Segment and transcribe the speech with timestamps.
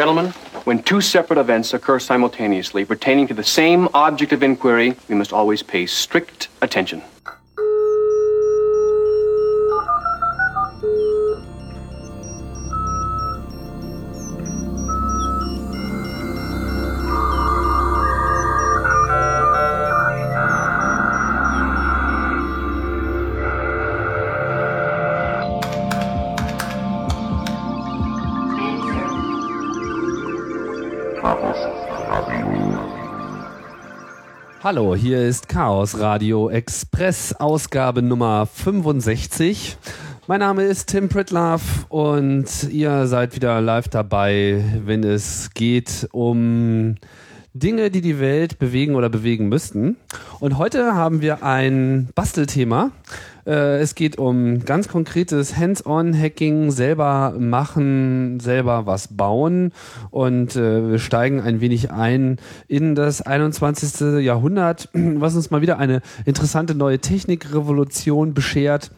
[0.00, 0.30] Gentlemen,
[0.64, 5.30] when two separate events occur simultaneously pertaining to the same object of inquiry, we must
[5.30, 7.02] always pay strict attention.
[34.72, 39.76] Hallo, hier ist Chaos Radio Express, Ausgabe Nummer 65.
[40.28, 46.94] Mein Name ist Tim Pritlove und ihr seid wieder live dabei, wenn es geht um
[47.52, 49.96] Dinge, die die Welt bewegen oder bewegen müssten.
[50.38, 52.92] Und heute haben wir ein Bastelthema.
[53.50, 59.72] Äh, es geht um ganz konkretes Hands-on-Hacking, selber machen, selber was bauen.
[60.10, 62.36] Und äh, wir steigen ein wenig ein
[62.68, 64.22] in das 21.
[64.24, 68.92] Jahrhundert, was uns mal wieder eine interessante neue Technikrevolution beschert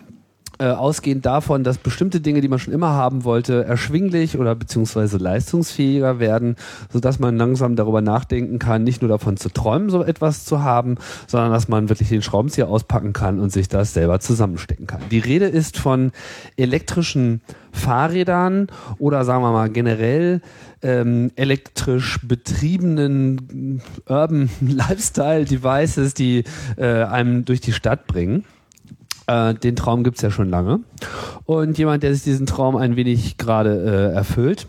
[0.63, 5.19] äh, ausgehend davon, dass bestimmte Dinge, die man schon immer haben wollte, erschwinglich oder beziehungsweise
[5.19, 6.55] leistungsfähiger werden,
[6.93, 10.99] sodass man langsam darüber nachdenken kann, nicht nur davon zu träumen, so etwas zu haben,
[11.27, 15.01] sondern dass man wirklich den Schraubenzieher auspacken kann und sich das selber zusammenstecken kann.
[15.11, 16.13] Die Rede ist von
[16.57, 17.41] elektrischen
[17.73, 18.69] Fahrrädern
[18.99, 20.43] oder sagen wir mal generell
[20.81, 26.45] ähm, elektrisch betriebenen Urban Lifestyle Devices, die
[26.77, 28.45] äh, einem durch die Stadt bringen.
[29.27, 30.81] Äh, den Traum gibt's ja schon lange.
[31.45, 34.67] Und jemand, der sich diesen Traum ein wenig gerade äh, erfüllt,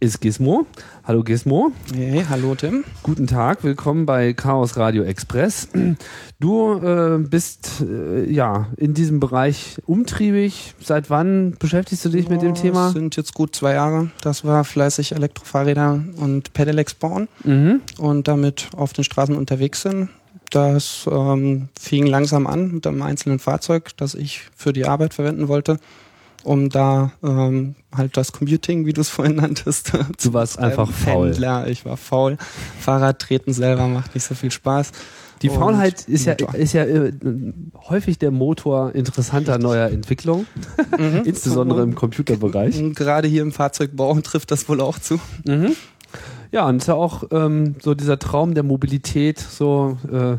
[0.00, 0.66] ist Gizmo.
[1.04, 1.70] Hallo Gizmo.
[1.94, 2.84] Hey, hallo Tim.
[3.02, 5.68] Guten Tag, willkommen bei Chaos Radio Express.
[6.38, 10.74] Du äh, bist äh, ja in diesem Bereich umtriebig.
[10.80, 12.86] Seit wann beschäftigst du dich oh, mit dem Thema?
[12.86, 14.10] Das sind jetzt gut zwei Jahre.
[14.20, 17.80] Das war fleißig Elektrofahrräder und Pedelecs bauen mhm.
[17.98, 20.08] und damit auf den Straßen unterwegs sind.
[20.50, 25.48] Das ähm, fing langsam an mit einem einzelnen Fahrzeug, das ich für die Arbeit verwenden
[25.48, 25.78] wollte,
[26.44, 29.92] um da ähm, halt das Commuting, wie du es vorhin nanntest.
[30.22, 31.28] Du warst einfach faul.
[31.28, 31.66] Händler.
[31.68, 32.36] Ich war faul.
[32.80, 34.92] Fahrrad treten selber macht nicht so viel Spaß.
[35.42, 37.12] Die Faulheit ist ja, ist ja äh,
[37.88, 40.46] häufig der Motor interessanter neuer Entwicklung,
[40.98, 41.22] mhm.
[41.24, 42.82] insbesondere im Computerbereich.
[42.94, 45.20] Gerade hier im Fahrzeugbau trifft das wohl auch zu.
[45.44, 45.76] Mhm.
[46.56, 50.38] Ja, und es ist ja auch ähm, so dieser Traum der Mobilität, so äh,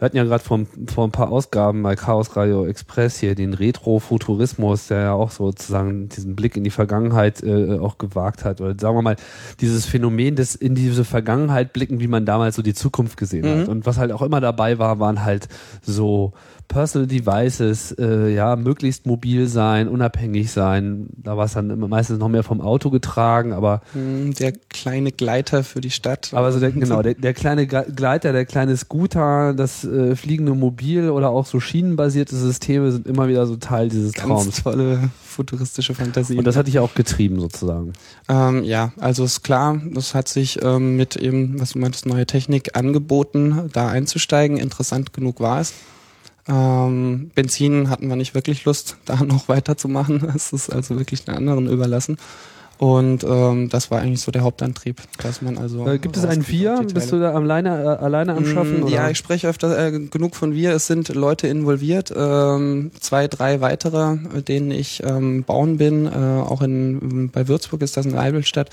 [0.00, 3.52] wir hatten ja gerade vor, vor ein paar Ausgaben bei Chaos Radio Express hier den
[3.52, 8.62] Retro-Futurismus, der ja auch sozusagen diesen Blick in die Vergangenheit äh, auch gewagt hat.
[8.62, 9.16] Oder sagen wir mal,
[9.60, 13.60] dieses Phänomen des in diese Vergangenheit blicken, wie man damals so die Zukunft gesehen mhm.
[13.60, 13.68] hat.
[13.68, 15.48] Und was halt auch immer dabei war, waren halt
[15.82, 16.32] so
[16.70, 21.08] Personal Devices, äh, ja, möglichst mobil sein, unabhängig sein.
[21.16, 25.64] Da war es dann meistens noch mehr vom Auto getragen, aber hm, der kleine Gleiter
[25.64, 26.30] für die Stadt.
[26.32, 31.10] Aber so der, genau, der, der kleine Gleiter, der kleine Scooter, das äh, fliegende Mobil
[31.10, 34.62] oder auch so schienenbasierte Systeme sind immer wieder so Teil dieses Ganz Traums.
[34.62, 36.38] Tolle futuristische Fantasie.
[36.38, 37.94] Und das hatte ich auch getrieben sozusagen.
[38.28, 42.26] Ähm, ja, also ist klar, das hat sich ähm, mit eben, was du meintest, neue
[42.26, 44.56] Technik angeboten, da einzusteigen.
[44.56, 45.72] Interessant genug war es.
[46.48, 50.32] Ähm, Benzin hatten wir nicht wirklich Lust, da noch weiterzumachen.
[50.34, 52.16] Es ist also wirklich den anderen überlassen.
[52.80, 55.86] Und ähm, das war eigentlich so der Hauptantrieb, dass man also.
[55.86, 56.82] Äh, gibt es ein Wir?
[56.94, 58.84] Bist du da alleine, äh, alleine am Schaffen?
[58.84, 60.72] Mm, ja, ich spreche öfter äh, genug von wir.
[60.72, 66.06] Es sind Leute involviert, ähm, zwei, drei weitere, mit denen ich ähm, bauen bin.
[66.06, 68.70] Äh, auch in bei Würzburg ist das in Eibelstadt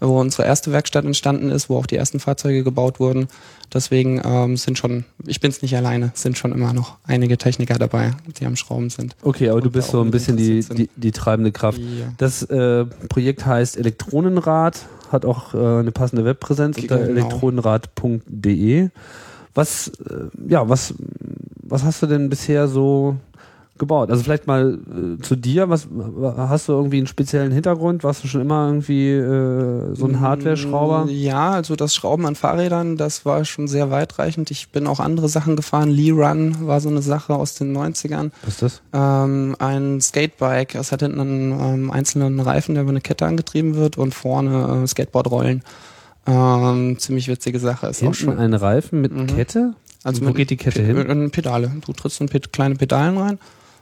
[0.00, 3.28] wo unsere erste Werkstatt entstanden ist, wo auch die ersten Fahrzeuge gebaut wurden.
[3.72, 7.78] Deswegen ähm, sind schon, ich bin es nicht alleine, sind schon immer noch einige Techniker
[7.78, 9.14] dabei, die am Schrauben sind.
[9.22, 11.78] Okay, aber du bist so ein bisschen die, die, die, treibende Kraft.
[11.78, 12.12] Ja.
[12.18, 17.10] Das äh, Projekt heißt Elektronenrad, hat auch äh, eine passende Webpräsenz unter genau.
[17.10, 18.88] elektronenrad.de.
[19.54, 20.94] Was, äh, ja, was,
[21.62, 23.16] was hast du denn bisher so
[23.80, 24.10] gebaut?
[24.10, 24.78] Also vielleicht mal
[25.18, 25.88] äh, zu dir, was
[26.36, 28.04] hast du irgendwie einen speziellen Hintergrund?
[28.04, 31.06] Warst du schon immer irgendwie äh, so ein mm, Hardware-Schrauber?
[31.10, 34.52] Ja, also das Schrauben an Fahrrädern, das war schon sehr weitreichend.
[34.52, 35.90] Ich bin auch andere Sachen gefahren.
[35.90, 38.30] Lee Run war so eine Sache aus den 90ern.
[38.44, 38.82] Was ist das?
[38.92, 43.74] Ähm, ein Skatebike, es hat hinten einen ähm, einzelnen Reifen, der über eine Kette angetrieben
[43.74, 45.62] wird und vorne äh, Skateboardrollen.
[46.26, 47.88] Ähm, ziemlich witzige Sache.
[47.88, 49.26] Ist hinten auch schon ein Reifen mit mhm.
[49.26, 49.74] Kette?
[50.04, 51.30] Also Wo mit geht die Kette P hin?
[51.30, 51.72] Pedale.
[51.84, 53.38] Du trittst in kleine Pedalen rein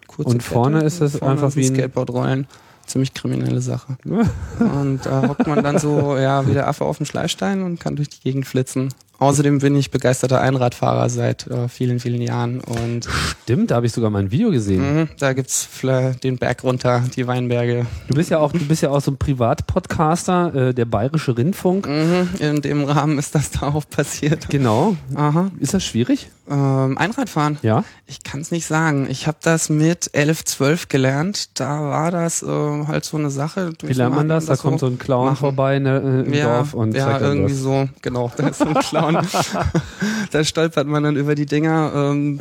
[0.08, 0.86] kurze Und vorne Kette.
[0.86, 2.46] ist es einfach wie ein Skateboardrollen.
[2.86, 3.98] Ziemlich kriminelle Sache.
[4.58, 7.94] und da hockt man dann so, ja, wie der Affe auf dem Schleifstein und kann
[7.96, 8.88] durch die Gegend flitzen
[9.20, 13.08] Außerdem bin ich begeisterter Einradfahrer seit äh, vielen, vielen Jahren und
[13.42, 14.94] Stimmt, da habe ich sogar mal ein Video gesehen.
[15.00, 17.84] mh, da gibt's fla- den Berg runter, die Weinberge.
[18.06, 21.88] Du bist ja auch, du bist ja auch so ein Privatpodcaster, äh, der Bayerische Rundfunk.
[21.88, 24.48] Mhm, in dem Rahmen ist das da auch passiert.
[24.50, 24.96] Genau.
[25.16, 25.50] Aha.
[25.58, 26.30] Ist das schwierig?
[26.50, 27.58] Ähm, Einradfahren.
[27.62, 27.84] Ja.
[28.06, 29.06] Ich kann es nicht sagen.
[29.10, 31.60] Ich habe das mit 11, 12 gelernt.
[31.60, 33.72] Da war das äh, halt so eine Sache.
[33.82, 34.46] Wie lernt man das?
[34.46, 35.36] Da kommt so ein Clown machen.
[35.36, 37.62] vorbei der, äh, im ja, Dorf und ja, zeigt irgendwie das.
[37.62, 39.18] so, genau, da ist so ein Clown.
[40.30, 41.92] da stolpert man dann über die Dinger.
[41.94, 42.38] Ähm,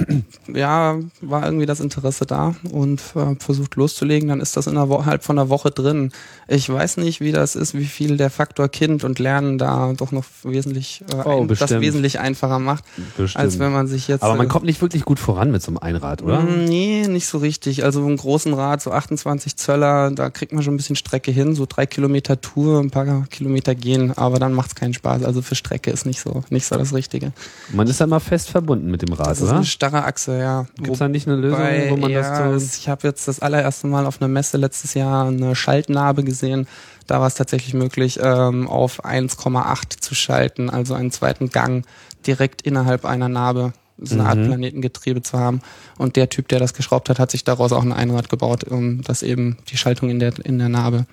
[0.54, 4.30] ja, war irgendwie das Interesse da und äh, versucht loszulegen.
[4.30, 6.12] Dann ist das in einer Woche, halt von einer Woche drin.
[6.48, 10.14] Ich weiß nicht, wie das ist, wie viel der Faktor Kind und Lernen da doch
[10.14, 12.86] noch wesentlich, äh, Oh, ein, das wesentlich einfacher macht,
[13.18, 13.44] Bestimmt.
[13.44, 14.22] als wenn man sich jetzt.
[14.22, 16.42] Aber man äh, kommt nicht wirklich gut voran mit so einem Einrad, oder?
[16.42, 17.84] Mm, Nee, nicht so richtig.
[17.84, 21.56] Also einen großen Rad, so 28 Zöller, da kriegt man schon ein bisschen Strecke hin,
[21.56, 25.24] so drei Kilometer Tour, ein paar Kilometer gehen, aber dann macht's keinen Spaß.
[25.24, 27.32] Also für Strecke ist nicht so, nicht so das Richtige.
[27.74, 29.56] Man ist ja immer fest verbunden mit dem Rad, Das ist oder?
[29.56, 30.68] eine starre Achse, ja.
[30.76, 32.22] Gibt es da nicht eine Lösung, Wobei, wo man ja,
[32.52, 32.78] das so...
[32.80, 36.68] Ich habe jetzt das allererste Mal auf einer Messe letztes Jahr eine Schaltnarbe gesehen.
[37.08, 41.86] Da war es tatsächlich möglich, ähm, auf 1,8 zu schalten, also einen zweiten Gang
[42.26, 43.72] direkt innerhalb einer Narbe.
[44.00, 44.46] So eine Art Mhm.
[44.48, 45.62] Planetengetriebe zu haben.
[45.98, 49.02] Und der Typ, der das geschraubt hat, hat sich daraus auch ein Einrad gebaut, um
[49.02, 51.06] das eben die Schaltung in der, in der Narbe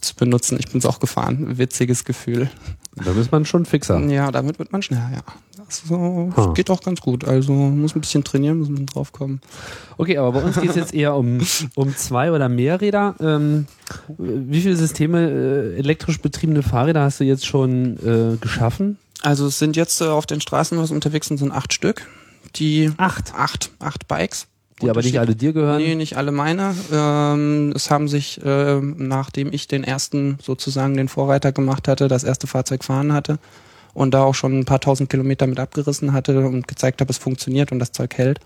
[0.00, 0.58] zu benutzen.
[0.58, 1.56] Ich bin's auch gefahren.
[1.58, 2.50] Witziges Gefühl.
[2.94, 3.98] Da ist man schon fixer.
[4.06, 5.22] Ja, damit wird man schneller, ja.
[5.66, 6.52] Das so, Ha.
[6.54, 7.24] geht auch ganz gut.
[7.24, 9.40] Also muss ein bisschen trainieren, muss bisschen draufkommen.
[9.96, 11.40] Okay, aber bei uns geht es jetzt eher um,
[11.74, 13.14] um zwei oder mehr Räder.
[13.20, 13.66] Ähm,
[14.18, 18.98] wie viele Systeme äh, elektrisch betriebene Fahrräder hast du jetzt schon äh, geschaffen?
[19.22, 22.06] Also es sind jetzt äh, auf den Straßen, was unterwegs sind, sind acht Stück.
[22.54, 23.34] Die Acht.
[23.34, 24.46] acht, acht Bikes.
[24.82, 25.78] Die aber nicht alle dir gehören?
[25.78, 26.74] Nee, nicht alle meine.
[26.92, 32.24] Ähm, es haben sich, ähm, nachdem ich den ersten, sozusagen den Vorreiter gemacht hatte, das
[32.24, 33.38] erste Fahrzeug fahren hatte
[33.94, 37.16] und da auch schon ein paar tausend Kilometer mit abgerissen hatte und gezeigt habe, es
[37.16, 38.40] funktioniert und das Zeug hält,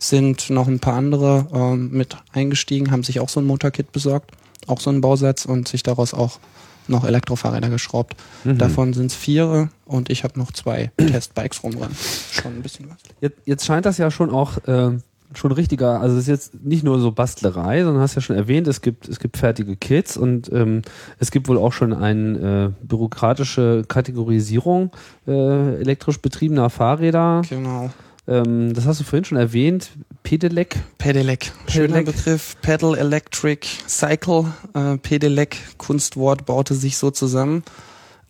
[0.00, 4.32] sind noch ein paar andere ähm, mit eingestiegen, haben sich auch so ein Motorkit besorgt,
[4.66, 6.40] auch so einen Bausatz und sich daraus auch
[6.88, 8.16] noch Elektrofahrräder geschraubt.
[8.44, 8.58] Mhm.
[8.58, 11.96] Davon sind es vier und ich habe noch zwei Testbikes rumrennen.
[12.32, 12.98] Schon ein bisschen was.
[13.20, 14.98] Jetzt, jetzt scheint das ja schon auch äh,
[15.34, 18.66] schon richtiger, also es ist jetzt nicht nur so Bastlerei, sondern hast ja schon erwähnt,
[18.66, 20.82] es gibt, es gibt fertige Kits und ähm,
[21.18, 24.90] es gibt wohl auch schon eine äh, bürokratische Kategorisierung
[25.26, 27.42] äh, elektrisch betriebener Fahrräder.
[27.48, 27.90] Genau.
[28.26, 29.90] Ähm, das hast du vorhin schon erwähnt.
[30.28, 30.76] Pedelec.
[30.98, 31.52] Pedelec.
[31.68, 32.02] Schöner.
[32.02, 32.56] Begriff.
[32.60, 34.52] Pedal Electric Cycle.
[34.74, 37.64] Äh, Pedelec, Kunstwort, baute sich so zusammen.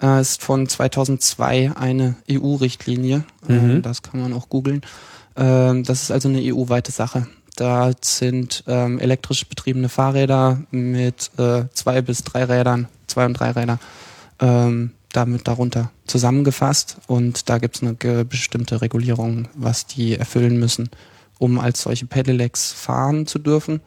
[0.00, 3.24] Äh, ist von 2002 eine EU-Richtlinie.
[3.48, 3.54] Mhm.
[3.58, 4.82] Ähm, das kann man auch googeln.
[5.36, 7.26] Ähm, das ist also eine EU-weite Sache.
[7.56, 13.50] Da sind ähm, elektrisch betriebene Fahrräder mit äh, zwei bis drei Rädern, zwei und drei
[13.50, 13.80] Räder,
[14.38, 16.98] ähm, damit darunter zusammengefasst.
[17.08, 20.90] Und da gibt es eine bestimmte Regulierung, was die erfüllen müssen,
[21.38, 23.80] um als solche Pedelecs fahren zu dürfen.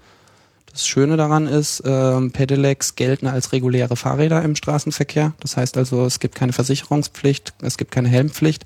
[0.71, 5.33] Das Schöne daran ist, ähm, Pedelecs gelten als reguläre Fahrräder im Straßenverkehr.
[5.41, 8.65] Das heißt also, es gibt keine Versicherungspflicht, es gibt keine Helmpflicht.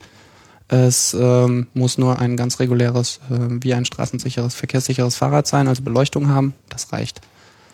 [0.68, 5.84] Es ähm, muss nur ein ganz reguläres, äh, wie ein straßensicheres, verkehrssicheres Fahrrad sein, also
[5.84, 6.54] Beleuchtung haben.
[6.70, 7.22] Das reicht.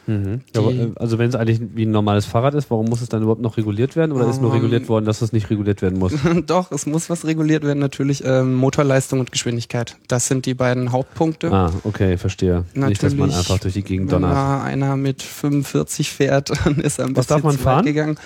[0.08, 0.42] Mhm.
[0.56, 3.22] Ja, äh, also wenn es eigentlich wie ein normales Fahrrad ist, warum muss es dann
[3.22, 4.12] überhaupt noch reguliert werden?
[4.12, 6.14] Oder ist nur Ähm, reguliert worden, dass es nicht reguliert werden muss?
[6.48, 9.98] Doch, es muss was reguliert werden, natürlich ähm, Motorleistung und Geschwindigkeit.
[10.08, 11.52] Das sind die beiden Hauptpunkte.
[11.52, 12.66] Ah, okay, verstehe.
[12.74, 14.36] nicht, dass man Natürlich, einfach durch die Gegend Wenn donnert.
[14.36, 17.86] da einer mit 45 fährt, dann ist er ein Was bisschen darf man zu fahren?
[17.86, 18.18] gegangen.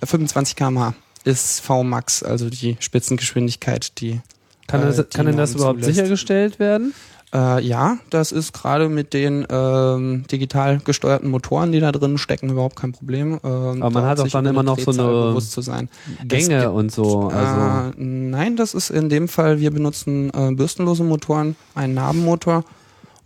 [0.00, 0.94] Äh, 25 km/h
[1.24, 4.20] ist Vmax, also die Spitzengeschwindigkeit, die
[4.66, 5.96] Kann, äh, das, die kann denn das überhaupt zulässt.
[5.96, 6.94] sichergestellt werden?
[7.34, 12.48] Äh, ja, das ist gerade mit den ähm, digital gesteuerten Motoren, die da drin stecken,
[12.48, 13.40] überhaupt kein Problem.
[13.42, 15.88] Ähm, Aber man hat auch sich dann immer noch so Drehzahl eine bewusst zu sein.
[16.24, 17.28] Gänge gibt- und so.
[17.28, 22.64] Also, äh, nein, das ist in dem Fall, wir benutzen äh, bürstenlose Motoren, einen Narbenmotor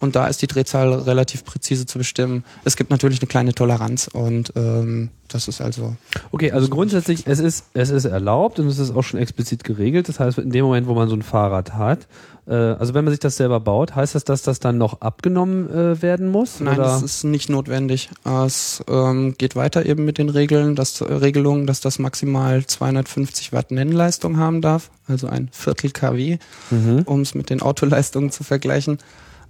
[0.00, 2.44] und da ist die Drehzahl relativ präzise zu bestimmen.
[2.64, 5.96] Es gibt natürlich eine kleine Toleranz und ähm, das ist also
[6.30, 10.08] okay, also grundsätzlich, es ist, es ist erlaubt und es ist auch schon explizit geregelt.
[10.08, 12.06] Das heißt, in dem Moment, wo man so ein Fahrrad hat,
[12.54, 16.00] also wenn man sich das selber baut, heißt das, dass das dann noch abgenommen äh,
[16.00, 16.60] werden muss?
[16.60, 16.84] Nein, oder?
[16.84, 18.10] das ist nicht notwendig.
[18.46, 23.52] Es ähm, geht weiter eben mit den Regeln, dass, äh, Regelungen, dass das maximal 250
[23.52, 26.38] Watt Nennleistung haben darf, also ein Viertel kW,
[26.70, 27.02] mhm.
[27.04, 28.98] um es mit den Autoleistungen zu vergleichen.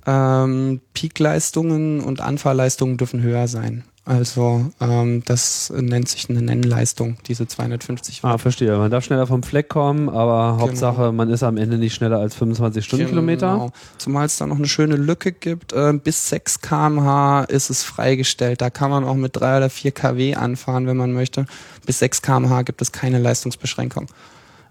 [0.06, 3.84] Ähm, Peakleistungen und Anfahrleistungen dürfen höher sein.
[4.08, 8.32] Also ähm, das nennt sich eine Nennleistung, diese 250 Watt.
[8.32, 8.74] Ah, verstehe.
[8.78, 12.34] Man darf schneller vom Fleck kommen, aber Hauptsache, man ist am Ende nicht schneller als
[12.34, 13.52] 25 Stundenkilometer.
[13.52, 13.72] Genau.
[13.98, 15.74] Zumal es da noch eine schöne Lücke gibt.
[15.74, 18.62] Äh, bis 6 kmh ist es freigestellt.
[18.62, 21.44] Da kann man auch mit 3 oder 4 kW anfahren, wenn man möchte.
[21.84, 24.06] Bis 6 kmh gibt es keine Leistungsbeschränkung.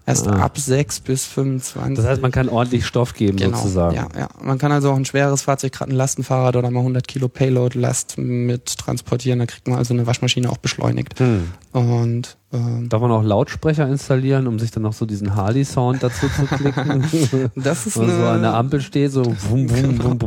[0.08, 0.36] Erst Ah.
[0.42, 1.96] ab 6 bis 25.
[1.96, 3.94] Das heißt, man kann ordentlich Stoff geben Genau, sozusagen.
[3.94, 4.28] ja, ja.
[4.42, 8.16] Man kann also auch ein schweres Fahrzeug, gerade ein Lastenfahrrad oder mal 100 Kilo Payload-Last
[8.16, 9.38] mit transportieren.
[9.40, 11.18] Da kriegt man also eine Waschmaschine auch beschleunigt.
[11.20, 11.52] Hm.
[11.72, 16.28] Und ähm, Darf man auch Lautsprecher installieren, um sich dann noch so diesen Harley-Sound dazu
[16.28, 17.50] zu klicken?
[17.54, 20.18] das ist man so an der eine, Ampel steht, so wum, wum,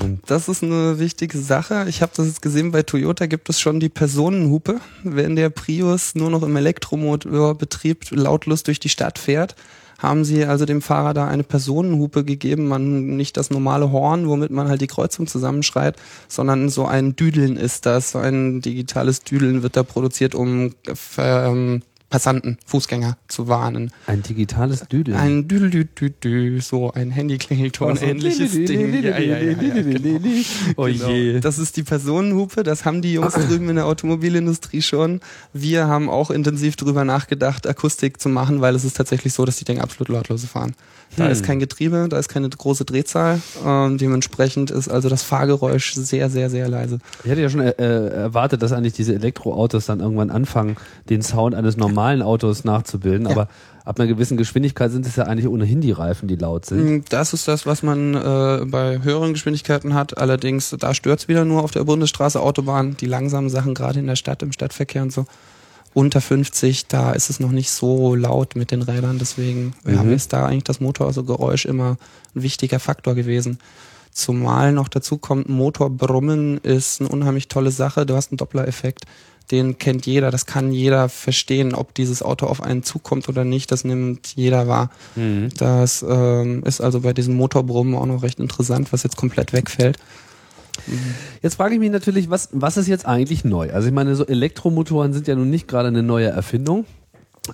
[0.00, 0.18] wum.
[0.26, 1.86] das ist eine wichtige Sache.
[1.88, 4.80] Ich habe das jetzt gesehen, bei Toyota gibt es schon die Personenhupe.
[5.04, 9.54] Wenn der Prius nur noch im Elektromotorbetrieb lautlos durch die Stadt fährt,
[9.98, 14.50] haben sie also dem Fahrer da eine Personenhupe gegeben, man nicht das normale Horn, womit
[14.50, 15.96] man halt die Kreuzung zusammenschreit,
[16.28, 20.74] sondern so ein Düdeln ist das, so ein digitales Düdeln wird da produziert, um
[21.18, 23.90] ähm, Passanten, Fußgänger zu warnen.
[24.06, 25.14] Ein digitales Düdel.
[25.14, 28.94] Ein Düdel, Düdel, Düdel, so ein Handyklingelton, Also, ähnliches Ding.
[29.02, 30.20] Ja, ja, ja, ja, genau.
[30.76, 31.40] Oh je.
[31.40, 35.20] Das ist die Personenhupe, das haben die Jungs drüben in der Automobilindustrie schon.
[35.52, 39.56] Wir haben auch intensiv drüber nachgedacht, Akustik zu machen, weil es ist tatsächlich so, dass
[39.56, 40.74] die Dinge absolut lautlos fahren.
[41.16, 41.32] Da Hm.
[41.32, 43.40] ist kein Getriebe, da ist keine große Drehzahl.
[43.66, 46.98] Ähm, dementsprechend ist also das Fahrgeräusch sehr, sehr, sehr leise.
[47.24, 50.76] Ich hätte ja schon äh, erwartet, dass eigentlich diese Elektroautos dann irgendwann anfangen,
[51.08, 53.26] den Sound eines normalen Autos nachzubilden.
[53.26, 53.32] Ja.
[53.32, 53.48] Aber
[53.84, 56.84] ab einer gewissen Geschwindigkeit sind es ja eigentlich ohnehin die Reifen, die laut sind.
[56.84, 60.18] Mm, Das ist das, was man äh, bei höheren Geschwindigkeiten hat.
[60.18, 64.16] Allerdings, da stört's wieder nur auf der Bundesstraße, Autobahn, die langsamen Sachen, gerade in der
[64.16, 65.26] Stadt, im Stadtverkehr und so.
[65.94, 70.12] Unter 50, da ist es noch nicht so laut mit den Rädern, deswegen ja, Mhm.
[70.12, 71.96] ist da eigentlich das Motorgeräusch immer
[72.36, 73.58] ein wichtiger Faktor gewesen.
[74.12, 78.04] Zumal noch dazu kommt, Motorbrummen ist eine unheimlich tolle Sache.
[78.04, 79.04] Du hast einen Doppler-Effekt,
[79.50, 83.72] den kennt jeder, das kann jeder verstehen, ob dieses Auto auf einen zukommt oder nicht,
[83.72, 84.90] das nimmt jeder wahr.
[85.16, 85.48] Mhm.
[85.58, 89.96] Das ähm, ist also bei diesem Motorbrummen auch noch recht interessant, was jetzt komplett wegfällt.
[91.42, 93.72] Jetzt frage ich mich natürlich, was, was ist jetzt eigentlich neu?
[93.72, 96.84] Also ich meine, so Elektromotoren sind ja nun nicht gerade eine neue Erfindung.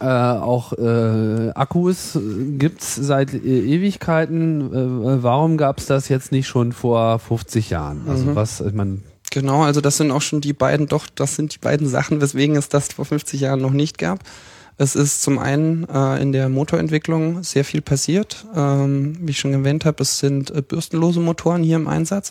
[0.00, 2.20] Äh, auch äh, Akkus äh,
[2.58, 4.60] gibt's seit äh, Ewigkeiten.
[4.72, 8.02] Äh, warum gab's das jetzt nicht schon vor 50 Jahren?
[8.08, 8.34] Also Mhm.
[8.34, 8.98] was, ich meine,
[9.34, 12.54] Genau, also das sind auch schon die beiden, doch, das sind die beiden Sachen, weswegen
[12.54, 14.20] es das vor 50 Jahren noch nicht gab.
[14.78, 18.46] Es ist zum einen äh, in der Motorentwicklung sehr viel passiert.
[18.54, 22.30] Ähm, wie ich schon erwähnt habe, es sind äh, bürstenlose Motoren hier im Einsatz.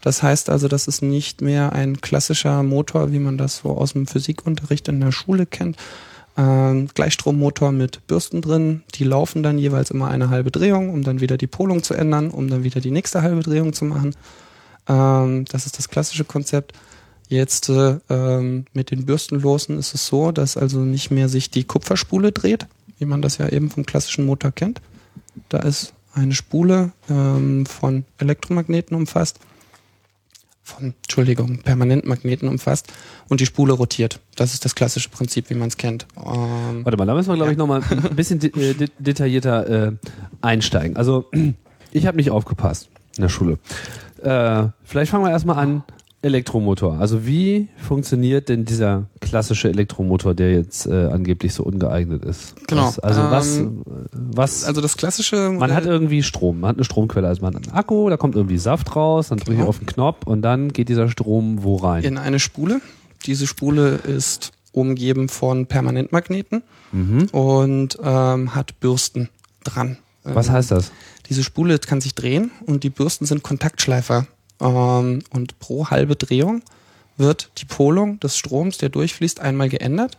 [0.00, 3.92] Das heißt also, das ist nicht mehr ein klassischer Motor, wie man das so aus
[3.92, 5.76] dem Physikunterricht in der Schule kennt.
[6.38, 11.20] Ähm, Gleichstrommotor mit Bürsten drin, die laufen dann jeweils immer eine halbe Drehung, um dann
[11.20, 14.14] wieder die Polung zu ändern, um dann wieder die nächste halbe Drehung zu machen.
[14.90, 16.74] Ähm, das ist das klassische Konzept.
[17.28, 21.62] Jetzt äh, ähm, mit den Bürstenlosen ist es so, dass also nicht mehr sich die
[21.62, 22.66] Kupferspule dreht,
[22.98, 24.80] wie man das ja eben vom klassischen Motor kennt.
[25.48, 29.38] Da ist eine Spule ähm, von Elektromagneten umfasst,
[30.64, 32.92] von, Entschuldigung, Permanentmagneten umfasst
[33.28, 34.18] und die Spule rotiert.
[34.34, 36.08] Das ist das klassische Prinzip, wie man es kennt.
[36.16, 39.68] Ähm, Warte mal, da müssen wir, glaube ich, nochmal ein bisschen de äh, de detaillierter
[39.68, 39.92] äh,
[40.40, 40.96] einsteigen.
[40.96, 41.30] Also,
[41.92, 43.58] ich habe nicht aufgepasst in der Schule.
[44.22, 45.82] Äh, vielleicht fangen wir erstmal an.
[46.22, 46.98] Elektromotor.
[47.00, 52.54] Also wie funktioniert denn dieser klassische Elektromotor, der jetzt äh, angeblich so ungeeignet ist?
[52.66, 54.64] Genau, Was, also was, ähm, was?
[54.64, 57.66] also das klassische man Modell- hat irgendwie Strom, man hat eine Stromquelle, also man hat
[57.66, 59.68] einen Akku, da kommt irgendwie Saft raus, dann drücke ich Genau.
[59.70, 62.04] auf den Knopf und dann geht dieser Strom wo rein?
[62.04, 62.82] in eine Spule.
[63.24, 66.62] Diese Spule ist umgeben von Permanentmagneten
[66.92, 67.28] Mhm.
[67.32, 69.30] und ähm, hat Bürsten
[69.64, 69.96] dran.
[70.24, 70.92] Was Ähm, heißt das?
[71.30, 74.26] Diese Spule kann sich drehen und die Bürsten sind Kontaktschleifer.
[74.60, 76.62] Ähm, und pro halbe Drehung
[77.16, 80.18] wird die Polung des Stroms, der durchfließt, einmal geändert,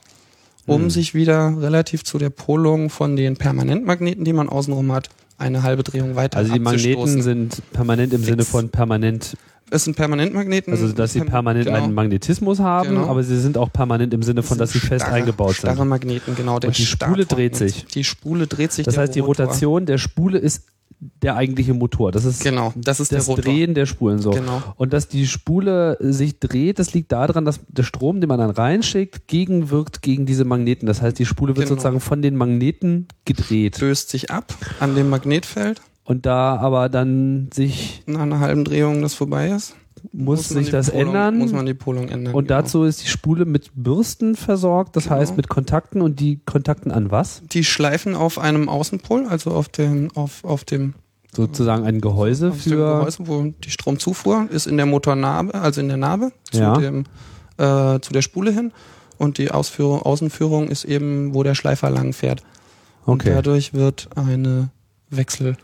[0.66, 0.90] um Hm.
[0.90, 5.84] sich wieder relativ zu der Polung von den Permanentmagneten, die man außenrum hat, eine halbe
[5.84, 8.30] Drehung weiter Also die Magneten sind permanent im Fix.
[8.30, 9.36] Sinne von permanent
[9.74, 10.74] Es sind Permanentmagneten.
[10.74, 11.78] Also, dass sie Perm- permanent genau.
[11.84, 13.08] einen Magnetismus haben, Genau.
[13.08, 15.88] aber sie sind auch permanent im Sinne von, dass sie fest starre- eingebaut Starre sind.
[15.88, 16.56] Magneten, genau.
[16.56, 17.86] Und die Spule dreht sich.
[17.86, 18.86] Die Spule dreht sich.
[18.86, 19.22] Das heißt, die.
[19.22, 20.64] Rotation der Spule ist
[21.02, 22.12] der eigentliche Motor.
[22.12, 23.26] Das ist Genau, das ist das.
[23.28, 24.30] Drehen der Spulen so.
[24.32, 24.62] Genau.
[24.76, 28.52] Und dass die Spule sich dreht, das liegt daran, dass der Strom, den man dann
[28.52, 30.86] reinschickt, gegenwirkt gegen diese Magneten.
[30.86, 31.76] Das heißt, die Spule wird Genau.
[31.76, 33.80] sozusagen von den Magneten gedreht.
[33.82, 35.82] Löst sich ab an dem Magnetfeld.
[36.04, 39.76] Und da aber dann sich Nach einer halben Drehung das vorbei ist,
[40.12, 41.38] muss, man sich das Polung, ändern.
[41.38, 42.34] Muss man die Polung ändern.
[42.34, 42.62] und genau.
[42.62, 45.16] dazu ist die Spule mit Bürsten versorgt, das Genau.
[45.18, 47.42] heißt mit Kontakten und die Kontakten an was?
[47.52, 50.94] Die schleifen auf einem Außenpol, also auf dem, auf, auf dem,
[51.34, 55.80] Sozusagen ein Gehäuse auf dem für Gehäuse, wo die Stromzufuhr ist in der Motornarbe, also
[55.80, 56.76] in der Narbe zu, Ja.
[56.78, 57.06] dem,
[57.58, 58.74] äh, zu der Spule hin.
[59.18, 62.42] Und die Ausführung, Außenführung ist eben, wo der Schleifer lang fährt.
[63.06, 63.32] Und Okay.
[63.36, 64.72] dadurch wird eine
[65.10, 65.56] Wechsel.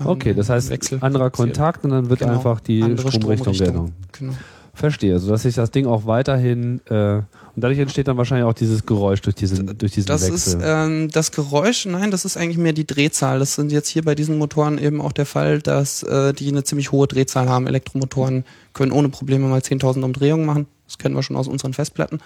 [0.00, 1.30] Ähm, Okay, das heißt Wechsel anderer.
[1.30, 2.32] Kontakt und dann wird Genau.
[2.34, 3.92] einfach die Stromrichtung Stromrichtung.
[4.18, 4.32] Genau.
[4.74, 7.24] Verstehe, sodass sich das Ding auch weiterhin äh, und
[7.56, 10.34] dadurch entsteht dann wahrscheinlich auch dieses Geräusch durch diesen durch diesen Das Wechsel.
[10.36, 13.40] ist ähm, das Geräusch, nein, das ist eigentlich mehr die Drehzahl.
[13.40, 16.62] Das sind jetzt hier bei diesen Motoren eben auch der Fall, dass äh, die eine
[16.62, 17.66] ziemlich hohe Drehzahl haben.
[17.66, 20.66] Elektromotoren können ohne Probleme mal 10.000 Umdrehungen machen.
[20.86, 22.20] Das kennen wir schon aus unseren Festplatten.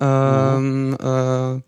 [0.00, 1.60] Ähm, äh,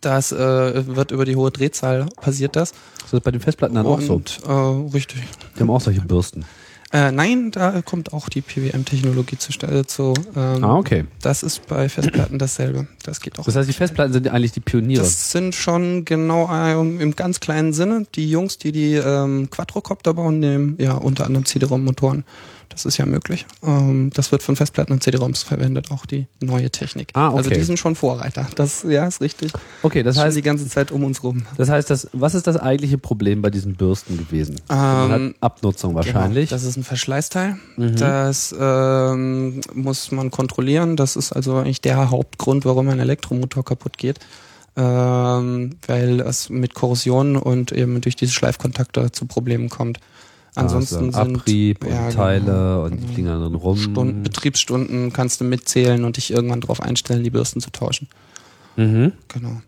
[0.00, 2.72] das äh, wird über die hohe Drehzahl passiert das.
[3.02, 4.20] das ist bei den Festplatten dann auch so.
[4.46, 4.52] Äh,
[4.94, 5.22] richtig.
[5.56, 6.44] Die haben auch solche Bürsten.
[6.92, 11.04] Äh, nein, da kommt auch die PWM-Technologie zu, äh, zu ähm, Ah, okay.
[11.20, 12.86] Das ist bei Festplatten dasselbe.
[13.02, 13.44] Das geht auch.
[13.44, 15.02] Das heißt, die Festplatten sind eigentlich die Pioniere.
[15.02, 20.14] Das sind schon genau ähm, im ganz kleinen Sinne die Jungs, die die ähm, Quadrocopter
[20.14, 22.24] bauen, nehmen ja unter anderem CD-ROM-Motoren.
[22.68, 23.46] Das ist ja möglich.
[23.62, 27.08] Ähm, das wird von Festplatten und CD-ROMs verwendet, auch die neue Technik.
[27.14, 27.36] Ah, okay.
[27.38, 28.46] Also die sind schon Vorreiter.
[28.56, 29.52] Das ja ist richtig.
[29.82, 31.46] okay, das Das heißt die ganze Zeit um uns rum.
[31.56, 34.56] das heißt, das, was ist das eigentliche Problem bei diesen Bürsten gewesen?
[34.68, 36.50] Hat Ähm, Abnutzung wahrscheinlich.
[36.50, 37.56] Genau, das ist ein Verschleißteil.
[37.76, 37.96] Mhm.
[37.96, 40.96] Das ähm, muss man kontrollieren.
[40.96, 44.18] Das ist also eigentlich der Hauptgrund, warum ein Elektromotor kaputt geht.
[44.78, 50.00] Ähm, weil es mit Korrosion und eben durch diese Schleifkontakte zu Problemen kommt.
[50.56, 53.12] Ansonsten also sind Abrieb und ja, Teile genau, und die genau.
[53.12, 53.76] fliegen dann drin rum.
[53.78, 58.08] Stunden, Betriebsstunden kannst du mitzählen und dich irgendwann darauf einstellen, die Bürsten zu tauschen.
[58.76, 59.12] Mhm.
[59.28, 59.60] Genau.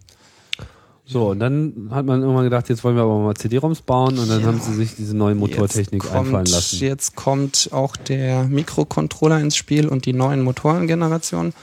[1.10, 4.28] So, und dann hat man irgendwann gedacht, jetzt wollen wir aber mal CD-ROMs bauen und
[4.28, 4.46] dann Ja.
[4.46, 6.78] haben sie sich diese neue Motortechnik kommt- einfallen lassen.
[6.80, 11.54] Jetzt kommt auch der Mikrocontroller ins Spiel und die neuen Motorengenerationen.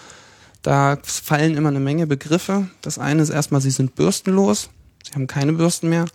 [0.64, 2.68] Da fallen immer eine Menge Begriffe.
[2.82, 4.70] Das eine ist erstmal, sie sind bürstenlos.
[5.04, 6.06] Sie haben keine Bürsten mehr.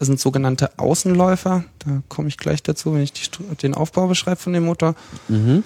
[0.00, 1.64] Es sind sogenannte Außenläufer.
[1.78, 3.28] Da komme ich gleich dazu, wenn ich die,
[3.62, 4.94] den Aufbau beschreibe von dem Motor.
[5.28, 5.62] Mhm.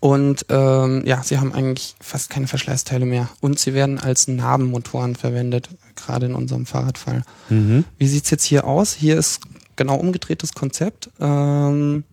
[0.00, 3.28] Und ähm, ja, sie haben eigentlich fast keine Verschleißteile mehr.
[3.40, 7.22] Und sie werden als Nabenmotoren verwendet, gerade in unserem Fahrradfall.
[7.50, 7.84] Mhm.
[7.98, 8.94] Wie sieht's jetzt hier aus?
[8.94, 9.40] Hier ist
[9.76, 11.10] genau umgedrehtes Konzept.
[11.20, 12.04] Ähm,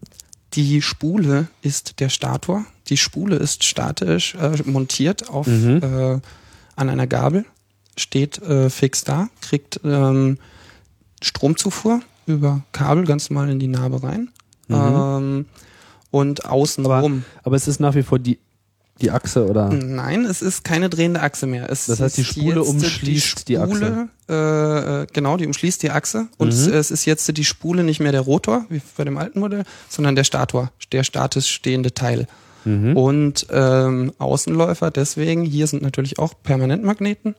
[0.55, 2.65] die Spule ist der Stator.
[2.88, 5.77] Die Spule ist statisch äh, montiert auf Mhm.
[5.84, 6.19] äh,
[6.75, 7.46] an einer Gabel,
[7.96, 10.38] steht äh, fix da, kriegt ähm,
[11.22, 14.30] Stromzufuhr über Kabel ganz normal in die Narbe rein.
[14.68, 14.76] Mhm.
[14.76, 15.46] Ähm,
[16.12, 17.24] und außenrum.
[17.44, 18.40] Aber es ist nach wie vor die,
[19.02, 19.70] die Achse oder?
[19.70, 21.70] Nein, es ist keine drehende Achse mehr.
[21.70, 24.10] Es Das heißt, die Spule umschließt die Achse.
[24.28, 24.34] Äh,
[25.04, 26.28] äh, genau, die umschließt die Achse.
[26.38, 26.74] Und Mhm.
[26.74, 30.15] es ist jetzt die Spule nicht mehr der Rotor, wie bei dem alten Modell, sondern
[30.15, 32.28] der Stator, der statisch stehende Teil.
[32.65, 32.98] Mhm.
[32.98, 37.36] Und ähm, Außenläufer, deswegen, hier sind natürlich auch Permanentmagneten.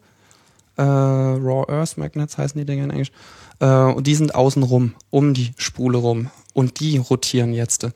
[0.76, 3.12] Äh, Raw Earth Magnets heißen die Dinger in Englisch.
[3.61, 6.31] Äh, und die sind außenrum, um die Spule rum.
[6.53, 7.88] Und die rotieren jetzt.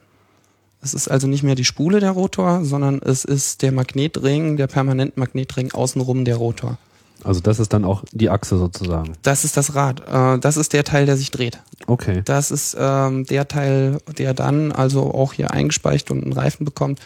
[0.80, 4.66] Es ist also nicht mehr die Spule der Rotor, sondern es ist der Magnetring, der
[4.66, 6.78] Permanentmagnetring außenrum der Rotor.
[7.24, 9.14] Also das ist dann auch die Achse sozusagen.
[9.22, 10.02] Das ist das Rad.
[10.06, 11.58] Äh, das ist der Teil, der sich dreht.
[11.86, 12.22] Okay.
[12.24, 17.00] Das ist ähm, der Teil, der dann also auch hier eingespeicht und einen Reifen bekommt,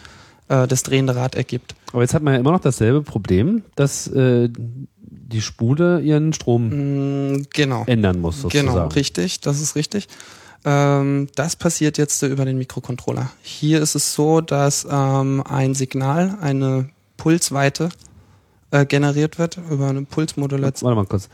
[0.49, 1.75] äh, das drehende Rad ergibt.
[1.93, 4.11] Aber jetzt hat man ja immer noch dasselbe Problem, dass
[5.11, 7.83] die Spule ihren Strom Mm, genau.
[7.85, 8.67] ändern muss sozusagen.
[8.67, 10.07] Genau, richtig, das ist richtig.
[10.65, 13.31] Ähm, das passiert jetzt über den Mikrocontroller.
[13.41, 17.89] Hier ist es so, dass ähm, ein Signal, eine Pulsweite
[18.71, 20.87] äh, generiert wird über eine Pulsmodulation.
[20.89, 21.29] Warte mal kurz.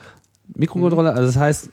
[0.56, 1.70] Mikrocontroller, also das heißt,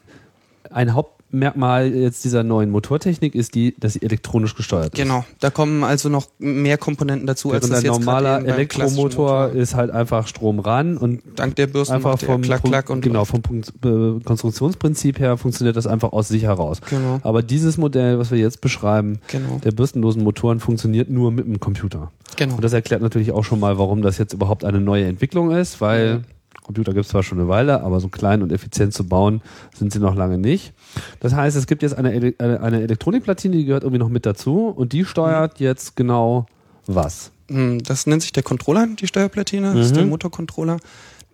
[0.70, 0.94] ein
[1.32, 5.00] Hauptmerkmal jetzt dieser neuen Motortechnik ist die, dass sie elektronisch gesteuert ist.
[5.02, 9.46] Genau, da kommen also noch mehr Komponenten dazu, als Während das ein jetzt normaler Elektromotor
[9.46, 9.52] Motor.
[9.52, 13.24] ist halt einfach Strom ran und Dank der Bürsten einfach vom, Klack, Klack und genau,
[13.24, 16.80] vom Punkt, äh, Konstruktionsprinzip her funktioniert das einfach aus sich heraus.
[16.90, 21.46] Genau, Aber dieses Modell, was wir jetzt beschreiben, genau, der bürstenlosen Motoren funktioniert nur mit
[21.46, 22.12] dem Computer.
[22.36, 22.56] genau.
[22.56, 25.80] Und das erklärt natürlich auch schon mal, warum das jetzt überhaupt eine neue Entwicklung ist,
[25.80, 26.24] weil Mhm.
[26.62, 29.42] Computer gibt es zwar schon eine Weile, aber so klein und effizient zu bauen
[29.76, 30.72] sind sie noch lange nicht.
[31.20, 34.68] Das heißt, es gibt jetzt eine, Ele eine Elektronikplatine, die gehört irgendwie noch mit dazu
[34.68, 35.66] und die steuert Mhm.
[35.66, 36.46] jetzt genau
[36.86, 37.30] was.
[37.48, 39.96] Hm, Das nennt sich der Controller, die Steuerplatine, das ist Mhm.
[39.96, 40.76] der Motorcontroller.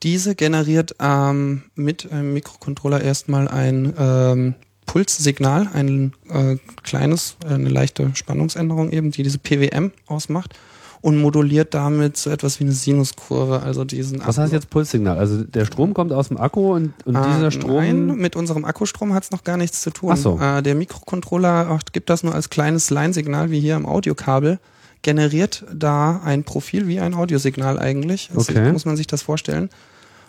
[0.03, 4.55] Diese generiert ähm, mit einem Mikrocontroller erstmal ein ähm,
[4.87, 10.55] Pulssignal, ein äh, kleines, äh, eine leichte Spannungsänderung eben, die diese PWM ausmacht
[11.01, 15.19] und moduliert damit so etwas wie eine Sinuskurve, also diesen Was heißt jetzt Pulssignal?
[15.19, 17.77] Also der Strom kommt aus dem Akku und, und dieser äh, Strom.
[17.77, 20.11] Nein, mit unserem Akkustrom hat es noch gar nichts zu tun.
[20.13, 20.39] Ach so.
[20.41, 24.59] Äh, der Mikrocontroller gibt das nur als kleines Line-Signal wie hier am Audiokabel,
[25.03, 28.31] generiert da ein Profil wie ein Audiosignal eigentlich.
[28.35, 28.73] Also Okay.
[28.73, 29.71] muss man sich das vorstellen.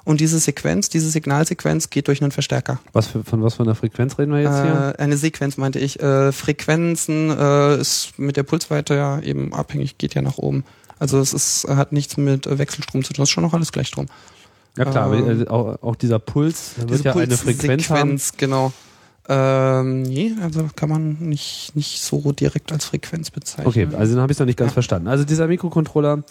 [0.09, 2.79] Und diese Sequenz, diese Signalsequenz geht durch einen Verstärker.
[2.93, 4.95] Was für, von was für einer Frequenz reden wir jetzt hier?
[4.97, 5.99] Äh, eine Sequenz meinte ich.
[5.99, 10.63] Äh, Frequenzen äh, ist mit der Pulsweite ja eben abhängig, geht ja nach oben.
[10.97, 13.21] Also es ist, hat nichts mit Wechselstrom zu tun.
[13.21, 14.07] Das ist schon noch alles Gleichstrom.
[14.79, 18.09] Ja klar, ähm, aber äh, auch, auch dieser Puls wird ja eine Frequenz haben.
[18.09, 18.73] Pulssequenz, genau.
[19.27, 23.67] Ähm, nee, also kann man nicht, nicht so direkt als Frequenz bezeichnen.
[23.67, 24.73] Okay, also dann habe ich es noch nicht ganz Ja.
[24.73, 25.07] verstanden.
[25.07, 26.23] Also dieser Mikrocontroller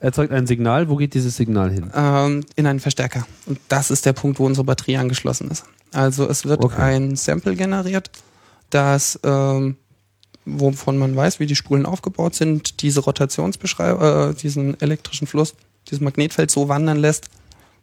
[0.00, 0.88] erzeugt ein Signal.
[0.88, 1.90] Wo geht dieses Signal hin?
[1.94, 3.26] ähm, in einen Verstärker.
[3.46, 5.64] Und das ist der Punkt, wo unsere Batterie angeschlossen ist.
[5.92, 6.80] Also es wird Okay.
[6.80, 8.10] ein Sample generiert,
[8.70, 9.76] das ähm,
[10.44, 15.54] wovon man weiß, wie die Spulen aufgebaut sind, diese Rotationsbeschreibung, äh, diesen elektrischen Fluss,
[15.88, 17.28] dieses Magnetfeld so wandern lässt,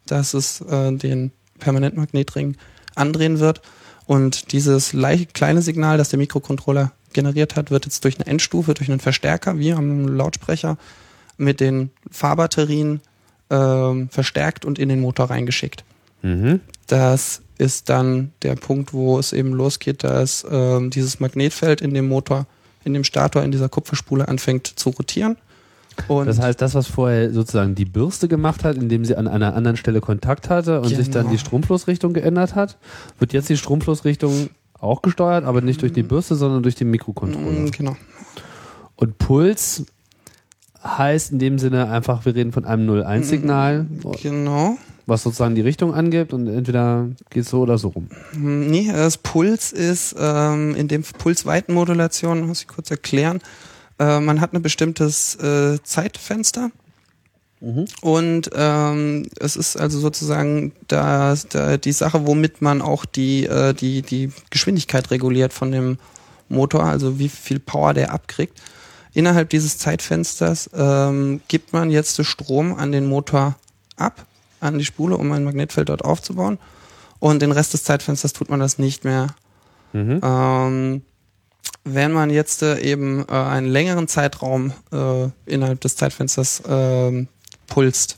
[0.06, 2.56] dass es äh, den Permanentmagnetring
[2.96, 3.62] andrehen wird.
[4.06, 4.94] Und dieses
[5.34, 9.58] kleine Signal, das der Mikrocontroller generiert hat, wird jetzt durch eine Endstufe, durch einen Verstärker,
[9.60, 10.78] wie am Lautsprecher,
[11.44, 13.02] mit den Fahrbatterien
[13.50, 15.84] ähm, verstärkt und in den Motor reingeschickt.
[16.22, 16.62] Mhm.
[16.88, 22.08] Das ist dann der Punkt, wo es eben losgeht, dass ähm, dieses Magnetfeld in dem
[22.08, 22.48] Motor,
[22.84, 25.38] in dem Stator, in dieser Kupferspule anfängt zu rotieren.
[26.08, 29.54] Und Das heißt, das, was vorher sozusagen die Bürste gemacht hat, indem sie an einer
[29.56, 31.34] anderen Stelle Kontakt hatte und sich dann Genau.
[31.34, 32.78] die Stromflussrichtung geändert hat,
[33.20, 37.60] wird jetzt die Stromflussrichtung auch gesteuert, aber nicht durch die Bürste, sondern durch den Mikrocontroller.
[37.60, 37.96] Mm, genau.
[38.96, 39.86] Und Puls
[40.84, 43.86] heißt in dem Sinne einfach, wir reden von einem 0-1-Signal,
[44.22, 44.78] Genau.
[45.06, 48.08] was sozusagen die Richtung angibt und entweder geht es so oder so rum.
[48.34, 53.40] Hm, Nee, das Puls ist ähm, in dem Pulsweitenmodulation, muss ich kurz erklären.
[54.00, 56.72] Äh, man hat ein bestimmtes äh, Zeitfenster.
[58.02, 63.74] Und ähm, es ist also sozusagen da, da die Sache, womit man auch die, äh,
[63.74, 65.98] die, die Geschwindigkeit reguliert von dem
[66.50, 68.62] Motor, also wie viel Power der abkriegt.
[69.14, 73.56] Innerhalb dieses Zeitfensters ähm, gibt man jetzt den Strom an den Motor
[73.96, 74.26] ab,
[74.60, 76.58] an die Spule, um ein Magnetfeld dort aufzubauen.
[77.20, 79.28] Und den Rest des Zeitfensters tut man das nicht mehr.
[79.94, 80.20] Mhm.
[80.24, 81.02] Ähm,
[81.86, 87.28] wenn man jetzt äh, eben äh, einen längeren Zeitraum äh, innerhalb des Zeitfensters ähm,
[87.68, 88.18] pulst,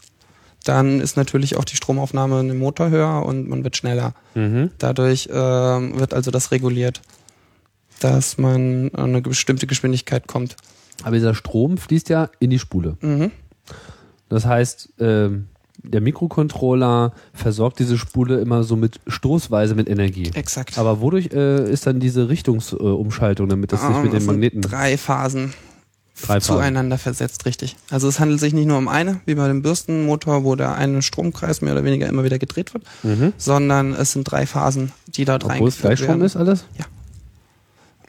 [0.64, 4.14] dann ist natürlich auch die Stromaufnahme in dem Motor höher und man wird schneller.
[4.34, 4.72] Mhm.
[4.78, 7.02] Dadurch ähm, wird also das reguliert,
[8.00, 10.56] dass man an eine bestimmte Geschwindigkeit kommt.
[11.04, 12.98] Aber dieser Strom fließt ja in die Spule.
[13.02, 13.32] Mhm.
[14.30, 15.48] Das heißt, ähm,
[15.84, 20.32] der Mikrocontroller versorgt diese Spule immer so mit stoßweise mit Energie.
[20.34, 20.78] Exakt.
[20.80, 24.62] Aber wodurch äh, ist dann diese Richtungsumschaltung, damit das nicht Ähm, mit den es Magneten
[24.62, 25.54] Drei Phasen
[26.20, 26.56] Drei Phasen.
[26.56, 27.76] zueinander versetzt, richtig.
[27.92, 31.02] Also es handelt sich nicht nur um eine, wie bei dem Bürstenmotor, wo der eine
[31.02, 33.34] Stromkreis mehr oder weniger immer wieder gedreht wird, Mhm.
[33.38, 36.22] sondern es sind drei Phasen, die dort Obwohl es reingeführt Gleichstrom werden.
[36.26, 36.66] ist alles?
[36.80, 36.86] Ja.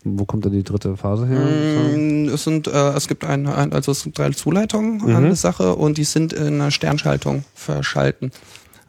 [0.08, 1.40] Wo kommt dann die dritte Phase her?
[1.40, 5.16] Mm, Es sind, äh, es gibt ein, ein, also es sind drei Zuleitungen Mhm.
[5.16, 8.30] an der Sache und die sind in einer Sternschaltung verschalten.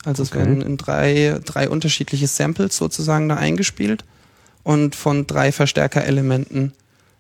[0.05, 0.39] Also es Okay.
[0.39, 4.05] werden in drei, drei unterschiedliche Samples sozusagen da eingespielt
[4.63, 6.73] und von drei Verstärkerelementen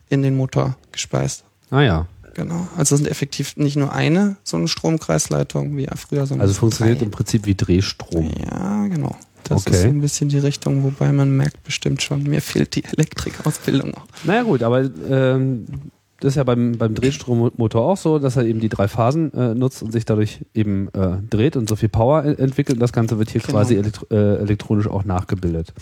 [0.09, 1.43] in den Motor gespeist.
[1.71, 2.07] Ah ja.
[2.35, 2.67] Genau.
[2.77, 6.99] Also es sind effektiv nicht nur eine so eine Stromkreisleitung wie früher, sondern Also funktioniert
[6.99, 7.05] drei.
[7.05, 8.29] im Prinzip wie Drehstrom.
[8.51, 9.15] Ja, genau.
[9.49, 9.75] Das Okay.
[9.75, 14.05] ist ein bisschen die Richtung, wobei man merkt bestimmt schon, mir fehlt die Elektrikausbildung noch.
[14.23, 15.65] Naja gut, aber ähm,
[16.19, 19.53] das ist ja beim, beim Drehstrommotor auch so, dass er eben die drei Phasen äh,
[19.53, 22.77] nutzt und sich dadurch eben äh, dreht und so viel Power entwickelt.
[22.77, 23.53] Und das Ganze wird hier Genau.
[23.53, 25.73] quasi elektro äh, elektronisch auch nachgebildet.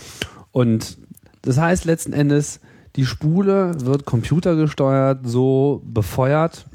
[0.51, 0.97] Und
[1.41, 2.59] das heißt letzten Endes,
[2.97, 6.65] die Spule wird computergesteuert so befeuert,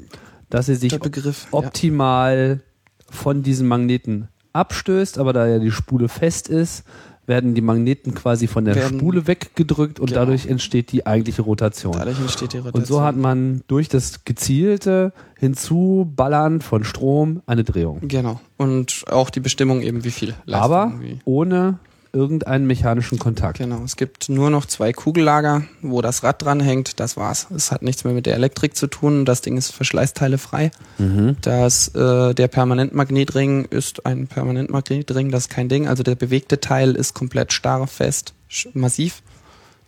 [0.49, 1.47] dass sie sich Begriff.
[1.51, 1.59] ja.
[1.59, 2.61] optimal
[3.09, 6.83] von diesen Magneten abstößt, aber da ja die Spule fest ist,
[7.27, 10.19] werden die Magneten quasi von der Werden- Spule weggedrückt und Genau.
[10.21, 11.93] dadurch entsteht die eigentliche Rotation.
[11.93, 12.81] Dadurch entsteht die Rotation.
[12.81, 17.99] Und so hat man durch das gezielte Hinzuballern von Strom eine Drehung.
[18.07, 18.39] Genau.
[18.57, 20.63] Und auch die Bestimmung eben, wie viel Leistung.
[20.71, 21.19] Aber wie.
[21.25, 21.79] ohne
[22.13, 23.59] irgendeinen mechanischen Kontakt.
[23.59, 23.83] Genau.
[23.83, 26.99] Es gibt nur noch zwei Kugellager, wo das Rad dran hängt.
[26.99, 27.47] Das war's.
[27.55, 29.25] Es hat nichts mehr mit der Elektrik zu tun.
[29.25, 30.71] Das Ding ist verschleißteilefrei.
[30.97, 31.37] Mhm.
[31.41, 35.87] Das, äh, der Permanentmagnetring ist ein Permanentmagnetring, das ist kein Ding.
[35.87, 38.33] Also der bewegte Teil ist komplett starr, fest,
[38.73, 39.21] massiv.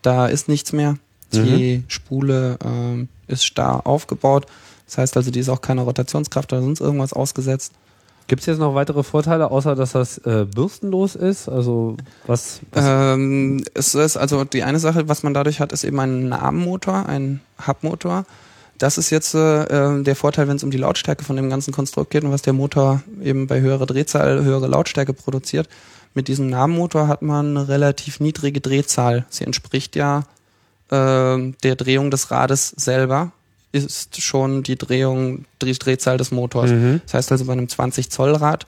[0.01, 0.97] Da ist nichts mehr.
[1.33, 4.45] Die Spule ähm, ist starr aufgebaut.
[4.85, 7.73] Das heißt also, die ist auch keine Rotationskraft oder sonst irgendwas ausgesetzt.
[8.27, 11.49] Gibt es jetzt noch weitere Vorteile, außer dass das äh, bürstenlos ist?
[11.49, 15.83] Also was, was Ähm, es ist also die eine Sache, was man dadurch hat, ist
[15.83, 18.25] eben ein Namenmotor, ein Hubmotor.
[18.77, 22.11] Das ist jetzt äh, der Vorteil, wenn es um die Lautstärke von dem ganzen Konstrukt
[22.11, 25.69] geht und was der Motor eben bei höherer Drehzahl, höhere Lautstärke produziert.
[26.13, 29.25] Mit diesem Namenmotor hat man eine relativ niedrige Drehzahl.
[29.29, 30.23] Sie entspricht ja
[30.91, 33.31] ähm, der Drehung des Rades selber,
[33.73, 36.71] ist schon die Drehung, die Drehzahl des Motors.
[36.71, 37.01] Mhm.
[37.05, 38.67] Das heißt also bei einem 20 Zoll Rad,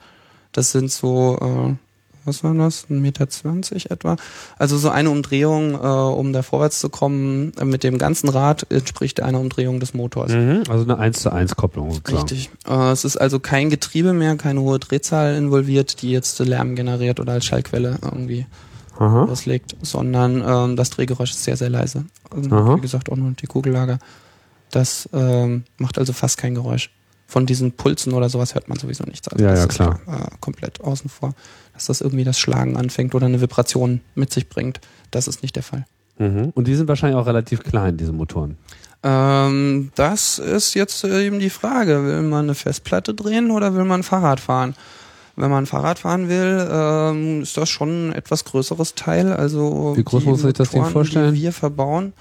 [0.52, 1.74] das sind so, äh,
[2.24, 3.28] was war das, 1,20 Meter
[3.90, 4.16] etwa.
[4.58, 8.66] Also so eine Umdrehung, äh, um da vorwärts zu kommen, äh, mit dem ganzen Rad
[8.70, 10.32] entspricht einer Umdrehung des Motors.
[10.32, 10.64] Mhm.
[10.68, 11.92] Also eine 1 zu 1 Kopplung.
[11.92, 12.22] sozusagen.
[12.28, 12.50] Richtig.
[12.68, 17.20] Äh, es ist also kein Getriebe mehr, keine hohe Drehzahl involviert, die jetzt Lärm generiert
[17.20, 18.46] oder als Schallquelle irgendwie
[18.98, 19.24] Aha.
[19.24, 22.06] loslegt, sondern ähm, das Drehgeräusch ist sehr, sehr leise.
[22.50, 22.76] Aha.
[22.76, 24.00] wie gesagt, auch nur die Kugellager.
[24.70, 26.90] Das ähm, macht also fast kein Geräusch.
[27.28, 29.26] Von diesen Pulsen oder sowas hört man sowieso nichts.
[29.28, 30.00] Also Ja, das ja, ist klar.
[30.06, 31.34] da, äh, komplett außen vor.
[31.74, 34.80] Dass das irgendwie das Schlagen anfängt oder eine Vibration mit sich bringt.
[35.10, 35.86] Das ist nicht der Fall.
[36.18, 36.52] Mhm.
[36.54, 38.56] Und die sind wahrscheinlich auch relativ klein, diese Motoren.
[39.02, 42.04] Ähm, das ist jetzt äh, eben die Frage.
[42.04, 44.74] Will man eine Festplatte drehen oder will man Fahrrad fahren?
[45.36, 49.32] Wenn man Fahrrad fahren will, ähm, ist das schon ein etwas größeres Teil.
[49.32, 51.34] Also Wie groß muss man sich das Ding vorstellen?
[51.34, 52.14] Die wir verbauen,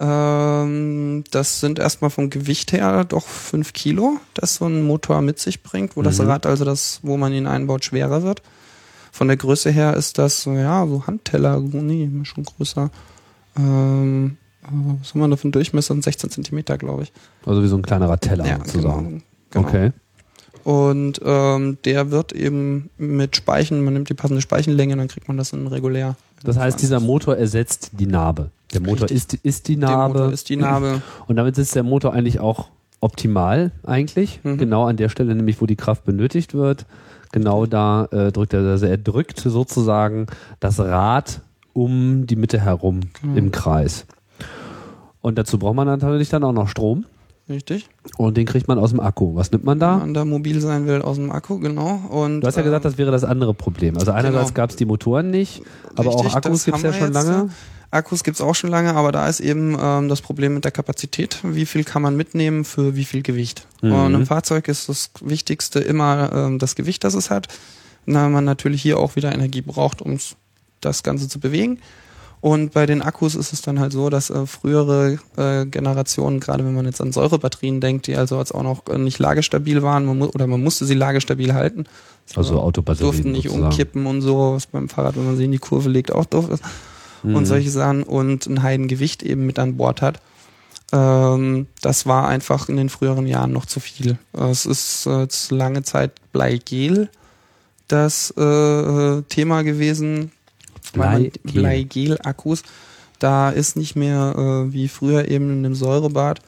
[0.00, 5.38] ähm, das sind erstmal vom Gewicht her doch fünf Kilo, das so ein Motor mit
[5.38, 6.26] sich bringt, wo das Mhm.
[6.28, 8.42] Rad, also das, wo man ihn einbaut, schwerer wird.
[9.12, 12.90] Von der Größe her ist das, so, ja, so Handteller, nee, schon größer.
[13.56, 14.66] Ähm, äh,
[15.00, 16.00] was haben wir da für einen Durchmesser?
[16.00, 17.12] 16 Zentimeter, glaube ich.
[17.44, 19.22] Also wie so ein kleinerer Teller Ja, sozusagen.
[19.50, 19.66] genau.
[19.66, 19.68] genau.
[19.68, 19.92] Okay.
[20.62, 25.36] Und ähm, der wird eben mit Speichen, man nimmt die passende Speichenlänge, dann kriegt man
[25.38, 26.16] das in regulär.
[26.44, 28.50] Das heißt, dieser Motor ersetzt die Narbe.
[28.72, 30.18] Der Motor ist, ist die Der Narbe.
[30.18, 31.02] Motor ist die Narbe.
[31.26, 32.68] Und damit sitzt der Motor eigentlich auch
[33.00, 34.40] optimal eigentlich.
[34.42, 34.58] Mhm.
[34.58, 36.86] Genau an der Stelle nämlich, wo die Kraft benötigt wird.
[37.32, 40.26] Genau da äh, drückt er, also er drückt sozusagen
[40.60, 41.40] das Rad
[41.72, 43.36] um die Mitte herum Mhm.
[43.36, 44.06] im Kreis.
[45.20, 47.04] Und dazu braucht man natürlich dann auch noch Strom.
[47.50, 47.88] Richtig.
[48.16, 49.34] Und den kriegt man aus dem Akku.
[49.34, 49.96] Was nimmt man Wenn da?
[49.98, 51.96] man da mobil sein will aus dem Akku, genau.
[52.08, 53.98] Und, Du hast ja gesagt, ähm, das wäre das andere Problem.
[53.98, 54.54] Also einerseits genau.
[54.56, 55.62] gab es die Motoren nicht,
[55.96, 57.50] aber richtig, auch Akkus gibt es ja schon lange.
[57.50, 60.70] äh, Akkus gibt's auch schon lange, aber da ist eben ähm, das Problem mit der
[60.70, 61.40] Kapazität.
[61.42, 63.66] Wie viel kann man mitnehmen für wie viel Gewicht?
[63.82, 63.92] Mhm.
[63.92, 67.48] Und im Fahrzeug ist das Wichtigste immer ähm, das Gewicht, das es hat.
[68.06, 70.18] Na, man natürlich hier auch wieder Energie braucht, um
[70.80, 71.80] das Ganze zu bewegen.
[72.40, 76.64] Und bei den Akkus ist es dann halt so, dass äh, frühere äh, Generationen, gerade
[76.64, 80.06] wenn man jetzt an Säurebatterien denkt, die also jetzt auch noch äh, nicht lagestabil waren,
[80.06, 81.84] man oder man musste sie lagestabil halten.
[82.34, 83.64] Also Autobatterien Durften nicht sozusagen.
[83.72, 86.48] umkippen und so, was beim Fahrrad, wenn man sie in die Kurve legt, auch doof
[86.50, 86.62] ist
[87.22, 87.36] Mhm.
[87.36, 90.20] und solche Sachen und ein Heidengewicht eben mit an Bord hat.
[90.92, 94.18] Ähm, das war einfach in den früheren Jahren noch zu viel.
[94.32, 97.10] Es ist äh, jetzt lange Zeit Bleigel
[97.88, 100.32] das äh, Thema gewesen.
[100.92, 102.62] Bleigel-Akkus.
[103.18, 106.40] Da ist nicht mehr äh, wie früher eben in dem Säurebad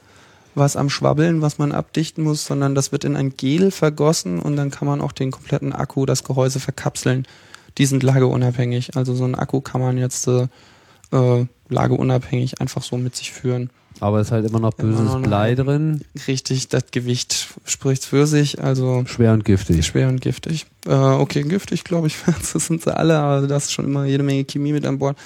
[0.55, 4.55] was am Schwabbeln, was man abdichten muss, sondern das wird in ein Gel vergossen und
[4.55, 7.25] dann kann man auch den kompletten Akku, das Gehäuse verkapseln.
[7.77, 8.95] Die sind lageunabhängig.
[8.95, 10.47] Also so ein Akku kann man jetzt äh,
[11.11, 13.71] äh, lageunabhängig einfach so mit sich führen.
[14.03, 16.01] Aber es ist halt immer noch Immer böses noch eine Blei drin.
[16.27, 18.61] Richtig, das Gewicht spricht für sich.
[18.61, 19.85] Also Schwer und giftig.
[19.85, 20.65] schwer und giftig.
[20.85, 22.17] Äh, okay, giftig, glaube ich,
[22.53, 25.17] das sind sie alle, aber da ist schon immer jede Menge Chemie mit an Bord.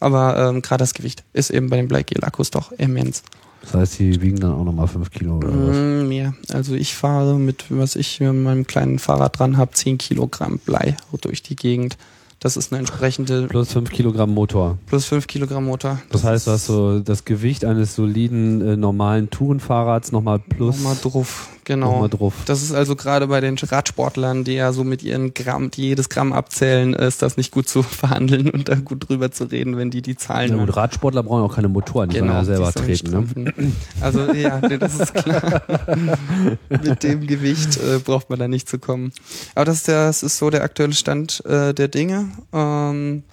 [0.00, 3.22] Aber ähm, gerade das Gewicht ist eben bei den Bleigel-Akkus doch immens.
[3.62, 5.74] Das heißt, die wiegen dann auch nochmal 5 Kilo oder was?
[5.74, 6.34] Mm, mehr.
[6.52, 10.94] Also ich fahre mit, was ich mit meinem kleinen Fahrrad dran habe, 10 Kilogramm Blei
[11.22, 11.96] durch die Gegend.
[12.40, 14.78] Das ist eine entsprechende Plus 5 Kilogramm Motor.
[14.86, 15.98] plus 5 Kilogramm Motor.
[16.10, 20.96] Das heißt, du hast so das Gewicht eines soliden, äh, normalen Tourenfahrrads nochmal plus Nochmal
[21.02, 22.08] drauf, genau.
[22.08, 22.32] drauf.
[22.46, 26.08] Das ist also gerade bei den Radsportlern, die ja so mit ihren Gramm, die jedes
[26.08, 29.90] Gramm abzählen, ist das nicht gut zu verhandeln und da gut drüber zu reden, wenn
[29.90, 33.10] die die Zahlen Ja, gut, Radsportler brauchen auch keine Motoren, die sollen ja selber treten.
[33.44, 33.52] Ne?
[34.00, 35.62] Also ja, nee, das ist klar.
[36.68, 39.12] Mit dem Gewicht äh, braucht man da nicht zu kommen.
[39.54, 42.28] Aber das ist, der, das ist so der aktuelle Stand äh, der Dinge.
[42.52, 43.24] Ähm,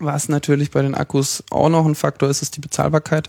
[0.00, 3.28] was natürlich bei den Akkus auch noch ein Faktor ist, ist die Bezahlbarkeit.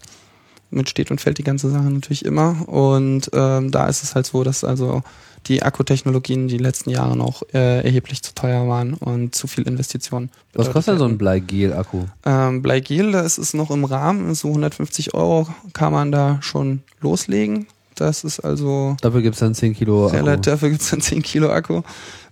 [0.69, 2.67] Mit steht und fällt die ganze Sache natürlich immer.
[2.67, 5.01] Und ähm, da ist es halt so, dass also
[5.47, 10.29] die Akkutechnologien die letzten Jahre noch äh, erheblich zu teuer waren und zu viel Investitionen.
[10.53, 12.05] Was kostet denn so ein Bleigel-Akku?
[12.25, 16.81] ähm, Bleigel, da ist es noch im Rahmen, so 150 Euro kann man da schon
[16.99, 17.67] loslegen.
[17.95, 20.15] Das ist also Dafür gibt's dann 10 Kilo Akku.
[20.15, 21.81] relativ, dafür gibt's dann 10 Kilo Akku.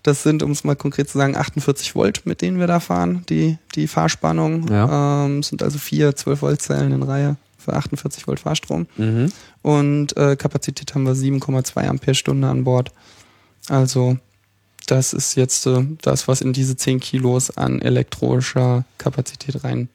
[0.04, 3.24] Das sind, um es mal konkret zu sagen, 48 Volt, mit denen wir da fahren,
[3.30, 4.67] die, die Fahrspannung.
[4.67, 5.26] Ja.
[5.26, 8.88] Ähm, sind also vier 12 Volt Zellen in Reihe für 48 Volt Fahrstrom.
[8.97, 9.32] Mhm.
[9.62, 12.91] Und äh, Kapazität haben wir 7,2 Ampere-Stunde an Bord.
[13.67, 14.17] Also
[14.88, 19.89] das ist jetzt äh, das, was in diese 10 Kilos an elektrischer Kapazität rein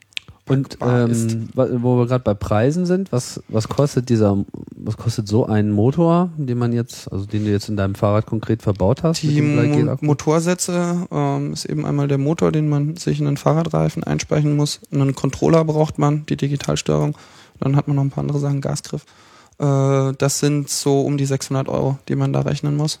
[0.47, 4.43] Und ähm, wo wir gerade bei Preisen sind, was, was kostet dieser,
[4.75, 8.25] was kostet so ein Motor, den man jetzt, also den du jetzt in deinem Fahrrad
[8.25, 9.21] konkret verbaut hast?
[9.21, 9.97] Die Mo?
[10.01, 14.81] Motorsätze ähm, ist eben einmal der Motor, den man sich in den Fahrradreifen einspeichen muss.
[14.91, 17.15] Einen Controller braucht man, die Digitalsteuerung.
[17.61, 19.05] Dann hat man noch ein paar andere Sachen, Gasgriff.
[19.59, 22.99] Äh, das sind so um die 600 Euro, die man da rechnen muss.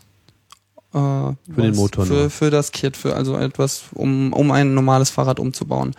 [0.93, 2.05] Äh, Für den Motor.
[2.05, 5.93] Für, für das Kit, für also etwas, um, um ein normales Fahrrad umzubauen.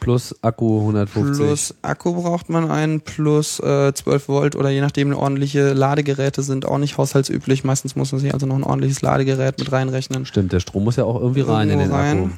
[0.00, 1.36] Plus Akku 150.
[1.36, 6.66] Plus Akku braucht man einen, plus äh, 12 Volt oder je nachdem ordentliche Ladegeräte sind
[6.66, 7.64] auch nicht haushaltsüblich.
[7.64, 10.24] Meistens muss man sich also noch ein ordentliches Ladegerät mit reinrechnen.
[10.24, 12.36] Stimmt, der Strom muss ja auch irgendwie rein in den Irgendwo Akku.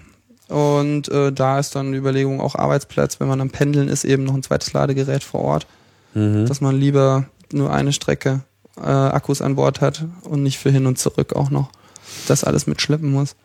[0.51, 4.25] Und äh, da ist dann die Überlegung auch Arbeitsplatz, wenn man am Pendeln ist, eben
[4.25, 5.67] noch ein zweites Ladegerät vor Ort,
[6.13, 6.47] Mhm.
[6.47, 8.41] dass man lieber nur eine Strecke
[8.77, 11.71] äh, Akkus an Bord hat und nicht für hin und zurück auch noch
[12.27, 13.37] das alles mitschleppen muss.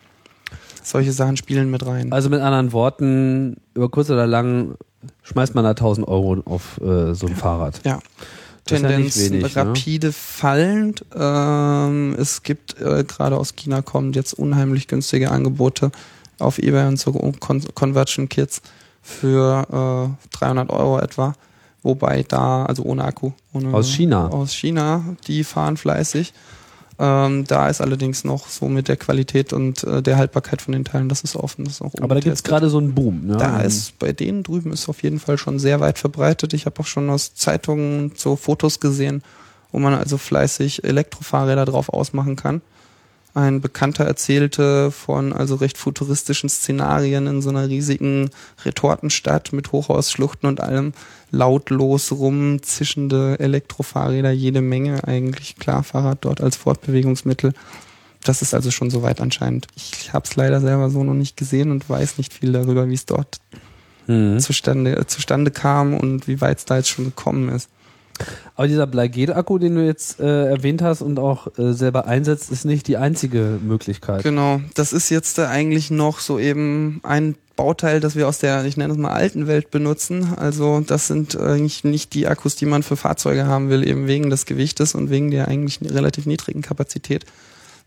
[0.84, 2.12] Solche Sachen spielen mit rein.
[2.12, 4.76] Also mit anderen Worten, über kurz oder lang
[5.24, 7.82] schmeißt man da 1000 Euro auf äh, so ein Fahrrad.
[7.86, 7.98] Ja.
[7.98, 9.56] Ist ja Tendenz wenig, ne?
[9.56, 11.06] rapide fallend.
[11.16, 15.92] Ähm, es gibt äh, gerade aus China kommen jetzt unheimlich günstige Angebote
[16.40, 18.62] auf eBay und so Con Conversion Kits
[19.02, 21.34] für äh, 300 Euro etwa.
[21.84, 23.32] Wobei da, also ohne Akku.
[23.54, 24.28] Ohne, Aus China?
[24.30, 26.34] Aus China, die fahren fleißig.
[26.98, 30.86] Ähm, da ist allerdings noch so mit der Qualität und äh, der Haltbarkeit von den
[30.86, 31.66] Teilen, das ist offen.
[31.66, 33.28] Das ist auch Aber da gibt es gerade so einen Boom.
[33.28, 33.38] Ne?
[33.38, 36.54] Da ist bei denen drüben ist auf jeden Fall schon sehr weit verbreitet.
[36.54, 39.24] Ich habe auch schon aus Zeitungen so Fotos gesehen,
[39.72, 42.62] wo man also fleißig Elektrofahrräder drauf ausmachen kann.
[43.36, 48.30] Ein Bekannter erzählte von also recht futuristischen Szenarien in so einer riesigen
[48.64, 50.94] Retortenstadt mit Hochhausschluchten und allem
[51.32, 55.58] lautlos rumzischende Elektrofahrräder, jede Menge eigentlich.
[55.58, 57.52] Klar, Fahrrad dort als Fortbewegungsmittel.
[58.24, 59.68] Das ist also schon soweit anscheinend.
[59.76, 62.96] Ich habe es leider selber so noch nicht gesehen und weiß nicht viel darüber, wie
[62.96, 63.40] es dort
[64.08, 64.40] Mhm.
[64.40, 67.70] zustande, äh, zustande kam und wie weit es da jetzt schon gekommen ist.
[68.56, 72.66] Aber dieser Bleigel-Akku, den du jetzt äh, erwähnt hast und auch äh, selber einsetzt, ist
[72.66, 74.24] nicht die einzige Möglichkeit.
[74.24, 78.66] Genau, das ist jetzt äh, eigentlich noch so eben ein Bauteil, das wir aus der,
[78.66, 80.34] ich nenne es mal alten Welt benutzen.
[80.36, 84.30] Also das sind eigentlich nicht die Akkus, die man für Fahrzeuge haben will, eben wegen
[84.30, 87.26] des Gewichtes und wegen der eigentlich relativ niedrigen Kapazität.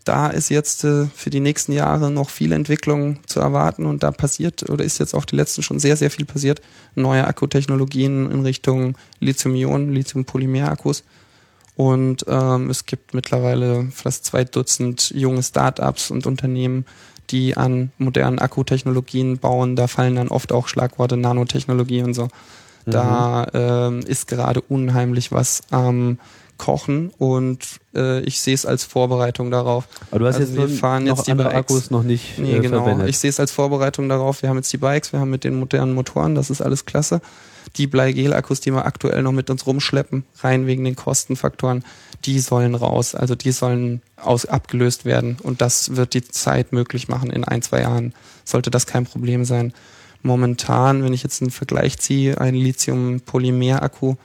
[0.05, 4.11] Da ist jetzt äh, für die nächsten Jahre noch viel Entwicklung zu erwarten und da
[4.11, 6.61] passiert oder ist jetzt auch die letzten schon sehr, sehr viel passiert.
[6.95, 11.03] Neue Akkutechnologien in Richtung Lithium-Ionen, Lithium-Polymer-Akkus.
[11.75, 16.85] Und ähm, es gibt mittlerweile fast zwei Dutzend junge Startups und Unternehmen,
[17.29, 19.75] die an modernen Akkutechnologien bauen.
[19.75, 22.27] Da fallen dann oft auch Schlagworte Nanotechnologie und so.
[22.85, 26.17] Da ähm, ist gerade unheimlich was am
[26.59, 29.87] Kochen und äh, ich sehe es als Vorbereitung darauf.
[30.11, 31.59] Aber du hast Also jetzt wir nur fahren noch jetzt die andere Bikes.
[31.59, 32.83] Akkus noch nicht Nee, äh, genau.
[32.83, 33.09] verwendet.
[33.09, 34.43] Ich sehe es als Vorbereitung darauf.
[34.43, 37.21] Wir haben jetzt die Bikes, wir haben mit den modernen Motoren, das ist alles klasse.
[37.77, 41.83] Die Bleigel-Akkus, die wir aktuell noch mit uns rumschleppen, rein wegen den Kostenfaktoren,
[42.25, 43.15] die sollen raus.
[43.15, 45.37] Also die sollen aus, abgelöst werden.
[45.41, 47.29] Und das wird die Zeit möglich machen.
[47.31, 49.73] In ein, zwei Jahren sollte das kein Problem sein.
[50.23, 54.15] Momentan, wenn ich jetzt einen Vergleich ziehe, ein Lithium-Polymer-Akku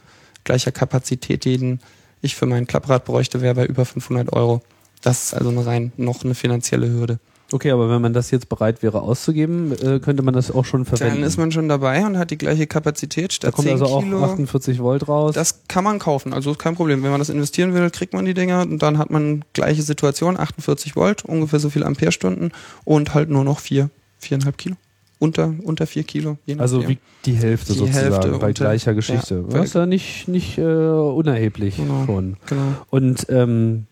[0.44, 1.80] gleicher Kapazität, den
[2.24, 4.62] ich für mein Klapprad bräuchte, wäre bei über 500 Euro.
[5.02, 7.18] Das ist also eine rein noch eine finanzielle Hürde.
[7.52, 10.86] okay, aber wenn man das jetzt bereit wäre auszugeben, äh, könnte man das auch schon
[10.86, 11.16] verwenden.
[11.16, 13.86] Dann ist man schon dabei und hat die gleiche Kapazität da statt kommt 10 also
[13.86, 14.24] auch Kilo.
[14.24, 15.34] 48 Volt raus.
[15.34, 17.02] Das kann man kaufen, also ist kein Problem.
[17.02, 20.38] Wenn man das investieren will, kriegt man die Dinger und dann hat man gleiche Situation,
[20.38, 22.50] 48 Volt, ungefähr so viel Ampere-Stunden
[22.84, 24.76] und halt nur noch vier, viereinhalb Kilo.
[25.24, 26.36] Unter, unter vier Kilo.
[26.46, 29.44] Je also wiegt die Hälfte Die sozusagen Hälfte bei unter- gleicher Geschichte.
[29.48, 32.04] ja, das ist ja nicht, nicht äh, unerheblich Genau.
[32.06, 32.36] schon.
[32.46, 32.62] Genau.
[32.90, 33.86] Und ähm,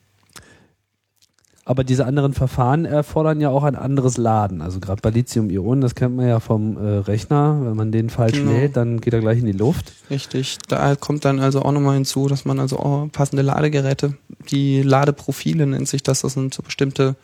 [1.64, 4.60] aber diese anderen Verfahren erfordern ja auch ein anderes Laden.
[4.62, 7.60] Also gerade bei Lithium-Ionen, das kennt man ja vom äh, Rechner.
[7.64, 8.50] Wenn man den falsch Genau.
[8.50, 9.92] lädt, dann geht er gleich in die Luft.
[10.10, 10.58] Richtig.
[10.68, 14.14] Da kommt dann also auch nochmal hinzu, dass man also auch passende Ladegeräte,
[14.50, 17.14] die Ladeprofile nennt sich das, das sind so bestimmte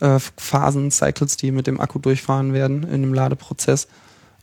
[0.00, 3.88] äh, Phasen, Cycles, die mit dem Akku durchfahren werden in dem Ladeprozess.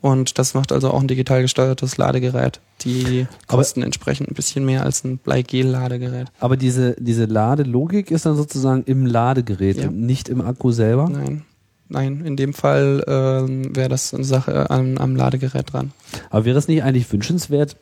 [0.01, 2.59] Und das macht also auch ein digital gesteuertes Ladegerät.
[2.81, 6.27] Die Aber- kosten entsprechend ein bisschen mehr als ein Bleigel-Ladegerät.
[6.41, 9.87] Aber diese, diese Ladelogik ist dann sozusagen im Ladegerät Ja.
[9.87, 11.07] und nicht im Akku selber.
[11.09, 11.43] Nein.
[11.87, 15.91] Nein, in dem Fall ähm, wäre das eine Sache am, am Ladegerät dran.
[16.31, 17.77] Aber wäre es nicht eigentlich wünschenswert,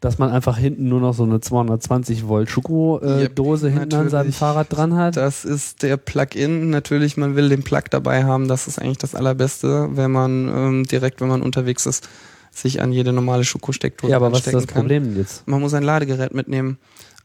[0.00, 4.32] dass man einfach hinten nur noch so eine 220 Volt Schoko-Dose Yep, hinten an seinem.
[4.32, 5.16] Fahrrad dran hat?
[5.16, 6.70] Das ist der Plug-in.
[6.70, 8.48] Natürlich, man will den Plug dabei haben.
[8.48, 12.08] Das ist eigentlich das Allerbeste, wenn man ähm, direkt, wenn man unterwegs ist,
[12.52, 14.82] sich an jede normale Schokosteckdose ja, aber was ist das kann.
[14.82, 15.46] Problem jetzt?
[15.46, 16.78] Man muss ein Ladegerät mitnehmen.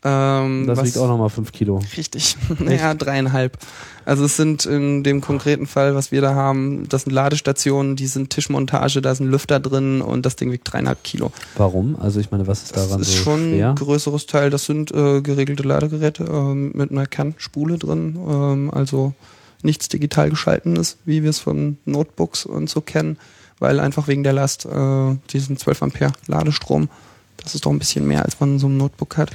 [0.06, 1.80] Ähm, Das wiegt auch nochmal 5 Kilo.
[1.96, 2.36] Richtig.
[2.60, 3.58] naja, dreieinhalb.
[4.06, 8.08] Also es sind in dem konkreten Fall, was wir da haben, das sind Ladestationen, die
[8.08, 11.32] sind Tischmontage, da ist ein Lüfter drin und das Ding wiegt dreieinhalb Kilo.
[11.56, 11.96] Warum?
[12.00, 13.70] Also ich meine, was ist Das daran ist so schon schwer?
[13.70, 14.50] ein größeres Teil.
[14.50, 18.18] Das sind äh, geregelte Ladegeräte ähm, mit einer Kernspule drin.
[18.28, 19.14] Ähm, also
[19.62, 23.18] nichts digital geschaltenes, wie wir es von Notebooks und so kennen,
[23.60, 26.90] weil einfach wegen der Last äh, diesen 12 Ampere Ladestrom,
[27.38, 29.32] das ist doch ein bisschen mehr, als man in so einem Notebook hat.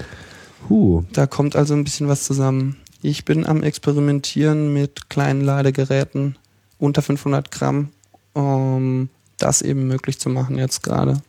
[0.69, 1.03] Huh.
[1.13, 2.77] Da kommt also ein bisschen was zusammen.
[3.03, 6.37] Ich bin am Experimentieren mit kleinen Ladegeräten
[6.79, 7.91] unter 500 Gramm,
[8.35, 11.21] um das eben möglich zu machen jetzt gerade.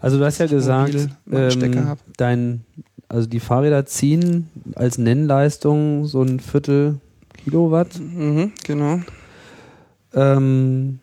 [0.00, 0.94] Also du hast ja gesagt,
[1.30, 2.64] ähm, dein,
[3.08, 7.00] also die Fahrräder ziehen als Nennleistung so ein Viertel
[7.44, 7.98] Kilowatt.
[7.98, 9.00] Mhm, genau.
[10.14, 10.98] Ähm,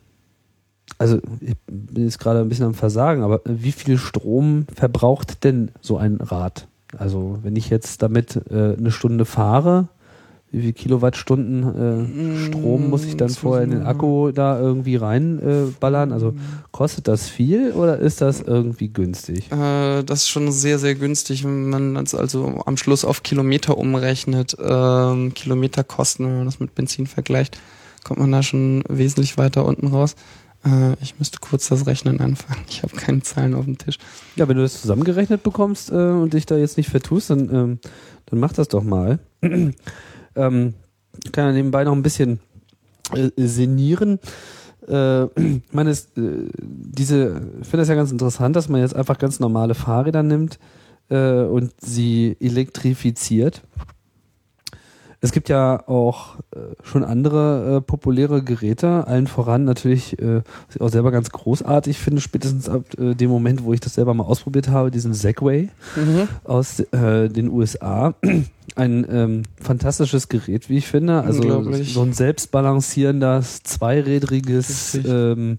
[0.97, 5.71] also ich bin jetzt gerade ein bisschen am Versagen, aber wie viel Strom verbraucht denn
[5.81, 6.67] so ein Rad?
[6.97, 9.89] Also wenn ich jetzt damit äh, eine Stunde fahre,
[10.51, 16.11] wie viel Kilowattstunden äh, Strom muss ich dann vorher in den Akku da irgendwie reinballern?
[16.11, 16.35] Äh, also
[16.71, 19.51] kostet das viel oder ist das irgendwie günstig?
[19.51, 23.77] Äh, das ist schon sehr, sehr günstig, wenn man das also am Schluss auf Kilometer
[23.77, 24.55] umrechnet.
[24.59, 27.59] Ähm, Kilometerkosten, wenn man das mit Benzin vergleicht,
[28.05, 30.15] kommt man da schon wesentlich weiter unten raus.
[30.65, 32.63] Äh, ich müsste kurz das Rechnen anfangen.
[32.69, 33.97] Ich habe keine Zahlen auf dem Tisch.
[34.35, 37.79] Ja, wenn du das zusammengerechnet bekommst äh, und dich da jetzt nicht vertust, dann, ähm,
[38.25, 39.19] dann mach das doch mal.
[39.41, 39.73] ähm,
[40.35, 42.39] kann ja nebenbei noch ein bisschen
[43.13, 44.19] äh, senieren.
[44.87, 48.95] Äh, ich meine, es, äh, diese, ich finde das ja ganz interessant, dass man jetzt
[48.95, 50.59] einfach ganz normale Fahrräder nimmt
[51.09, 53.61] äh, und sie elektrifiziert.
[55.20, 60.38] Es gibt ja auch äh, schon andere äh, populäre Geräte, allen voran natürlich, äh,
[60.68, 63.95] was ich auch selber ganz großartig finde, spätestens ab äh, dem Moment, wo ich das
[63.95, 66.28] selber mal ausprobiert habe, diesen Segway Mhm.
[66.43, 68.13] aus äh, den USA.
[68.76, 71.22] Ein ähm, fantastisches Gerät, wie ich finde.
[71.24, 75.57] Also so ein selbstbalancierendes, zweirädriges, ähm,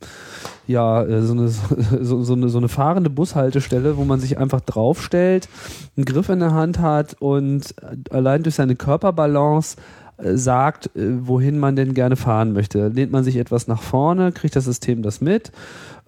[0.66, 1.48] ja, äh, so eine,
[2.02, 5.48] so, so, eine, so eine fahrende Bushaltestelle, wo man sich einfach draufstellt,
[5.96, 9.76] einen Griff in der Hand hat und äh, allein durch seine Körperbalance
[10.18, 12.88] äh, sagt, wohin man denn gerne fahren möchte.
[12.88, 15.50] Lehnt man sich etwas nach vorne, kriegt das System das mit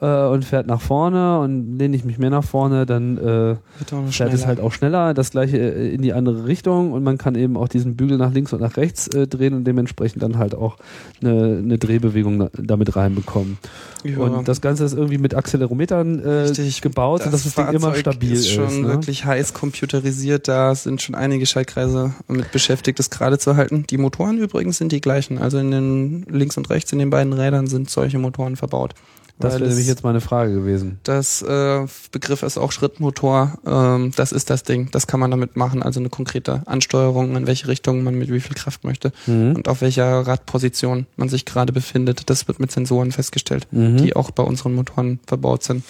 [0.01, 4.09] äh, und fährt nach vorne und lehne ich mich mehr nach vorne, dann äh, fährt
[4.09, 4.47] es schneller.
[4.47, 7.69] halt auch schneller, das gleiche äh, in die andere Richtung und man kann eben auch
[7.69, 10.77] diesen Bügel nach links und nach rechts äh, drehen und dementsprechend dann halt auch
[11.23, 13.59] eine, eine Drehbewegung da, damit reinbekommen.
[14.05, 14.19] Ja.
[14.19, 16.81] Und das Ganze ist irgendwie mit Accelerometern äh, Richtig.
[16.81, 18.53] gebaut, sodass das Ding immer stabil ist ist.
[18.53, 18.89] schon ne?
[18.89, 20.49] wirklich heiß computerisiert.
[20.49, 23.85] Da sind schon einige Schaltkreise mit beschäftigt, das gerade zu halten.
[23.89, 25.39] Die Motoren übrigens sind die gleichen.
[25.39, 28.95] Also in den links und rechts in den beiden Rädern sind solche Motoren verbaut.
[29.41, 30.99] Das wäre nämlich jetzt meine Frage gewesen.
[31.03, 33.59] Das äh, Begriff ist auch Schrittmotor.
[33.67, 34.89] Ähm, das ist das Ding.
[34.93, 35.83] Das kann man damit machen.
[35.83, 39.57] Also eine konkrete Ansteuerung, in welche Richtung man mit wie viel Kraft möchte Mhm.
[39.57, 42.29] und auf welcher Radposition man sich gerade befindet.
[42.31, 43.97] Das wird mit Sensoren festgestellt, Mhm.
[43.99, 45.85] die auch bei unseren Motoren verbaut sind.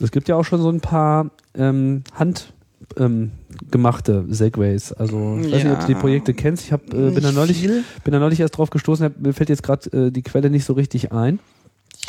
[0.00, 2.52] Es gibt ja auch schon so ein paar ähm, Hand
[2.98, 3.32] ähm,
[3.70, 4.92] gemachte Segways.
[4.92, 5.98] Also ich weiß nicht, ob du die Ja.
[5.98, 6.64] Projekte kennst.
[6.64, 9.48] Ich hab, äh, bin, da neulich, bin da neulich erst drauf gestoßen, hab, mir fällt
[9.48, 11.38] jetzt gerade äh, die Quelle nicht so richtig ein.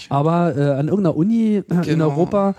[0.10, 2.10] Aber äh, an irgendeiner Uni äh, in Genau.
[2.10, 2.56] Europa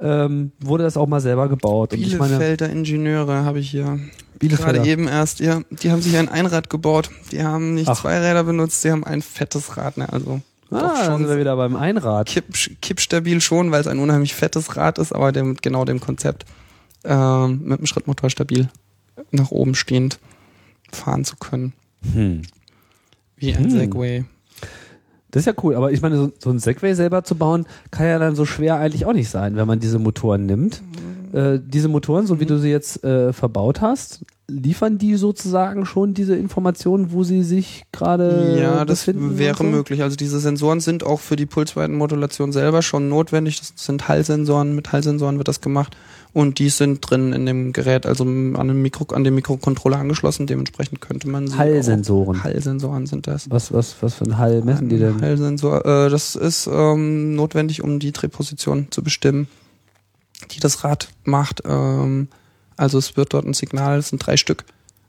[0.00, 1.92] ähm, wurde das auch mal selber gebaut.
[1.92, 3.98] Meine, Bielefelder Ingenieure habe ich hier
[4.38, 4.72] Bielefelder.
[4.74, 5.40] gerade eben erst.
[5.40, 7.10] Ja, die haben sich ein Einrad gebaut.
[7.32, 8.00] Die haben nicht Ach.
[8.00, 9.96] zwei Räder benutzt, die haben ein fettes Rad.
[9.96, 10.12] Ne?
[10.12, 12.26] Also Ah, schon sind wir wieder beim Einrad.
[12.28, 12.44] kipp,
[12.82, 16.44] kippstabil schon, weil es ein unheimlich fettes Rad ist, aber dem, mit genau dem Konzept
[17.04, 18.68] ähm, mit dem Schrittmotor stabil
[19.30, 20.18] nach oben stehend
[20.92, 21.72] fahren zu können.
[22.12, 22.42] Hm.
[23.36, 23.70] Wie ein Hm.
[23.70, 24.24] Segway.
[25.30, 28.06] Das ist ja cool, aber ich meine, so, so ein Segway selber zu bauen, kann
[28.06, 30.82] ja dann so schwer eigentlich auch nicht sein, wenn man diese Motoren nimmt.
[31.32, 36.14] Äh, diese Motoren, so wie du sie jetzt äh, verbaut hast, liefern die sozusagen schon
[36.14, 39.64] diese Informationen, wo sie sich gerade ja, das wäre so?
[39.64, 40.02] möglich.
[40.02, 43.58] Also diese Sensoren sind auch für die Pulsweitenmodulation selber schon notwendig.
[43.58, 44.74] Das sind Hallsensoren.
[44.74, 45.96] Mit Hallsensoren wird das gemacht.
[46.32, 50.46] Und die sind drin in dem Gerät, also an dem, Mikro, an dem Mikrocontroller angeschlossen.
[50.46, 52.38] Dementsprechend könnte man sie Hallsensoren.
[52.38, 53.50] Auch, Hallsensoren sind das.
[53.50, 55.20] Was, was, was für ein Hall messen die denn?
[55.20, 59.46] Hallsensor, äh, das ist ähm, notwendig, um die Drehposition zu bestimmen,
[60.50, 61.62] die das Rad macht.
[61.66, 62.28] Ähm,
[62.76, 64.64] also es wird dort ein Signal, es sind drei Stück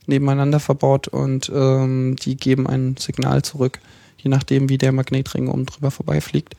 [0.06, 3.78] nebeneinander verbaut und ähm, die geben ein Signal zurück,
[4.18, 6.54] je nachdem wie der Magnetring oben drüber vorbeifliegt.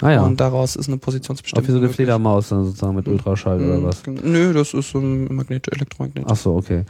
[0.00, 1.66] Ah ja, Und daraus ist eine auch Positionsbestimmung.
[1.66, 1.96] wie so eine möglich.
[1.96, 3.84] Fledermaus dann sozusagen mit Ultraschall oder Mhm.
[3.84, 4.02] was?
[4.06, 6.24] Nö, das ist so ein Magnet, Elektromagnet.
[6.28, 6.84] Ach so, okay.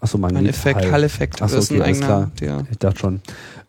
[0.00, 0.42] Ach so, Magnet.
[0.42, 0.92] ein Effekt, Hall.
[0.92, 1.40] Hall-Effekt.
[1.40, 2.30] Ach so, das ist ein okay, eigener, klar.
[2.40, 3.20] der Ich dachte schon.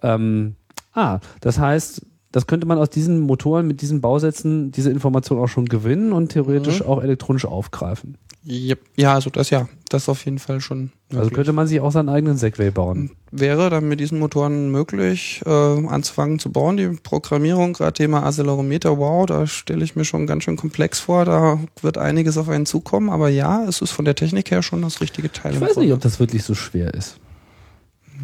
[0.02, 0.56] Ähm,
[0.94, 2.02] ah, das heißt,
[2.34, 6.34] das könnte man aus diesen Motoren mit diesen Bausätzen diese Information auch schon gewinnen und
[6.34, 6.86] theoretisch Mhm.
[6.88, 8.18] auch elektronisch aufgreifen.
[8.46, 10.92] Ja, also das ja, das ist auf jeden Fall schon.
[11.12, 11.34] Also möglich.
[11.36, 13.12] könnte man sich auch seinen eigenen Segway bauen.
[13.32, 16.76] wäre dann mit diesen Motoren möglich, äh, anzufangen zu bauen.
[16.76, 21.24] Die Programmierung, gerade Thema Accelerometer, wow, da stelle ich mir schon ganz schön komplex vor.
[21.24, 24.82] Da wird einiges auf einen zukommen, aber ja, es ist von der Technik her schon
[24.82, 25.54] das richtige Teil.
[25.54, 27.18] Ich weiß nicht, ob das wirklich so schwer ist.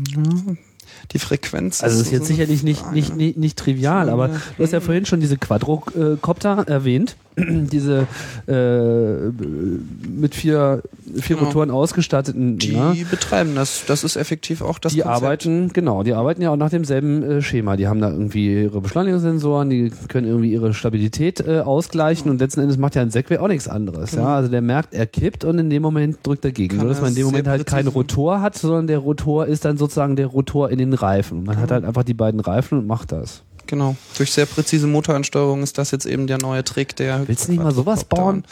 [0.09, 0.21] Ja,
[1.11, 1.83] die Frequenz.
[1.83, 4.35] Also es ist jetzt so sicherlich nicht, nicht, nicht, nicht trivial, So, aber ja.
[4.57, 8.07] du hast ja vorhin schon diese Quadrocopter erwähnt, diese
[8.47, 9.31] äh,
[10.09, 10.83] mit vier,
[11.19, 11.47] vier Genau.
[11.47, 12.95] Motoren ausgestatteten Die Dinger.
[13.09, 13.83] betreiben das.
[13.87, 15.23] Das ist effektiv auch das die Konzept.
[15.23, 17.77] arbeiten, genau, die arbeiten ja auch nach demselben äh, Schema.
[17.77, 22.61] Die haben da irgendwie ihre Beschleunigungssensoren, die können irgendwie ihre Stabilität äh, ausgleichen und letzten
[22.61, 24.11] Endes macht ja ein Segway auch nichts anderes.
[24.13, 24.35] Ja?
[24.35, 26.77] Also der merkt, er kippt und in dem Moment drückt er gegen.
[26.77, 29.63] Kann Nur, dass man in dem Moment halt keinen Rotor hat, sondern der Rotor ist
[29.65, 31.39] dann sozusagen der Rotor in den Reifen.
[31.39, 33.43] Und man hat halt einfach die beiden Reifen und macht das.
[33.67, 33.95] Genau.
[34.17, 37.27] Durch sehr präzise Motoransteuerung ist das jetzt eben der neue Trick, der.
[37.27, 38.43] Willst du nicht mal sowas bauen?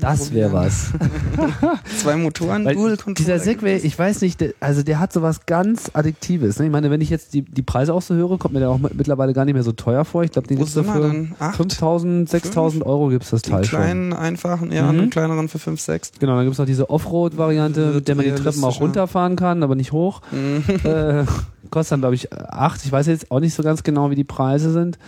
[0.00, 0.92] Das wäre was.
[2.00, 5.90] Zwei Motoren, Weil Dual dieser Segway, ich weiß nicht, der, also der hat sowas ganz
[5.92, 6.58] Addiktives.
[6.58, 6.66] Ne?
[6.66, 8.78] Ich meine, wenn ich jetzt die, die Preise auch so höre, kommt mir der auch
[8.78, 10.22] mittlerweile gar nicht mehr so teuer vor.
[10.24, 11.34] Ich glaube, den sind wir dafür dann?
[11.38, 11.56] Acht?
[11.56, 13.78] 5000, 6000 Euro gibt's das Den Teil schon.
[13.80, 14.98] kleinen, einfachen, ja, Mhm.
[14.98, 16.12] den kleineren für 5, 6.
[16.18, 19.74] Genau, dann gibt's noch diese Offroad-Variante, mit der man die Treppen auch runterfahren kann, aber
[19.74, 20.22] nicht hoch.
[20.84, 21.24] äh,
[21.70, 22.84] kostet dann, glaube ich, acht.
[22.84, 24.98] Ich weiß jetzt auch nicht so ganz genau, wie die Preise sind.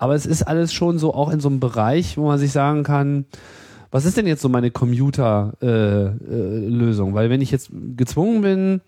[0.00, 2.84] Aber es ist alles schon so auch in so einem Bereich, wo man sich sagen
[2.84, 3.24] kann,
[3.90, 7.14] was ist denn jetzt so meine Commuter-Lösung?
[7.14, 8.80] Weil wenn ich jetzt gezwungen bin,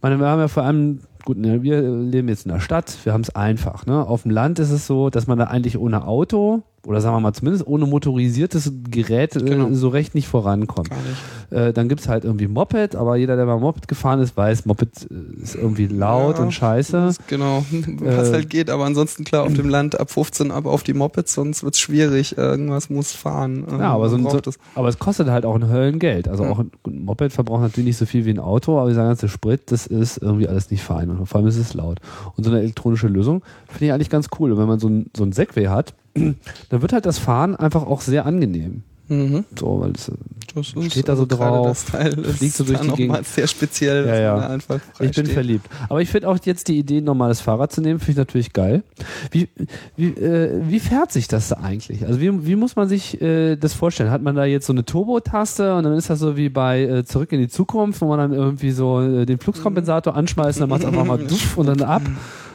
[0.00, 3.12] meine, wir haben ja vor allem, gut, ne, wir leben jetzt in der Stadt, wir
[3.12, 3.86] haben es einfach.
[3.86, 4.06] Ne?
[4.06, 7.20] Auf dem Land ist es so, dass man da eigentlich ohne Auto oder sagen wir
[7.20, 9.68] mal zumindest ohne motorisiertes Gerät äh, Genau.
[9.72, 10.88] so recht nicht vorankommt.
[10.90, 11.52] Nicht.
[11.58, 15.08] Äh, dann gibt's halt irgendwie Moped, aber jeder, der mal Moped gefahren ist, weiß, Moped
[15.10, 17.10] äh, ist irgendwie laut Ja, und scheiße.
[17.26, 17.64] Genau,
[18.00, 20.94] was Äh, halt geht, aber ansonsten klar auf dem Land ab 15 ab auf die
[20.94, 22.38] Mopeds, sonst wird's schwierig.
[22.38, 23.64] Irgendwas muss fahren.
[23.68, 24.58] Ja, aber, so, so, es.
[24.74, 26.28] aber es kostet halt auch ein Höllengeld.
[26.28, 26.50] Also Ja.
[26.50, 29.28] auch ein, ein Moped verbraucht natürlich nicht so viel wie ein Auto, aber dieser ganze
[29.28, 31.98] Sprit, das ist irgendwie alles nicht fein und vor allem ist es laut.
[32.36, 34.52] Und so eine elektronische Lösung finde ich eigentlich ganz cool.
[34.52, 37.86] Und wenn man so ein, so ein Segway hat, dann wird halt das Fahren einfach
[37.86, 38.82] auch sehr angenehm.
[39.08, 39.44] Mhm.
[39.58, 40.12] So, weil es, äh,
[40.54, 43.26] Das Steht da so drauf, Das Teil ist fliegt so durch die Gegend.
[43.26, 44.36] sehr speziell, Ja, ja.
[44.48, 45.28] einfach ich bin steht.
[45.28, 45.66] verliebt.
[45.88, 48.52] Aber ich finde auch jetzt die Idee, ein normales Fahrrad zu nehmen, finde ich natürlich
[48.52, 48.82] geil.
[49.30, 49.48] Wie,
[49.96, 52.04] wie, äh, wie fährt sich das da eigentlich?
[52.06, 54.10] Also wie, wie muss man sich äh, das vorstellen?
[54.10, 57.04] Hat man da jetzt so eine Turbo-Taste und dann ist das so wie bei äh,
[57.04, 60.68] Zurück in die Zukunft, wo man dann irgendwie so äh, den Fluxkompensator anschmeißt und dann
[60.70, 62.02] macht es einfach mal duff und dann ab.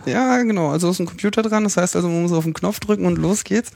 [0.06, 0.70] Ja, genau.
[0.70, 1.64] Also ist ein Computer dran.
[1.64, 3.72] Das heißt also, man muss auf den Knopf drücken und los geht's.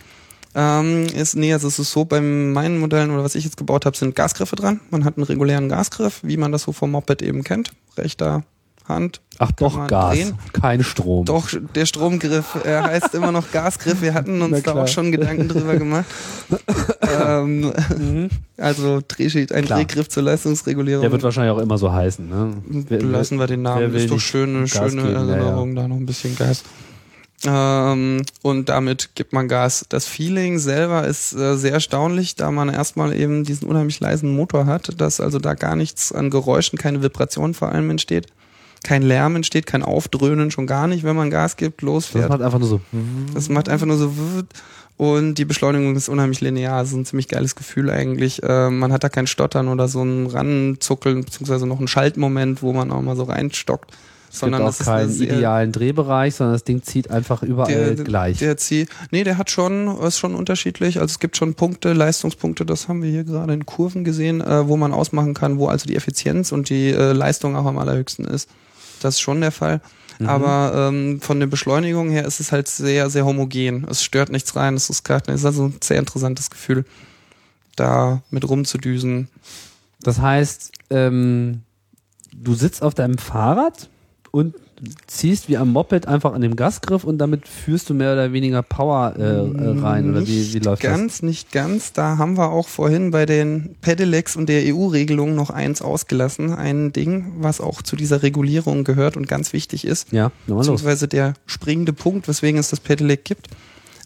[0.56, 3.86] Ähm, ist, nee, also es ist so, bei meinen Modellen oder was ich jetzt gebaut
[3.86, 4.80] habe, sind Gasgriffe dran.
[4.90, 7.72] Man hat einen regulären Gasgriff, wie man das so vom Moped eben kennt.
[7.98, 8.44] Rechter
[8.88, 9.20] Hand.
[9.40, 10.34] Ach doch, Gas, drehen.
[10.54, 11.26] kein Strom.
[11.26, 14.02] Doch, der Stromgriff, er heißt immer noch Gasgriff.
[14.02, 16.06] Wir hatten uns da auch schon Gedanken drüber gemacht.
[17.20, 18.30] ähm, Mhm.
[18.58, 19.80] also Drehschicht, ein Klar.
[19.80, 21.02] Drehgriff zur Leistungsregulierung.
[21.02, 22.30] Der wird wahrscheinlich auch immer so heißen.
[22.30, 22.54] Ne?
[23.00, 23.94] Lassen wir den Namen.
[23.94, 25.14] Ist doch schöne, Gas schöne geben?
[25.16, 25.32] Ja, ja.
[25.34, 26.64] Erinnerung, da noch ein bisschen Gas.
[27.44, 29.86] Ähm, und damit gibt man Gas.
[29.90, 34.66] Das Feeling selber ist äh, sehr erstaunlich, da man erstmal eben diesen unheimlich leisen Motor
[34.66, 38.28] hat, dass also da gar nichts an Geräuschen, keine Vibration vor allem entsteht.
[38.84, 42.30] Kein Lärm entsteht, kein Aufdröhnen, schon gar nicht, wenn man Gas gibt, Das losfährt.
[42.30, 42.82] macht einfach nur so.
[43.34, 44.12] Das macht einfach nur so
[44.98, 46.80] und die Beschleunigung ist unheimlich linear.
[46.80, 48.42] Das ist ein ziemlich geiles Gefühl eigentlich.
[48.44, 52.72] Äh, man hat da kein Stottern oder so ein Ranzuckeln, beziehungsweise noch einen Schaltmoment, wo
[52.72, 53.92] man auch mal so reinstockt.
[54.36, 57.96] Es gibt auch das ist eine keinen idealen Drehbereich, sondern das Ding zieht einfach überall
[57.96, 58.40] der, gleich.
[58.40, 61.00] Der zieht, nee, der hat schon, ist schon unterschiedlich.
[61.00, 64.68] Also es gibt schon Punkte, Leistungspunkte, das haben wir hier gerade in Kurven gesehen, äh,
[64.68, 68.26] wo man ausmachen kann, wo also die Effizienz und die äh, Leistung auch am allerhöchsten
[68.26, 68.50] ist.
[69.02, 69.82] Das ist schon der Fall.
[70.20, 70.30] Mhm.
[70.30, 73.86] Aber ähm, von der Beschleunigung her ist es halt sehr, sehr homogen.
[73.90, 76.86] Es stört nichts rein, es ist gerade, ist also ein sehr interessantes Gefühl,
[77.76, 79.28] da mit rumzudüsen.
[80.02, 81.62] Das heißt, ähm,
[82.34, 83.90] du sitzt auf deinem Fahrrad
[84.36, 84.54] und
[85.08, 88.62] ziehst wie am Moped einfach an dem Gasgriff und damit führst du mehr oder weniger
[88.64, 91.94] Power äh, äh, rein oder wie, wie läuft ganz, nicht ganz.
[91.94, 96.54] Da haben wir auch vorhin bei den Pedelecs und der EU-Regelung noch eins ausgelassen.
[96.54, 100.08] Ein Ding, was auch zu dieser Regulierung gehört und ganz wichtig ist.
[100.08, 100.12] das?
[100.12, 100.82] Ja, nochmal los.
[100.82, 103.48] Beziehungsweise der springende Punkt, weswegen es das Pedelec gibt.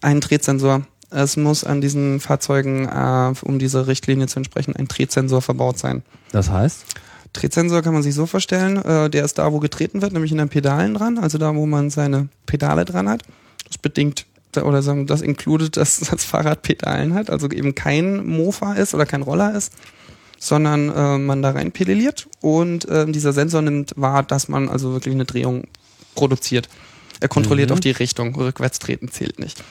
[0.03, 0.83] Ein Drehsensor.
[1.09, 6.03] Es muss an diesen Fahrzeugen, äh, um dieser Richtlinie zu entsprechen, ein Drehsensor verbaut sein.
[6.31, 6.85] Das heißt,
[7.33, 10.37] Drehsensor kann man sich so vorstellen, äh, der ist da, wo getreten wird, nämlich in
[10.37, 13.23] den Pedalen dran, also da, wo man seine Pedale dran hat.
[13.67, 14.25] Das bedingt
[14.55, 19.05] oder sagen, das includet, dass das Fahrrad Pedalen hat, also eben kein Mofa ist oder
[19.05, 19.73] kein Roller ist,
[20.39, 24.93] sondern äh, man da rein pedaliert und äh, dieser Sensor nimmt wahr, dass man also
[24.93, 25.65] wirklich eine Drehung
[26.15, 26.69] produziert.
[27.19, 27.75] Er kontrolliert Mhm.
[27.75, 29.61] auch die Richtung, rückwärts treten zählt nicht.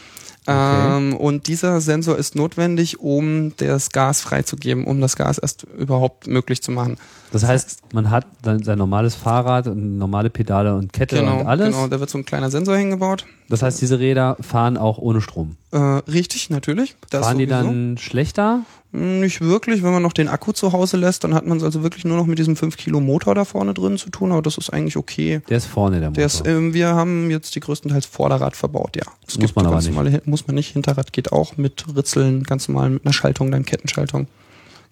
[0.48, 0.96] Okay.
[0.96, 6.26] Ähm, und dieser Sensor ist notwendig, um das Gas freizugeben, um das Gas erst überhaupt
[6.26, 6.96] möglich zu machen.
[7.32, 11.46] Das heißt, man hat dann sein normales Fahrrad und normale Pedale und Kette Genau, und
[11.46, 11.66] alles.
[11.74, 13.26] genau, da wird so ein kleiner Sensor hingebaut.
[13.48, 15.56] Das heißt, diese Räder fahren auch ohne Strom.
[15.70, 16.96] Äh, richtig, natürlich.
[17.10, 17.64] Das fahren die sowieso.
[17.66, 18.60] dann schlechter?
[18.90, 21.82] Nicht wirklich, wenn man noch den Akku zu Hause lässt, dann hat man es also
[21.82, 24.56] wirklich nur noch mit diesem 5 Kilo Motor da vorne drin zu tun, aber das
[24.56, 25.42] ist eigentlich okay.
[25.50, 26.16] Der ist vorne, der Motor.
[26.16, 29.02] Der ist, ähm, wir haben jetzt die größtenteils Vorderrad verbaut, ja.
[29.26, 29.88] Es Muss man aber nicht.
[29.90, 30.72] normale, muss man nicht.
[30.72, 34.26] Hinterrad geht auch mit Ritzeln, ganz normal mit einer Schaltung, dann Kettenschaltung.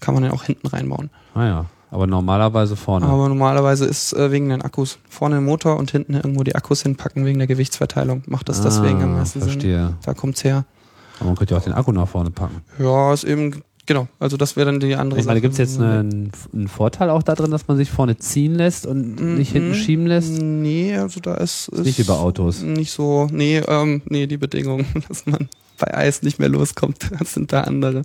[0.01, 1.09] Kann man ja auch hinten reinbauen.
[1.35, 3.07] ah ja, aber normalerweise vorne.
[3.07, 6.83] Aber normalerweise ist äh, wegen den Akkus vorne den Motor und hinten irgendwo die Akkus
[6.83, 8.23] hinpacken wegen der Gewichtsverteilung.
[8.27, 9.51] Macht das deswegen am Ah, meisten Sinn.
[9.51, 9.95] verstehe.
[10.05, 10.65] Da kommt's her.
[11.19, 12.63] Aber man könnte ja auch den Akku nach vorne packen.
[12.79, 15.43] Ja, ist eben Genau, also das wäre dann die andere Ich meine, Sache.
[15.43, 19.37] gibt es jetzt einen, einen Vorteil auch darin, dass man sich vorne ziehen lässt und
[19.37, 19.75] nicht hinten Mhm.
[19.75, 20.43] schieben lässt?
[20.43, 22.63] Nee, also da ist, ist nicht wie bei Autos.
[22.63, 27.35] Nicht so, nee, ähm, nee, die Bedingungen, dass man bei Eis nicht mehr loskommt, das
[27.35, 28.03] sind da andere.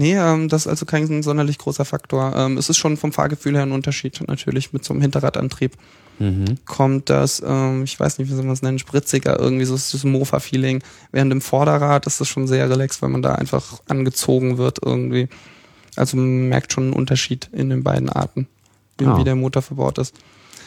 [0.00, 2.34] Nee, ähm, das ist also kein sonderlich großer Faktor.
[2.34, 5.72] Ähm, es ist schon vom Fahrgefühl her ein Unterschied, natürlich mit so einem Hinterradantrieb
[6.18, 6.56] Mhm.
[6.66, 9.92] kommt das, ähm, ich weiß nicht, wie soll man es nennen, spritziger, irgendwie so ist
[9.94, 10.82] das Mofa-Feeling.
[11.12, 15.28] Während im Vorderrad ist das schon sehr relaxed, weil man da einfach angezogen wird irgendwie.
[15.96, 18.46] Also man merkt schon einen Unterschied in den beiden Arten,
[18.98, 19.16] wie, Ah.
[19.18, 20.14] wie der Motor verbaut ist.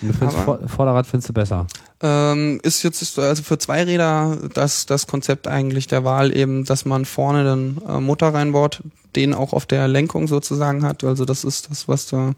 [0.02, 1.68] Du findest Aber- Vor Vorderrad findest du besser.
[2.06, 7.06] Ähm, ist jetzt also für Zweiräder das, das Konzept eigentlich der Wahl eben, dass man
[7.06, 8.82] vorne den äh, Motor reinbaut,
[9.16, 11.06] den auch auf der Lenkung sozusagen hat.
[11.06, 12.34] Also das ist das, was da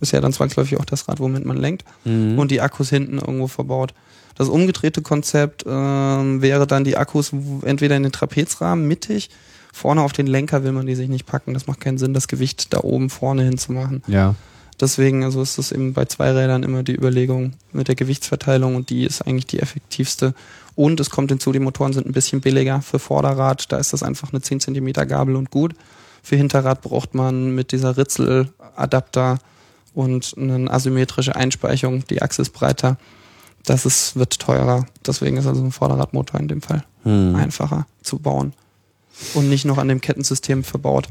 [0.00, 1.84] ist ja dann zwangsläufig auch das Rad, womit man lenkt.
[2.04, 2.38] Mhm.
[2.38, 3.92] Und die Akkus hinten irgendwo verbaut.
[4.36, 9.28] Das umgedrehte Konzept ähm, wäre dann die Akkus entweder in den Trapezrahmen mittig,
[9.70, 11.52] vorne auf den Lenker will man die sich nicht packen.
[11.52, 14.02] Das macht keinen Sinn, das Gewicht da oben vorne hinzumachen.
[14.06, 14.34] ja.
[14.80, 19.04] Deswegen, also ist das eben bei Zweirädern immer die Überlegung mit der Gewichtsverteilung und die
[19.04, 20.34] ist eigentlich die effektivste.
[20.74, 24.02] Und es kommt hinzu, die Motoren sind ein bisschen billiger für Vorderrad, da ist das
[24.02, 25.74] einfach eine 10 cm Gabel und gut.
[26.22, 29.38] Für Hinterrad braucht man mit dieser Ritzeladapter
[29.94, 32.96] und eine asymmetrische Einspeicherung, die Achse ist breiter.
[33.66, 34.86] Das ist, wird teurer.
[35.06, 37.34] Deswegen ist also ein Vorderradmotor in dem Fall Hm.
[37.34, 38.52] einfacher zu bauen.
[39.34, 41.08] Und nicht noch an dem Kettensystem verbaut.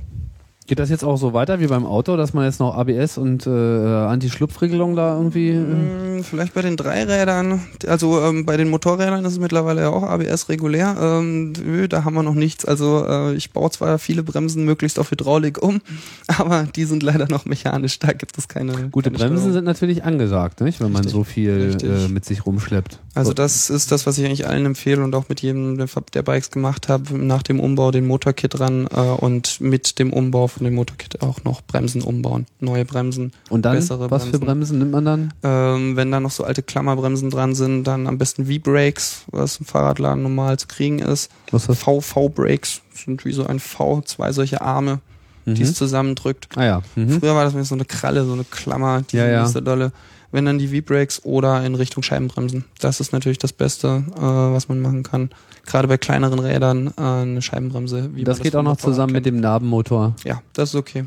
[0.69, 3.47] Geht das jetzt auch so weiter wie beim Auto, dass man jetzt noch ABS und
[3.47, 5.49] äh, Anti-Schlupfregelung da irgendwie.
[5.49, 9.89] Äh, Mm, Vielleicht bei den Dreirädern, also ähm, bei den Motorrädern ist es mittlerweile ja
[9.89, 10.95] auch ABS regulär.
[10.99, 11.53] Ähm,
[11.89, 12.65] da haben wir noch nichts.
[12.65, 15.81] Also äh, ich baue zwar viele Bremsen möglichst auf Hydraulik um,
[16.27, 17.97] aber die sind leider noch mechanisch.
[17.97, 18.89] Da gibt es keine.
[18.89, 19.53] gute keine Bremsen Steuerung.
[19.53, 20.81] sind natürlich angesagt, nicht?
[20.81, 22.99] wenn man Richtig, so viel äh, mit sich rumschleppt.
[23.15, 26.21] Also das ist das, was ich eigentlich allen empfehle und auch mit jedem, der, der
[26.21, 30.65] Bikes gemacht habe, nach dem Umbau den Motorkit ran äh, und mit dem Umbau von
[30.65, 32.45] dem Motorkit auch noch Bremsen umbauen.
[32.59, 33.31] Neue Bremsen.
[33.49, 34.45] Und dann, bessere was für Bremsen.
[34.45, 35.33] Bremsen nimmt man dann?
[35.43, 39.65] Ähm, wenn da noch so alte Klammerbremsen dran sind, dann am besten V-Brakes, was im
[39.65, 41.31] Fahrradladen normal zu kriegen ist.
[41.51, 41.79] Was ist das?
[41.79, 44.99] VV-Brakes sind wie so ein V, zwei solche Arme,
[45.45, 45.75] die es Mhm.
[45.75, 46.47] zusammendrückt.
[46.55, 46.81] Ah ja.
[46.95, 47.19] Mhm.
[47.19, 49.43] Früher war das mit so eine Kralle, so eine Klammer, die Ja, ja.
[49.45, 49.91] ist so dolle.
[50.31, 52.65] Wenn dann die V-Brakes oder in Richtung Scheibenbremsen.
[52.79, 55.29] Das ist natürlich das Beste, äh, was man machen kann.
[55.65, 58.11] Gerade bei kleineren Rädern äh, eine Scheibenbremse.
[58.15, 59.35] Wie Das man geht auch noch zusammen mit kennt.
[59.37, 60.15] dem Nabenmotor.
[60.23, 61.05] Ja, das ist okay.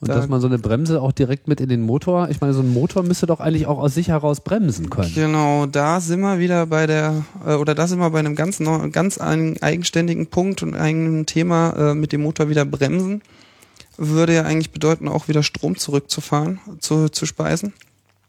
[0.00, 2.54] Und Da- dass man so eine Bremse auch direkt mit in den Motor, ich meine,
[2.54, 5.12] so ein Motor müsste doch eigentlich auch aus sich heraus bremsen können.
[5.14, 8.58] Genau, da sind wir wieder bei der, äh, oder da sind wir bei einem ganz,
[8.90, 13.22] ganz eigenständigen Punkt und einem Thema äh, mit dem Motor wieder bremsen.
[13.98, 17.72] Würde ja eigentlich bedeuten, auch wieder Strom zurückzufahren, zu, zu speisen.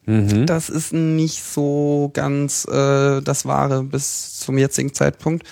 [0.05, 0.45] Mhm.
[0.45, 5.47] Das ist nicht so ganz äh, das Wahre bis zum jetzigen Zeitpunkt.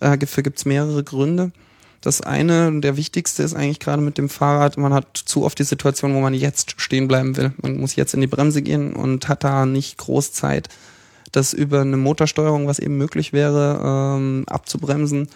[0.00, 1.52] Äh, dafür gibt's mehrere Gründe.
[2.00, 5.64] Das eine, der wichtigste ist eigentlich gerade mit dem Fahrrad, man hat zu oft die
[5.64, 7.52] Situation, wo man jetzt stehen bleiben will.
[7.60, 10.68] Man muss jetzt in die Bremse gehen und hat da nicht groß Zeit,
[11.32, 13.80] das über eine Motorsteuerung, was eben möglich wäre,
[14.16, 15.28] ähm, abzubremsen.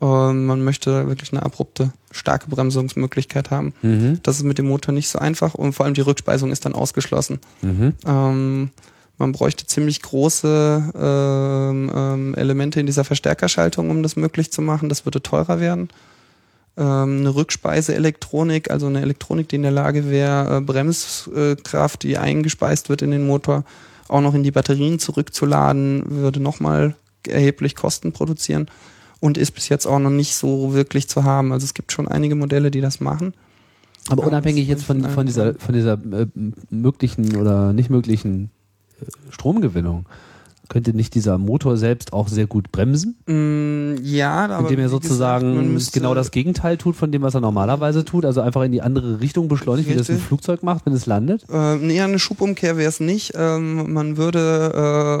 [0.00, 3.74] Ähm, man möchte wirklich eine abrupte, starke Bremsungsmöglichkeit haben.
[3.82, 4.20] Mhm.
[4.22, 6.74] Das ist mit dem Motor nicht so einfach und vor allem die Rückspeisung ist dann
[6.74, 7.40] ausgeschlossen.
[7.62, 7.94] Mhm.
[8.06, 8.70] Ähm,
[9.18, 14.88] man bräuchte ziemlich große ähm, ähm, Elemente in dieser Verstärkerschaltung, um das möglich zu machen.
[14.88, 15.88] Das würde teurer werden.
[16.76, 22.88] Ähm, eine Rückspeiseelektronik, also eine Elektronik, die in der Lage wäre, äh, Bremskraft, die eingespeist
[22.88, 23.64] wird in den Motor,
[24.06, 26.94] auch noch in die Batterien zurückzuladen, würde nochmal
[27.26, 28.70] erheblich Kosten produzieren
[29.20, 31.52] und ist bis jetzt auch noch nicht so wirklich zu haben.
[31.52, 33.34] Also es gibt schon einige Modelle, die das machen.
[34.08, 36.26] Aber unabhängig jetzt von, von dieser, von dieser äh,
[36.70, 38.50] möglichen oder nicht möglichen
[39.00, 40.06] äh, Stromgewinnung,
[40.68, 43.16] könnte nicht dieser Motor selbst auch sehr gut bremsen?
[43.26, 47.34] Mm, ja, aber indem er sozusagen gesagt, man genau das Gegenteil tut von dem, was
[47.34, 50.28] er normalerweise tut, also einfach in die andere Richtung beschleunigt, wie das ein Richtig.
[50.28, 51.44] Flugzeug macht, wenn es landet.
[51.50, 53.32] Äh, nee, eine Schubumkehr wäre es nicht.
[53.34, 54.72] Ähm, man würde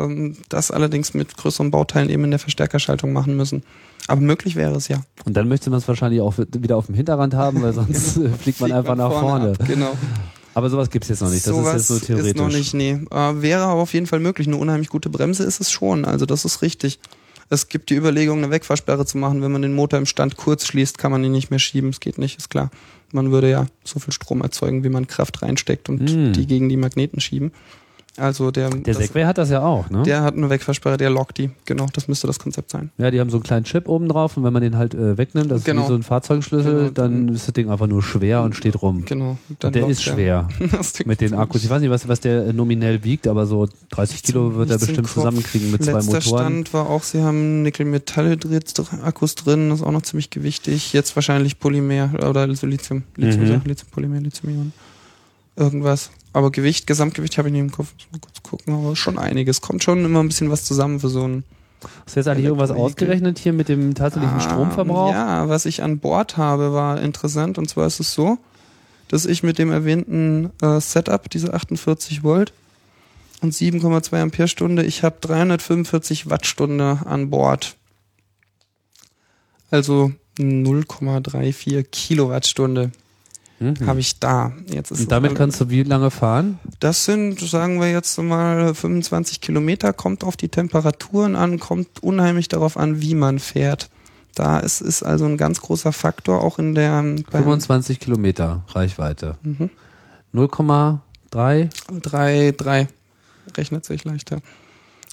[0.04, 3.62] ähm, das allerdings mit größeren Bauteilen eben in der Verstärkerschaltung machen müssen.
[4.06, 5.02] Aber möglich wäre es ja.
[5.26, 8.28] Und dann möchte man es wahrscheinlich auch wieder auf dem Hinterrand haben, weil sonst äh,
[8.40, 9.50] fliegt man einfach nach vorne.
[9.50, 9.92] ab, Genau.
[10.58, 11.46] Aber sowas gibt's jetzt noch nicht.
[11.46, 12.30] Das Sowas ist jetzt nur theoretisch.
[12.30, 12.98] Ist noch nicht, nee.
[13.12, 14.48] Äh, wäre aber auf jeden Fall möglich.
[14.48, 16.04] Eine unheimlich gute Bremse ist es schon.
[16.04, 16.98] Also das ist richtig.
[17.48, 19.40] Es gibt die Überlegung, eine Wegfahrsperre zu machen.
[19.40, 21.90] Wenn man den Motor im Stand kurz schließt, kann man ihn nicht mehr schieben.
[21.90, 22.70] Es geht nicht, ist klar.
[23.12, 26.32] Man würde ja so viel Strom erzeugen, wie man Kraft reinsteckt und Hm.
[26.32, 27.52] die gegen die Magneten schieben.
[28.18, 30.02] Also der, Der das, Segway hat das ja auch, ne?
[30.02, 31.50] der hat eine Wegfahrsperre, der lockt die.
[31.66, 32.90] Genau, das müsste das Konzept sein.
[32.98, 35.16] ja, die haben so einen kleinen Chip oben drauf und wenn man den halt äh,
[35.16, 35.84] wegnimmt, das ist Genau.
[35.84, 36.90] wie so ein Fahrzeugschlüssel, Genau.
[36.90, 39.04] dann ist das Ding einfach nur schwer und steht rum.
[39.04, 39.38] Genau.
[39.62, 40.48] Und der ist schwer
[41.06, 41.62] mit den Akkus.
[41.64, 44.78] Ich weiß nicht, was, was der äh, nominell wiegt, aber so 30 Kilo wird er
[44.78, 45.14] bestimmt Kopf.
[45.14, 46.44] zusammenkriegen mit zwei Letzter Motoren.
[46.44, 50.92] Stand war auch, sie haben Nickel-Metall-Akkus drin, das ist auch noch ziemlich gewichtig.
[50.92, 53.04] Jetzt wahrscheinlich Polymer oder Lithium.
[53.16, 53.60] Lithium, Mhm.
[53.64, 54.72] Lithium Polymer, Lithium-Ionen.
[55.56, 56.10] Irgendwas.
[56.32, 57.94] Aber Gewicht, Gesamtgewicht habe ich nicht im Kopf.
[58.12, 59.60] Mal kurz gucken, aber schon einiges.
[59.60, 61.44] Kommt schon immer ein bisschen was zusammen für so ein
[62.04, 65.12] Hast du jetzt eigentlich irgendwas ausgerechnet hier mit dem tatsächlichen Ah, Stromverbrauch?
[65.12, 67.56] Ja, was ich an Bord habe, war interessant.
[67.56, 68.38] Und zwar ist es so,
[69.08, 72.52] dass ich mit dem erwähnten äh, Setup, diese 48 Volt
[73.40, 77.76] und 7,2 Amperestunde, ich habe 345 Wattstunde an Bord.
[79.70, 82.90] Also 0,34 Kilowattstunde
[83.60, 83.86] Mhm.
[83.86, 84.52] habe ich da.
[84.66, 86.58] Jetzt ist Und damit es- kannst du wie lange fahren?
[86.80, 92.48] das sind, sagen wir jetzt mal, 25 Kilometer, kommt auf die Temperaturen an, kommt unheimlich
[92.48, 93.90] darauf an, wie man fährt.
[94.34, 99.36] Da ist, ist also ein ganz großer Faktor, auch in der beim 25 Kilometer Reichweite.
[99.42, 99.70] Mhm.
[100.32, 101.68] 0,3?
[102.02, 102.88] 3, 3
[103.56, 104.38] rechnet sich leichter.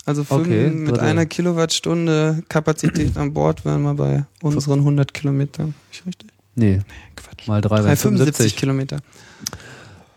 [0.06, 5.74] Also fünf, Okay, mit einer Kilowattstunde Kapazität an Bord wären wir bei unseren 100 Kilometern.
[6.06, 6.30] Richtig?
[6.56, 6.80] Nee,
[7.16, 7.48] Quatsch.
[7.48, 8.56] mal 3 wären 375 75.
[8.56, 8.98] Kilometer.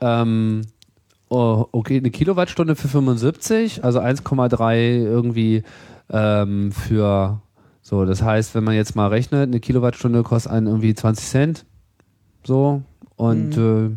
[0.00, 0.62] Ähm,
[1.28, 5.64] oh, okay, eine Kilowattstunde für 75, also 1,3 irgendwie
[6.10, 7.40] ähm, für
[7.82, 8.04] so.
[8.04, 11.64] Das heißt, wenn man jetzt mal rechnet, eine Kilowattstunde kostet einen irgendwie 20 Cent.
[12.44, 12.82] So.
[13.16, 13.90] Und äh,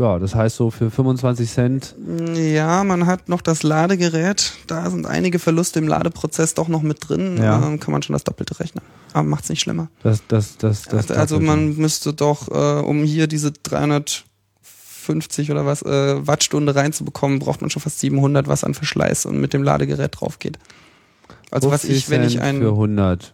[0.00, 1.94] ja, das heißt so für 25 Cent.
[2.34, 4.52] Ja, man hat noch das Ladegerät.
[4.66, 7.38] Da sind einige Verluste im Ladeprozess doch noch mit drin.
[7.38, 7.66] Ja.
[7.66, 8.84] Ähm, kann man schon das Doppelte rechnen.
[9.16, 9.88] Aber macht's nicht schlimmer.
[10.02, 11.56] Das, das, das, das also Doppelte.
[11.56, 17.70] man müsste doch, äh, um hier diese 350 oder was äh, Wattstunde reinzubekommen, braucht man
[17.70, 20.58] schon fast 700, was an Verschleiß und mit dem Ladegerät drauf geht.
[21.50, 23.32] Also was 50 ich, wenn ich ein für 100.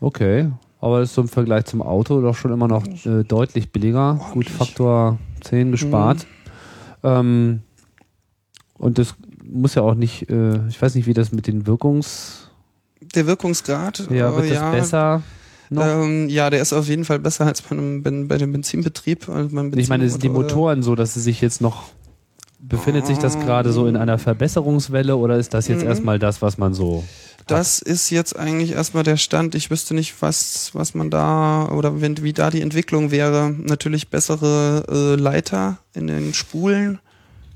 [0.00, 3.70] Okay, aber das ist so im Vergleich zum Auto doch schon immer noch äh, deutlich
[3.70, 4.14] billiger.
[4.14, 4.50] Gut, Ordentlich.
[4.50, 6.26] Faktor 10 gespart.
[7.04, 7.62] Ähm,
[8.76, 9.14] und das
[9.44, 12.39] muss ja auch nicht, äh, ich weiß nicht, wie das mit den Wirkungs...
[13.00, 15.22] der Wirkungsgrad, Ja, äh, wird das ja, besser?
[15.72, 19.28] Ähm, ja, der ist auf jeden Fall besser als bei, einem, bei dem Benzinbetrieb.
[19.28, 21.84] Also beim ich meine, sind die Motoren so, dass sie sich jetzt noch...
[22.62, 25.88] Befindet sich das gerade so in einer Verbesserungswelle oder ist das jetzt Mhm.
[25.88, 27.04] erstmal das, was man so...
[27.46, 29.54] Das ist jetzt eigentlich erstmal der Stand.
[29.54, 33.50] Ich wüsste nicht, was, was man da oder wenn, wie da die Entwicklung wäre.
[33.50, 36.98] Natürlich bessere äh, Leiter in den Spulen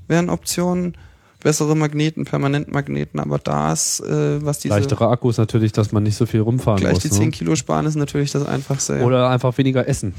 [0.07, 0.97] wären Optionen.
[1.45, 6.25] Bessere Magneten, Permanentmagneten, aber das, äh, was diese Leichtere Akkus natürlich, dass man nicht so
[6.25, 7.03] viel rumfahren gleich muss.
[7.03, 7.13] die ne?
[7.13, 8.95] 10 Kilo sparen, ist natürlich das Einfachste.
[8.97, 9.03] Ja.
[9.03, 10.15] Oder einfach weniger essen.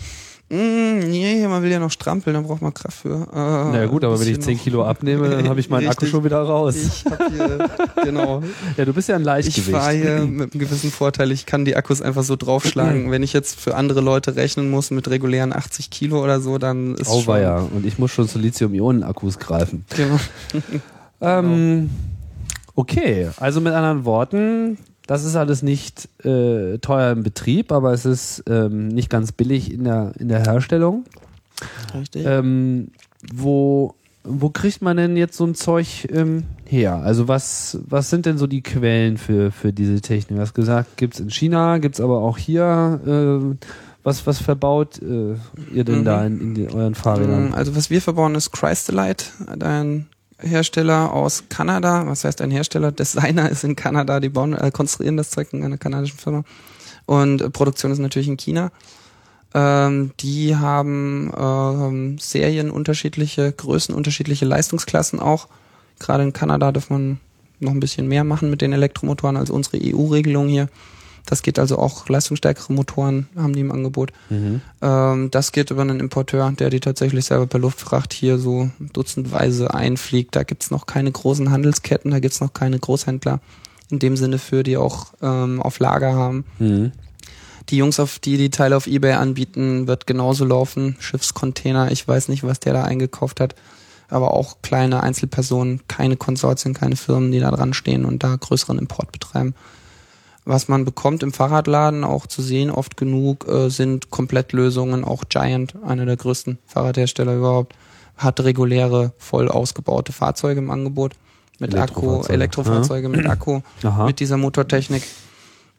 [0.51, 3.23] Mm, nee, man will ja noch strampeln, da braucht man Kraft für.
[3.23, 6.03] Äh, Na ja gut, aber wenn ich 10 Kilo abnehme, dann habe ich meinen Akku
[6.03, 6.11] Richtig.
[6.11, 6.77] schon wieder raus.
[6.77, 7.71] Ich hab hier,
[8.05, 8.45] genau.
[8.77, 9.71] Ja, du bist ja ein Ich Leichtgewicht.
[9.77, 13.11] fahre hier mit einem gewissen Vorteil, ich kann die Akkus einfach so draufschlagen.
[13.11, 16.95] Wenn ich jetzt für andere Leute rechnen muss mit regulären 80 Kilo oder so, dann
[16.95, 17.69] ist Auweia.
[17.75, 19.85] Und ich muss schon zu Lithium-Ionen-Akkus greifen.
[19.93, 20.07] schon...
[20.07, 20.21] Genau.
[21.21, 21.91] Ähm,
[22.75, 28.05] okay, also mit anderen Worten, das ist alles nicht äh, teuer im Betrieb, aber es
[28.05, 31.05] ist ähm, nicht ganz billig in der, in der Herstellung.
[31.95, 32.27] Richtig.
[32.27, 32.89] Ähm,
[33.33, 33.95] wo,
[34.25, 36.97] wo kriegt man denn jetzt so ein Zeug ähm, her?
[36.97, 40.37] Also was, was sind denn so die Quellen für, für diese Technik?
[40.37, 43.01] Du hast gesagt, gibt's in China, gibt's aber auch hier.
[43.07, 43.67] Äh,
[44.03, 45.35] was, was verbaut äh,
[45.75, 46.05] ihr denn Mhm.
[46.05, 47.55] da in, in die, euren Fahrrädern?
[47.55, 49.25] Also was wir verbauen ist Crystalite,
[49.61, 50.07] ein
[50.39, 52.07] Hersteller aus Kanada.
[52.07, 52.93] Was heißt ein Hersteller?
[52.93, 56.45] Designer ist in Kanada, die bauen, äh, konstruieren das Zeug in einer kanadischen Firma.
[57.07, 58.71] Und äh, Produktion ist natürlich in China.
[59.55, 65.49] Ähm, die haben ähm, Serien unterschiedliche Größen, unterschiedliche Leistungsklassen auch.
[65.99, 67.21] Gerade in Kanada darf man
[67.59, 70.69] noch ein bisschen mehr machen mit den Elektromotoren als unsere EU-Regelung hier.
[71.27, 74.13] Das geht also auch leistungsstärkere Motoren haben die im Angebot.
[74.31, 74.61] Mhm.
[74.81, 79.75] Ähm, das geht über einen Importeur, der die tatsächlich selber per Luftfracht hier so dutzendweise
[79.75, 80.37] einfliegt.
[80.37, 83.41] Da gibt's noch keine großen Handelsketten, da gibt's noch keine Großhändler
[83.91, 86.45] in dem Sinne für, die auch ähm, auf Lager haben.
[86.59, 86.93] Mhm.
[87.69, 90.97] Die Jungs, auf die die Teile auf Ebay anbieten, wird genauso laufen.
[91.01, 93.57] Schiffscontainer, ich weiß nicht, was der da eingekauft hat.
[94.09, 98.79] Aber auch kleine Einzelpersonen, keine Konsortien, keine Firmen, die da dran stehen und da größeren
[98.79, 99.55] Import betreiben.
[100.49, 105.05] Was man bekommt im Fahrradladen auch zu sehen, oft genug, äh, sind Komplettlösungen.
[105.05, 107.75] Auch Giant, einer der größten Fahrradhersteller überhaupt,
[108.17, 111.15] hat reguläre, voll ausgebaute Fahrzeuge im Angebot.
[111.59, 112.33] Mit Akku, Elektrofahrzeuge.
[112.33, 114.07] Elektrofahrzeuge mit Akku, Aha.
[114.07, 115.03] mit dieser Motortechnik.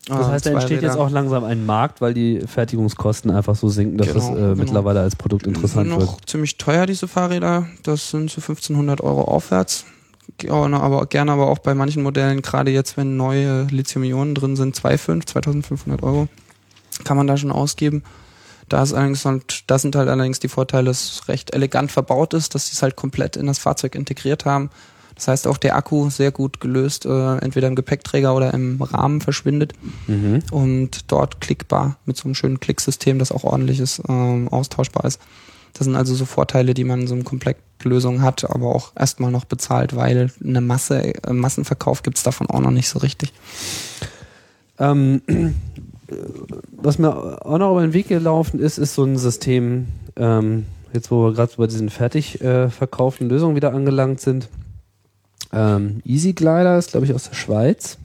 [0.08, 3.98] Das heißt, da entsteht jetzt auch langsam ein Markt, weil die Fertigungskosten einfach so sinken,
[3.98, 4.56] dass Genau, das äh, genau.
[4.56, 6.30] mittlerweile als Produkt interessant noch wird.
[6.30, 7.68] ziemlich teuer, diese Fahrräder.
[7.84, 9.86] Das sind so 1500 Euro aufwärts.
[10.44, 14.76] Na, aber gerne aber auch bei manchen Modellen, gerade jetzt, wenn neue Lithium-Ionen drin sind,
[14.76, 16.28] 2,5, 2500 Euro,
[17.04, 18.04] kann man da schon ausgeben.
[18.70, 22.34] Da ist allerdings, und das sind halt allerdings die Vorteile, dass es recht elegant verbaut
[22.34, 24.70] ist, dass sie es halt komplett in das Fahrzeug integriert haben.
[25.16, 29.22] Das heißt auch der Akku sehr gut gelöst, äh, entweder im Gepäckträger oder im Rahmen
[29.22, 29.74] verschwindet
[30.06, 30.44] Mhm.
[30.52, 35.20] und dort klickbar mit so einem schönen Klicksystem, das auch ordentlich ist, ähm, austauschbar ist.
[35.78, 39.32] Das sind also so Vorteile, die man in so einem Komplettlösung hat, aber auch erstmal
[39.32, 43.32] noch bezahlt, weil eine Masse, äh, Massenverkauf gibt's davon auch noch nicht so richtig.
[44.80, 45.22] Ähm,
[46.72, 51.12] was mir auch noch über den Weg gelaufen ist, ist so ein System, ähm, jetzt
[51.12, 54.50] wo wir gerade bei diesen fertig äh, verkauften Lösungen wieder angelangt sind.
[55.54, 57.98] Ähm, Easy Glider ist, glaube ich, aus der Schweiz.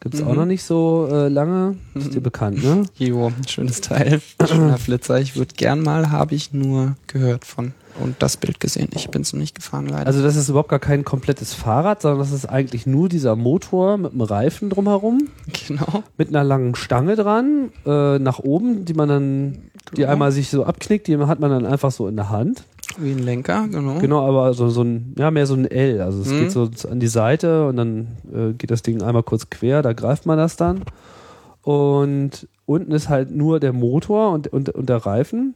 [0.00, 0.36] Gibt es auch Mhm.
[0.36, 1.76] noch nicht so äh, lange.
[1.94, 2.84] Ist dir bekannt, ne?
[2.98, 5.20] Jo, schönes Teil, schöner Flitzer.
[5.20, 8.88] Ich würde gern mal, habe ich nur gehört von und das Bild gesehen.
[8.94, 10.06] Ich bin's noch nicht gefahren leider.
[10.06, 13.96] Also das ist überhaupt gar kein komplettes Fahrrad, sondern das ist eigentlich nur dieser Motor
[13.98, 15.28] mit einem Reifen drumherum,
[15.66, 16.02] genau.
[16.16, 19.52] mit einer langen Stange dran, äh, nach oben, die man dann,
[19.92, 20.08] die Genau.
[20.12, 22.64] einmal sich so abknickt, die hat man dann einfach so in der Hand.
[22.96, 23.98] Wie ein Lenker, genau.
[24.00, 26.00] Genau, aber so, so ein, ja, mehr so ein L.
[26.00, 26.38] Also es Mhm.
[26.40, 29.92] geht so an die Seite und dann äh, geht das Ding einmal kurz quer, da
[29.92, 30.82] greift man das dann.
[31.62, 35.54] Und unten ist halt nur der Motor und, und, und der Reifen.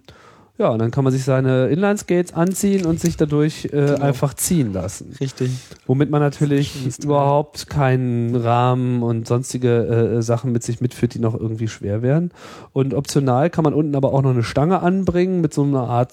[0.63, 4.01] Ja, und dann kann man sich seine Inline-Skates anziehen und sich dadurch äh, Genau.
[4.01, 5.13] einfach ziehen lassen.
[5.21, 5.51] Richtig.
[5.89, 11.35] Womit man natürlich überhaupt keinen Rahmen und sonstige äh, Sachen mit sich mitführt, die noch
[11.35, 12.31] irgendwie schwer wären.
[12.73, 16.13] Und optional kann man unten aber auch noch eine Stange anbringen mit so einer Art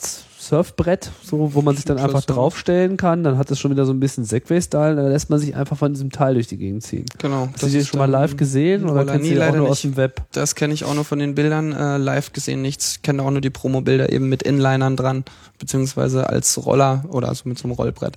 [0.49, 3.23] Surfbrett, so, wo man sich dann einfach draufstellen kann.
[3.23, 4.95] Dann hat es schon wieder so ein bisschen Segway-Style.
[4.95, 7.05] Dann lässt man sich einfach von diesem Teil durch die Gegend ziehen.
[7.19, 7.49] Genau.
[7.53, 9.69] Hast du die schon mal live gesehen oder kennst du die auch nur nicht.
[9.71, 10.21] aus dem Web?
[10.31, 12.61] Das kenne ich auch nur von den Bildern äh, live gesehen.
[12.63, 12.93] Nichts.
[12.95, 15.23] Ich kenne auch nur die Promo-Bilder eben mit Inlinern dran,
[15.59, 18.15] beziehungsweise als Roller oder also mit so einem Rollbrett.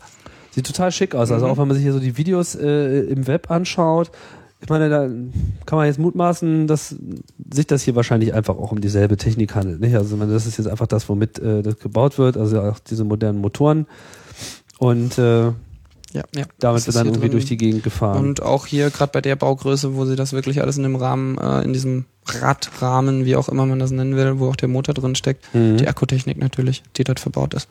[0.53, 1.31] Sieht total schick aus.
[1.31, 1.53] Also Mhm.
[1.53, 4.11] auch wenn man sich hier so die Videos äh, im Web anschaut.
[4.63, 5.09] Ich meine, da
[5.67, 6.95] kann man jetzt mutmaßen, dass
[7.53, 9.81] sich das hier wahrscheinlich einfach auch um dieselbe Technik handelt.
[9.81, 9.95] Nicht?
[9.97, 12.37] Also ich meine, das ist jetzt einfach das, womit äh, das gebaut wird.
[12.37, 13.87] Also auch diese modernen Motoren.
[14.79, 15.55] Und äh, Ja,
[16.35, 16.45] ja.
[16.61, 17.33] damit wird dann irgendwie drin.
[17.33, 18.25] durch die Gegend gefahren.
[18.25, 21.39] Und auch hier gerade bei der Baugröße, wo sie das wirklich alles in dem Rahmen,
[21.39, 24.95] äh, in diesem Radrahmen, wie auch immer man das nennen will, wo auch der Motor
[24.95, 25.79] drin steckt, Mhm.
[25.79, 27.69] die Akkutechnik natürlich, die dort verbaut ist.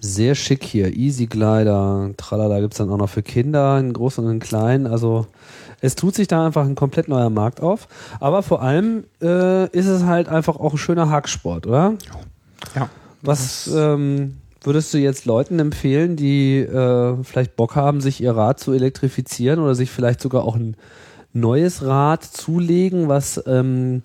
[0.00, 0.94] Sehr schick hier.
[0.96, 4.86] Easy Glider, tralala, gibt's dann auch noch für Kinder, in groß und in klein.
[4.86, 5.26] Also
[5.80, 7.88] es tut sich da einfach ein komplett neuer Markt auf.
[8.20, 11.94] Aber vor allem äh, ist es halt einfach auch ein schöner Hacksport, oder?
[12.74, 12.88] Ja.
[13.22, 18.60] Was ähm, würdest du jetzt Leuten empfehlen, die äh, vielleicht Bock haben, sich ihr Rad
[18.60, 20.76] zu elektrifizieren oder sich vielleicht sogar auch ein
[21.32, 24.02] neues Rad zulegen, was, ähm,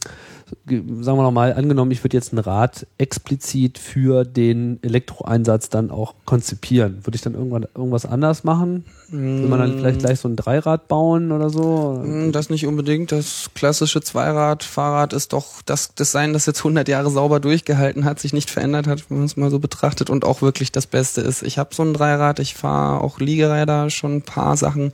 [0.67, 5.89] ge- sagen wir nochmal, angenommen, ich würde jetzt ein Rad explizit für den Elektroeinsatz dann
[5.89, 6.99] auch konzipieren.
[7.05, 8.85] Würde ich dann irgendwann irgendwas anders machen?
[9.09, 12.01] Will man dann vielleicht gleich so ein Dreirad bauen oder so?
[12.03, 13.11] Mm, Das nicht unbedingt.
[13.11, 18.33] Das klassische Zweirad-Fahrrad ist doch das Design, das jetzt 100 Jahre sauber durchgehalten hat, sich
[18.33, 21.41] nicht verändert hat, wenn man es mal so betrachtet und auch wirklich das Beste ist.
[21.43, 24.91] Ich habe so ein Dreirad, ich fahre auch Liegeräder, schon ein paar Sachen.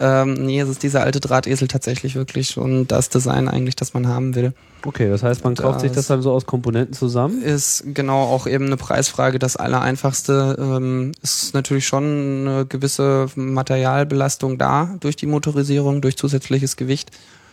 [0.00, 4.06] Ähm, nee, es ist dieser alte Drahtesel tatsächlich wirklich schon das Design eigentlich, das man
[4.06, 4.52] haben will.
[4.86, 7.42] Okay, das heißt, man kauft sich das Das- dann so aus Komponenten zusammen?
[7.42, 9.40] Ist genau auch eben eine Preisfrage.
[9.40, 12.04] Das Allereinfachste ähm, ist natürlich schon
[12.46, 17.10] eine gewisse Materialbelastung da durch die Motorisierung, durch zusätzliches Gewicht,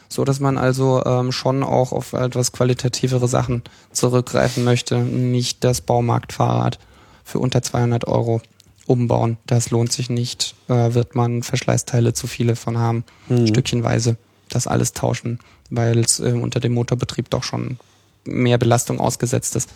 [0.07, 4.97] so dass man also ähm, schon auch auf etwas qualitativere Sachen zurückgreifen möchte.
[4.99, 6.77] Nicht das Baumarktfahrrad
[7.23, 8.41] für unter 200 Euro
[8.85, 9.37] umbauen.
[9.47, 10.55] Das lohnt sich nicht.
[10.67, 13.47] Äh, wird man Verschleißteile zu viele von haben, Mhm.
[13.47, 14.17] stückchenweise
[14.49, 17.77] das alles tauschen, weil es äh, unter dem Motorbetrieb doch schon
[18.25, 19.69] mehr Belastung ausgesetzt ist.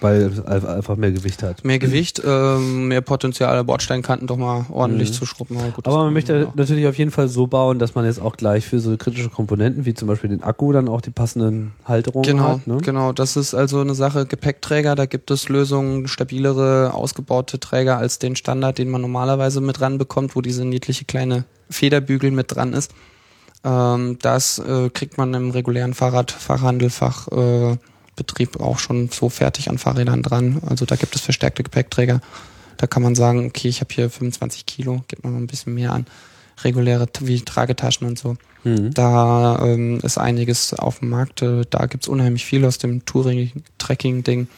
[0.00, 1.64] Weil es einfach mehr Gewicht hat.
[1.64, 5.14] Mehr Gewicht, ähm, mehr Potenzial, Bordsteinkanten doch mal ordentlich Mhm.
[5.14, 5.56] zu schrubben.
[5.56, 6.54] Aber, gut, Aber man möchte auch.
[6.54, 9.86] natürlich auf jeden Fall so bauen, dass man jetzt auch gleich für so kritische Komponenten
[9.86, 12.66] wie zum Beispiel den Akku dann auch die passenden Halterungen Genau, hat.
[12.66, 12.76] Ne?
[12.82, 13.12] genau.
[13.12, 14.26] Das ist also eine Sache.
[14.26, 19.80] Gepäckträger, da gibt es Lösungen, stabilere, ausgebaute Träger als den Standard, den man normalerweise mit
[19.80, 22.92] ranbekommt, wo diese niedliche kleine Federbügel mit dran ist.
[23.64, 27.76] Ähm, das äh, kriegt man im regulären Fahrrad, Fachhandel, Fachbetrieb äh,
[28.16, 30.60] Betrieb auch schon so fertig an Fahrrädern dran.
[30.66, 32.20] Also da gibt es verstärkte Gepäckträger.
[32.78, 35.74] Da kann man sagen, okay, ich habe hier 25 Kilo, gibt man noch ein bisschen
[35.74, 36.06] mehr an.
[36.64, 38.36] Reguläre wie Tragetaschen und so.
[38.64, 38.92] Mhm.
[38.94, 41.42] Da ähm, ist einiges auf dem Markt.
[41.42, 44.48] Äh, Da gibt's unheimlich viel aus dem Touring-Tracking-Ding.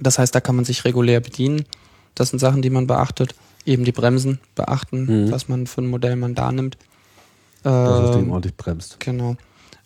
[0.00, 1.64] Das heißt, da kann man sich regulär bedienen.
[2.14, 3.34] Das sind Sachen, die man beachtet.
[3.66, 5.30] Eben die Bremsen beachten, Mhm.
[5.32, 6.76] was man für ein Modell man da nimmt.
[7.62, 8.98] Dass das Ding Ähm, ordentlich bremst.
[9.00, 9.36] Genau.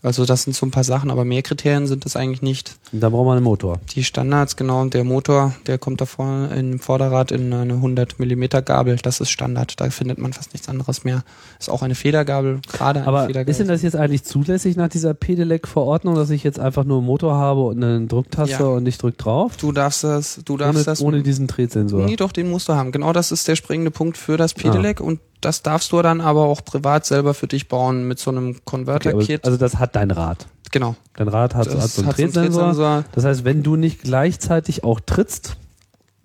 [0.04, 2.76] Also das sind so ein paar Sachen, aber mehr Kriterien sind das eigentlich nicht.
[2.92, 3.80] Und da braucht man einen Motor.
[3.94, 8.18] Die Standards, genau, und der Motor, der kommt da vorne im Vorderrad in eine 100
[8.20, 8.96] Millimeter Gabel.
[9.02, 9.80] Das ist Standard.
[9.80, 11.24] Da findet man fast nichts anderes mehr.
[11.58, 13.50] Ist auch eine Federgabel, gerade eine Aber Federgabel.
[13.50, 17.06] ist denn das jetzt eigentlich zulässig nach dieser Pedelec-Verordnung, dass ich jetzt einfach nur einen
[17.06, 18.68] Motor habe und eine Drucktaste Ja.
[18.68, 19.56] und ich drück drauf?
[19.56, 22.04] du darfst das, du darfst Ohne, das ohne diesen Drehsensor.
[22.04, 22.92] Nee, doch, den musst du haben.
[22.92, 26.44] Genau das ist der springende Punkt für das Pedelec und das darfst du dann aber
[26.44, 29.40] auch privat selber für dich bauen mit so einem Okay, Converter-Kit.
[29.42, 30.46] aber, also das hat dein Rad.
[30.70, 30.96] genau.
[31.16, 33.04] Dein Rad hat, hat so einen hat so einen Drehsensor.
[33.12, 35.56] Das heißt, wenn du nicht gleichzeitig auch trittst,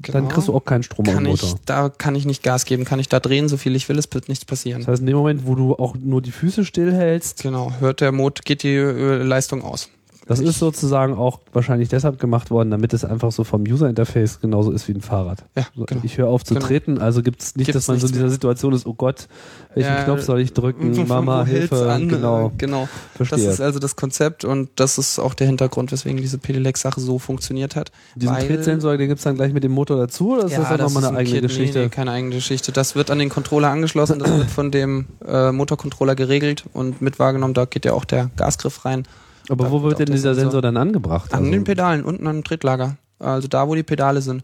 [0.01, 0.27] dann Genau.
[0.33, 1.49] kriegst du auch keinen Strom am kann Motor.
[1.49, 3.97] ich, da kann ich nicht Gas geben, kann ich da drehen, so viel ich will,
[3.99, 4.79] es wird nichts passieren.
[4.81, 8.13] Das heißt, in dem Moment, wo du auch nur die Füße stillhältst, Genau, hört der
[8.13, 9.89] Mot, geht die äh, Leistung aus.
[10.29, 14.71] Das ist sozusagen auch wahrscheinlich deshalb gemacht worden, damit es einfach so vom User-Interface genauso
[14.71, 15.43] ist wie ein Fahrrad.
[15.57, 16.01] Ja, genau.
[16.03, 16.65] Ich höre auf zu Genau.
[16.67, 18.29] treten, also gibt es nicht, Gibt's dass man so in dieser.
[18.29, 19.27] Situation ist, oh Gott,
[19.73, 21.05] welchen Ja, Knopf soll ich drücken?
[21.07, 21.91] Mama, Hilfe.
[21.91, 22.07] an?
[22.07, 22.87] Genau, Äh, genau.
[23.17, 23.49] Das verstehe.
[23.49, 27.75] ist also das Konzept und das ist auch der Hintergrund, weswegen diese Pedelec-Sache so funktioniert
[27.75, 27.91] hat.
[28.15, 31.01] Diesen Drehsensor, den gibt's dann gleich mit dem Motor dazu oder ist das dann nochmal
[31.03, 31.49] ist eine ein eigene Kit.
[31.49, 31.79] Geschichte?
[31.79, 32.71] Nee, nee, keine eigene Geschichte.
[32.71, 37.17] Das wird an den Controller angeschlossen, das wird von dem äh, Motorcontroller geregelt und mit
[37.17, 39.07] wahrgenommen, da geht ja auch der Gasgriff rein.
[39.49, 41.33] Aber Da wo wird denn dieser Sensor- Sensor dann angebracht?
[41.33, 42.97] An Also, den Pedalen, unten am Tretlager.
[43.19, 44.43] Also da, wo die Pedale sind.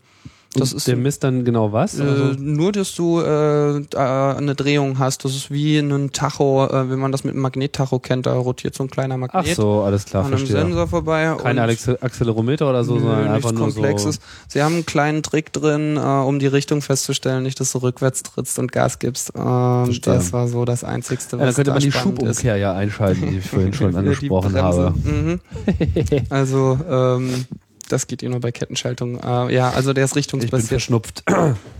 [0.61, 1.99] Das und ist der misst dann genau was?
[1.99, 5.25] äh, Also, nur, dass du äh, eine Drehung hast.
[5.25, 8.75] Das ist wie ein Tacho, äh, wenn man das mit einem Magnettacho kennt, da rotiert
[8.75, 10.61] so ein kleiner ach Magnet so, alles klar, an einem verstehe.
[10.61, 11.35] Sensor vorbei.
[11.41, 14.15] Kein Accelerometer oder so, Nö, sondern einfach nur Komplexes.
[14.15, 14.21] so.
[14.47, 18.23] Sie haben einen kleinen Trick drin, äh, um die Richtung festzustellen, nicht, dass du rückwärts
[18.23, 19.31] trittst und Gas gibst.
[19.35, 20.13] Ähm, Verstehe.
[20.13, 22.25] das war so das Einzigste, was Ja, dann könnte da man die spannend ist.
[22.37, 24.93] Schubumkehr ja einschalten, die ich vorhin schon angesprochen habe.
[25.03, 25.39] Mhm.
[26.29, 27.45] Also, ähm,
[27.89, 29.19] das geht eh nur bei Kettenschaltung.
[29.19, 30.67] Äh, ja, also der ist Ich bin richtungsbasiert.
[30.69, 31.23] verschnupft.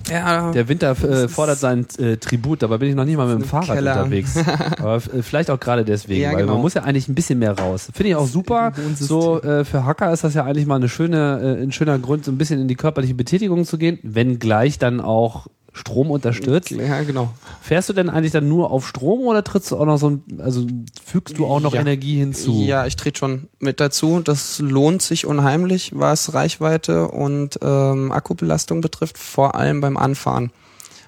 [0.08, 3.41] Ja, Der Winter äh, fordert sein äh, Tribut, dabei bin ich noch nicht mal mit
[3.41, 3.97] dem Fahrrad Keller.
[4.03, 4.38] unterwegs.
[4.78, 6.53] Aber äh, vielleicht auch gerade deswegen, Ja, weil genau.
[6.53, 7.89] man muss ja eigentlich ein bisschen mehr raus.
[7.91, 8.72] Finde ich auch super.
[8.99, 12.24] So äh, für Hacker ist das ja eigentlich mal eine schöne, äh, ein schöner Grund,
[12.24, 16.71] so ein bisschen in die körperliche Betätigung zu gehen, wenn gleich dann auch Strom unterstützt.
[16.71, 17.34] ja, genau.
[17.61, 20.23] Fährst du denn eigentlich dann nur auf Strom oder trittst du auch noch so ein,
[20.39, 20.65] also
[21.03, 21.82] fügst du auch noch Ja.
[21.82, 22.63] Energie hinzu?
[22.63, 24.21] Ja, ich trete schon mit dazu.
[24.21, 30.51] Das lohnt sich unheimlich, was Reichweite und ähm, Akkubelastung betrifft, vor allem beim Anfahren.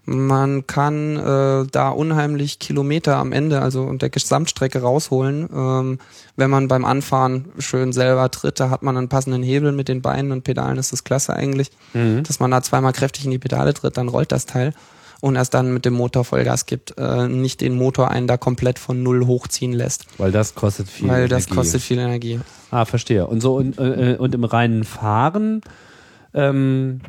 [0.10, 5.50] Man kann äh, da unheimlich Kilometer am Ende, also der Gesamtstrecke rausholen.
[5.54, 6.00] Ähm,
[6.38, 10.02] wenn man beim Anfahren schön selber tritt, da hat man einen passenden Hebel mit den
[10.02, 11.72] Beinen und Pedalen, ist das klasse eigentlich.
[11.94, 12.24] Mhm.
[12.24, 14.74] Dass man da zweimal kräftig in die Pedale tritt, dann rollt das Teil.
[15.20, 18.80] Und erst dann mit dem Motor Vollgas gibt, äh, nicht den Motor einen da komplett
[18.80, 20.06] von null hochziehen lässt.
[20.18, 21.56] Weil das kostet viel Weil das Energie.
[21.56, 22.40] kostet viel Energie.
[22.72, 23.28] Ah, verstehe.
[23.28, 25.60] Und so und, äh, und im reinen Fahren,
[26.34, 27.02] ähm,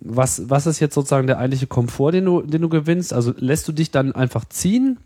[0.00, 3.12] was, was ist jetzt sozusagen der eigentliche Komfort, den du, den du gewinnst?
[3.12, 4.98] Also lässt du dich dann einfach ziehen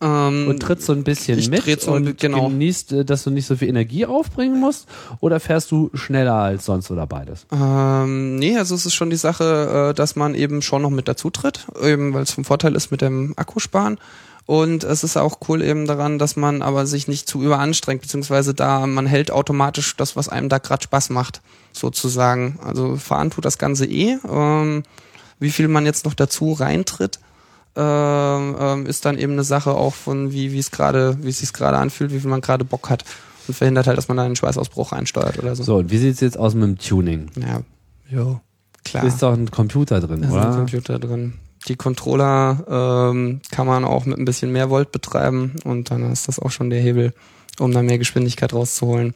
[0.00, 2.48] Ähm, und trittst so ein bisschen mit so und genau.
[2.48, 4.86] genießt, äh, dass du nicht so viel Energie aufbringen musst?
[5.20, 7.46] Oder fährst du schneller als sonst oder beides?
[7.50, 11.08] ähm, nee, also es ist schon die Sache, äh, dass man eben schon noch mit
[11.08, 13.98] dazu tritt, eben weil es vom Vorteil ist mit dem Akkusparen.
[14.46, 18.54] Und es ist auch cool eben daran, dass man aber sich nicht zu überanstrengt, beziehungsweise
[18.54, 21.42] da man hält automatisch das, was einem da gerade Spaß macht,
[21.72, 22.58] sozusagen.
[22.62, 24.16] Also fahren tut das Ganze eh.
[24.28, 24.84] Ähm,
[25.40, 27.18] wie viel man jetzt noch dazu reintritt,
[27.74, 31.40] ähm, ähm, ist dann eben eine Sache auch von wie wie es gerade, wie es
[31.40, 33.04] sich gerade anfühlt, wie viel man gerade Bock hat
[33.48, 35.64] und verhindert halt, dass man da einen Schweißausbruch einsteuert oder so.
[35.64, 37.30] So, und wie sieht's jetzt aus mit dem Tuning?
[37.36, 37.60] Ja,
[38.08, 38.40] jo,
[38.84, 39.04] klar.
[39.04, 40.56] Ist doch ein Computer drin, da ist ein oder?
[40.56, 41.34] Computer drin.
[41.68, 46.28] Die Controller ähm, kann man auch mit ein bisschen mehr Volt betreiben und dann ist
[46.28, 47.12] das auch schon der Hebel,
[47.58, 49.14] um da mehr Geschwindigkeit rauszuholen.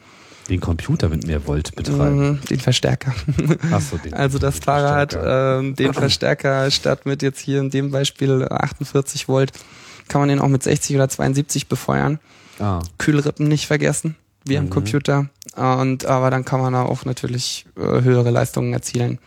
[0.49, 2.31] Den Computer mit mehr Volt betreiben.
[2.31, 3.15] Mhm, den Verstärker.
[3.73, 4.15] Ach so, den.
[4.15, 5.59] Also das Fahrrad, Verstärker.
[5.61, 9.53] ähm, den Verstärker statt mit jetzt hier in dem Beispiel 48 Volt,
[10.09, 12.19] kann man den auch mit 60 oder 72 befeuern.
[12.59, 12.81] ah.
[12.99, 14.71] Kühlrippen nicht vergessen, wie am Mhm.
[14.71, 15.29] Computer.
[15.55, 19.21] Und aber dann kann man da auch natürlich äh, höhere Leistungen erzielen.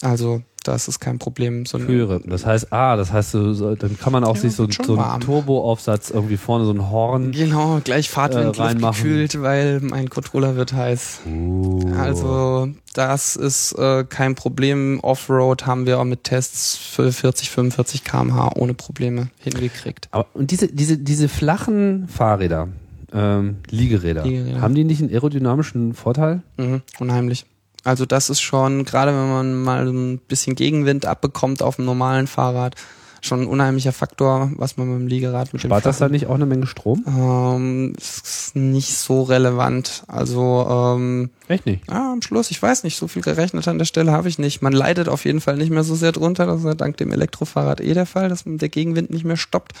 [0.00, 1.66] Also das ist kein Problem.
[1.66, 2.30] So Kühlrippen.
[2.30, 5.20] Das heißt, ah, das heißt, so, dann kann man auch Ja, sich so, so einen.
[5.20, 7.32] Turboaufsatz irgendwie vorne, so ein Horn.
[7.32, 11.20] Genau, gleich Fahrtwind Äh, gekühlt, weil mein Controller wird heiß.
[11.26, 11.92] Uh.
[11.96, 15.00] Also das ist äh, kein Problem.
[15.00, 20.08] Offroad haben wir auch mit Tests für 40, 45 km/h ohne Probleme hingekriegt.
[20.10, 22.68] Aber, und diese, diese, diese flachen Fahrräder,
[23.12, 24.60] ähm, Liegeräder, Liegeräder.
[24.60, 26.42] haben die nicht einen aerodynamischen Vorteil?
[26.56, 27.46] Mhm, unheimlich.
[27.84, 32.26] Also das ist schon, gerade wenn man mal ein bisschen Gegenwind abbekommt auf dem normalen
[32.26, 32.74] Fahrrad,
[33.20, 36.12] schon ein unheimlicher Faktor, was man mit dem Liegerad mit dem Spart das flachen- dann
[36.12, 37.04] nicht auch eine Menge Strom?
[37.08, 40.04] Ähm, ist nicht so relevant.
[40.06, 41.82] Also ähm, Echt nicht.
[41.90, 44.62] ja, am Schluss, ich weiß nicht, so viel gerechnet an der Stelle habe ich nicht.
[44.62, 46.46] Man leidet auf jeden Fall nicht mehr so sehr drunter.
[46.46, 49.72] Das ist ja dank dem Elektrofahrrad eh der Fall, dass der Gegenwind nicht mehr stoppt.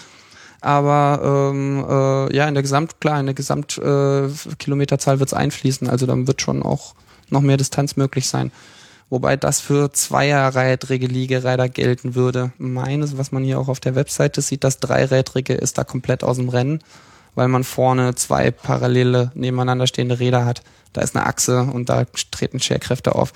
[0.60, 5.88] Aber ähm, äh, ja, in der Gesamt, klar, in der Gesamtkilometerzahl äh, wird es einfließen.
[5.88, 6.94] Also dann wird schon auch
[7.32, 8.52] noch mehr Distanz möglich sein.
[9.10, 12.52] Wobei das für zweirädrige Liegeräder gelten würde.
[12.58, 16.36] Meines, was man hier auch auf der Webseite sieht, das dreirädrige ist da komplett aus
[16.36, 16.80] dem Rennen,
[17.34, 20.62] weil man vorne zwei parallele nebeneinander stehende Räder hat.
[20.92, 23.32] Da ist eine Achse und da treten Scherkräfte auf.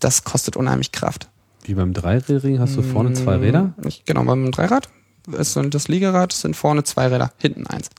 [0.00, 1.28] Das kostet unheimlich Kraft.
[1.64, 3.72] Wie beim Dreirädrigen hast du vorne zwei Räder?
[3.84, 4.88] Ich, genau, beim Dreirad
[5.32, 7.90] ist das Liegerad sind vorne zwei Räder, hinten eins.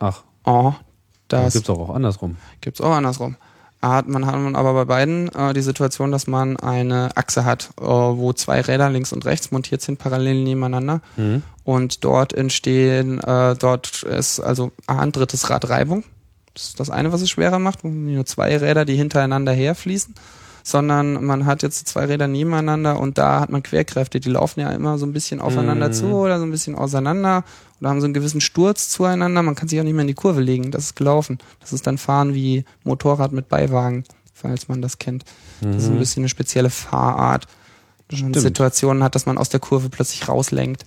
[0.00, 0.22] Ach.
[0.44, 0.74] Oh,
[1.28, 2.36] das, Das gibt's auch, auch andersrum.
[2.60, 3.36] Gibt's auch andersrum.
[3.82, 7.70] Hat man hat man aber bei beiden äh, die Situation, dass man eine Achse hat,
[7.80, 11.00] äh, wo zwei Räder links und rechts montiert sind, parallel nebeneinander.
[11.16, 11.42] Mhm.
[11.64, 16.04] Und dort entstehen, äh, dort ist also ein drittes Rad Reibung.
[16.54, 17.82] Das ist das eine, was es schwerer macht.
[17.82, 20.14] Nur zwei Räder, die hintereinander herfließen.
[20.62, 24.70] Sondern man hat jetzt zwei Räder nebeneinander und da hat man Querkräfte, die laufen ja
[24.70, 25.92] immer so ein bisschen aufeinander Mhm.
[25.92, 27.42] zu oder so ein bisschen auseinander
[27.82, 29.42] oder haben so einen gewissen Sturz zueinander.
[29.42, 30.70] Man kann sich auch nicht mehr in die Kurve legen.
[30.70, 31.38] Das ist gelaufen.
[31.58, 35.24] Das ist dann Fahren wie Motorrad mit Beiwagen, falls man das kennt.
[35.60, 37.48] Das ist ein bisschen eine spezielle Fahrart.
[38.08, 38.34] Dass man Mhm.
[38.34, 40.84] Situationen hat, dass man aus der Kurve plötzlich rauslenkt.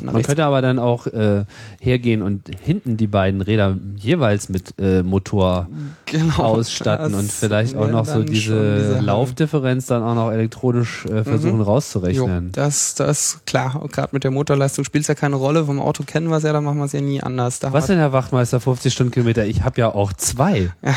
[0.00, 0.28] Man rechts.
[0.28, 1.44] könnte aber dann auch äh,
[1.80, 5.68] hergehen und hinten die beiden Räder jeweils mit äh, Motor
[6.06, 11.24] genau, ausstatten und vielleicht auch noch so diese, diese- Laufdifferenz dann auch noch elektronisch äh,
[11.24, 12.52] versuchen Jo, rauszurechnen.
[12.52, 13.82] das, das, klar.
[13.92, 15.64] Gerade mit der Motorleistung spielt es ja keine Rolle.
[15.64, 17.58] Vom Auto kennen wir es ja, da machen wir es ja nie anders.
[17.60, 19.46] Da Was denn, Herr Wachtmeister, 50 Stundenkilometer?
[19.46, 20.70] Ich habe ja auch zwei.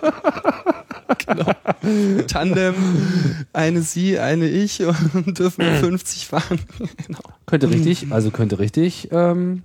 [2.28, 2.74] Tandem,
[3.52, 5.70] eine Sie, eine ich und dürfen Mhm.
[5.70, 6.60] wir 50 fahren.
[7.06, 7.20] genau.
[7.46, 9.62] Könnte richtig, also könnte richtig ähm,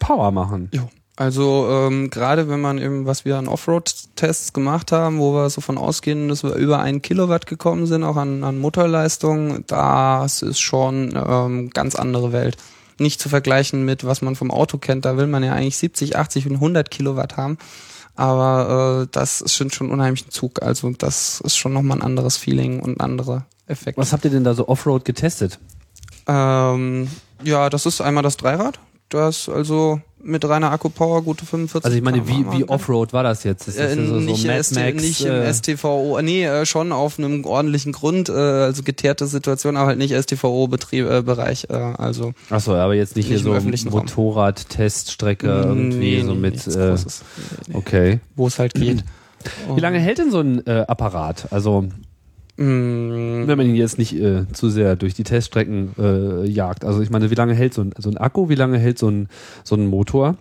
[0.00, 0.70] Power machen.
[0.72, 0.88] Jo.
[1.16, 5.60] Also ähm, gerade wenn man eben, was wir an Offroad-Tests gemacht haben, wo wir so
[5.60, 10.60] von ausgehen, dass wir über einen Kilowatt gekommen sind, auch an, an Motorleistung, das ist
[10.60, 12.56] schon ähm, ganz andere Welt.
[13.00, 16.16] Nicht zu vergleichen mit, was man vom Auto kennt, da will man ja eigentlich 70,
[16.16, 17.58] 80 und 100 Kilowatt haben.
[18.18, 20.60] Aber äh, das ist schon, schon unheimlich ein Zug.
[20.60, 24.00] Also das ist schon nochmal ein anderes Feeling und andere Effekte.
[24.00, 25.60] Was habt ihr denn da so Offroad getestet?
[26.26, 27.08] Ähm,
[27.44, 28.80] ja, das ist einmal das Dreirad.
[29.08, 32.68] Das also mit reiner Akkupower gute 45 Also ich meine, wie, wie.
[32.68, 33.68] Offroad war das jetzt?
[33.68, 36.66] Ist das Äh, so, so nicht, Mad ST, Max, nicht im äh, STVO, nee, äh,
[36.66, 41.74] schon auf einem ordentlichen Grund, äh, also geteerte Situation, aber halt nicht STVO-Betrieb, äh, äh,
[41.74, 43.90] also Achso, aber jetzt nicht, Nicht hier im so.
[43.90, 46.66] Motorrad-Teststrecke irgendwie nee, so mit.
[46.66, 47.22] Äh, Großes.
[47.22, 47.74] Nee, nee.
[47.76, 48.20] okay.
[48.36, 49.04] wo es halt geht.
[49.74, 51.52] Wie lange hält denn so ein äh, Apparat?
[51.52, 51.88] Also
[52.58, 56.84] wenn man ihn jetzt nicht äh, zu sehr durch die Teststrecken äh, jagt.
[56.84, 58.48] Also ich meine, wie lange hält so ein, so ein Akku?
[58.48, 59.28] Wie lange hält so ein
[59.62, 60.36] so ein Motor?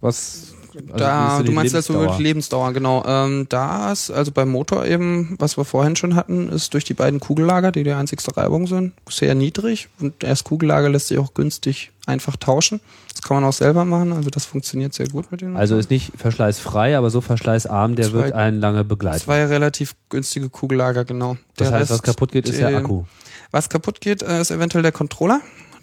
[0.00, 0.54] Was?
[0.74, 2.12] Also da, du meinst jetzt so Lebensdauer?
[2.12, 3.04] wirklich Lebensdauer, genau.
[3.06, 6.94] Ähm, da ist, also beim Motor eben, was wir vorhin schon hatten, ist durch die
[6.94, 9.88] beiden Kugellager, die die einzigste Reibung sind, sehr niedrig.
[10.00, 12.80] Und das Kugellager lässt sich auch günstig einfach tauschen.
[13.12, 15.56] Das kann man auch selber machen, also das funktioniert sehr gut mit dem.
[15.56, 19.20] Also ist nicht verschleißfrei, aber so verschleißarm, der Zwei- wird einen lange begleiten.
[19.20, 21.36] Zwei relativ günstige Kugellager, genau.
[21.56, 23.04] Das Der heißt, was kaputt geht, ist der äh, Akku.
[23.50, 25.40] Was kaputt geht, äh, ist eventuell der Controller.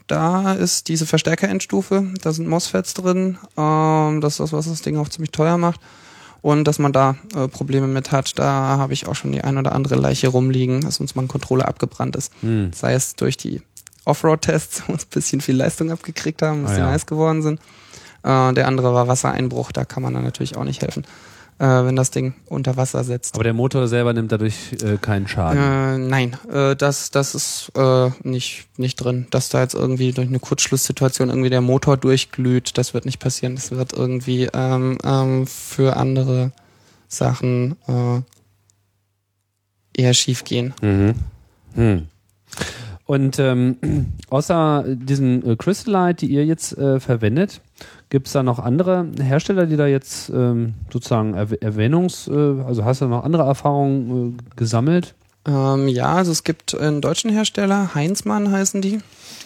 [0.07, 3.37] Da ist diese Verstärkerendstufe, da sind MOSFETs drin.
[3.57, 5.79] Ähm, das ist das, was das Ding auch ziemlich teuer macht.
[6.41, 9.57] Und dass man da äh, Probleme mit hat, da habe ich auch schon die ein
[9.57, 12.33] oder andere Leiche rumliegen, dass uns mal ein Controller abgebrannt ist.
[12.41, 12.71] Hm.
[12.73, 13.61] Sei es durch die
[14.05, 16.91] Offroad-Tests, wo uns ein bisschen viel Leistung abgekriegt haben, ein Ah, bisschen ja.
[16.91, 17.59] heiß geworden sind.
[18.23, 21.05] Äh, der andere war Wassereinbruch, da kann man dann natürlich auch nicht helfen,
[21.59, 23.33] äh, wenn das Ding unter Wasser setzt.
[23.35, 25.59] Aber der Motor selber nimmt dadurch äh, keinen Schaden.
[25.59, 29.27] Äh, nein, äh, das, das ist äh, nicht, nicht drin.
[29.31, 33.55] Dass da jetzt irgendwie durch eine Kurzschlusssituation irgendwie der Motor durchglüht, das wird nicht passieren.
[33.55, 36.51] Das wird irgendwie ähm, ähm, für andere
[37.07, 37.75] Sachen
[39.95, 40.73] eher schief gehen.
[40.81, 41.15] Mhm.
[41.75, 42.07] Hm.
[43.11, 43.75] Und ähm,
[44.29, 47.59] außer diesen äh, Crystalite, die ihr jetzt äh, verwendet,
[48.07, 52.85] gibt es da noch andere Hersteller, die da jetzt ähm, sozusagen Erw Erwähnungs-, äh, also
[52.85, 55.13] hast du noch andere Erfahrungen äh, gesammelt?
[55.45, 58.99] Ähm, ja, also es gibt einen deutschen Hersteller, Heinzmann heißen die.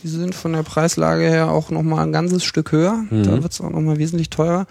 [0.04, 3.06] Die sind von der Preislage her auch nochmal ein ganzes Stück höher.
[3.10, 3.24] Mhm.
[3.24, 4.68] Da wird es auch nochmal wesentlich teurer.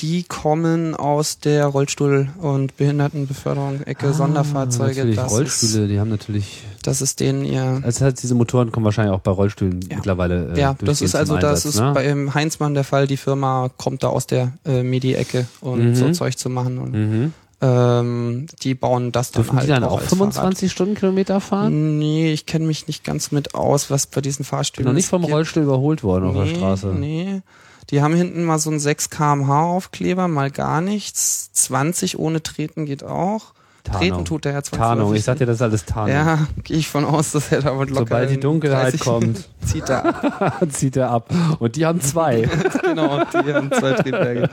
[0.00, 4.90] Die kommen aus der Rollstuhl- und Behindertenbeförderung-Ecke, Sonderfahrzeuge.
[5.02, 7.80] Ah, Natürlich, Das Rollstühle, Ist, die haben natürlich, das ist denen ihr.
[7.82, 9.96] also heißt, diese Motoren kommen wahrscheinlich auch bei Rollstühlen Ja.
[9.96, 11.92] mittlerweile äh, ja, das ist also, zum das Einsatz, ist ne?
[11.94, 13.06] bei Heinzmann der Fall.
[13.06, 15.94] Die Firma kommt da aus der äh, MIDI-Ecke und Mhm.
[15.94, 16.78] so Zeug zu machen.
[16.78, 17.32] Und, mhm.
[17.60, 21.98] ähm, die bauen das dann Dürfen halt die dann auch auch als 25 Stundenkilometer fahren?
[21.98, 25.24] Nee, ich kenne mich nicht ganz mit aus, was bei diesen Fahrstühlen noch nicht vom.
[25.24, 26.86] Rollstuhl überholt worden auf der Nee, Straße.
[26.88, 27.42] Nee.
[27.90, 31.52] Die haben hinten mal so einen 6 kmh Aufkleber, mal gar nichts.
[31.52, 33.54] 20 ohne Treten geht auch.
[33.84, 36.14] Treten tut der ja Tarnung, ich sagte, das ist alles Tarnung.
[36.14, 38.06] Ja, gehe ich von aus, dass er damit locker.
[38.06, 39.48] Sobald die Dunkelheit 30 kommt.
[39.64, 40.66] zieht er ab.
[40.70, 41.30] Zieht er ab.
[41.58, 42.48] Und die haben zwei.
[42.82, 44.48] genau, die haben zwei Triebwerke.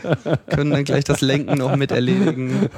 [0.50, 2.70] Können dann gleich das Lenken noch mit erledigen.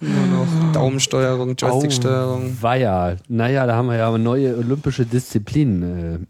[0.00, 2.56] Nur noch Daumensteuerung, Joysticksteuerung.
[2.60, 3.16] Oh, weia.
[3.26, 6.28] Naja, da haben wir ja eine neue olympische Disziplin.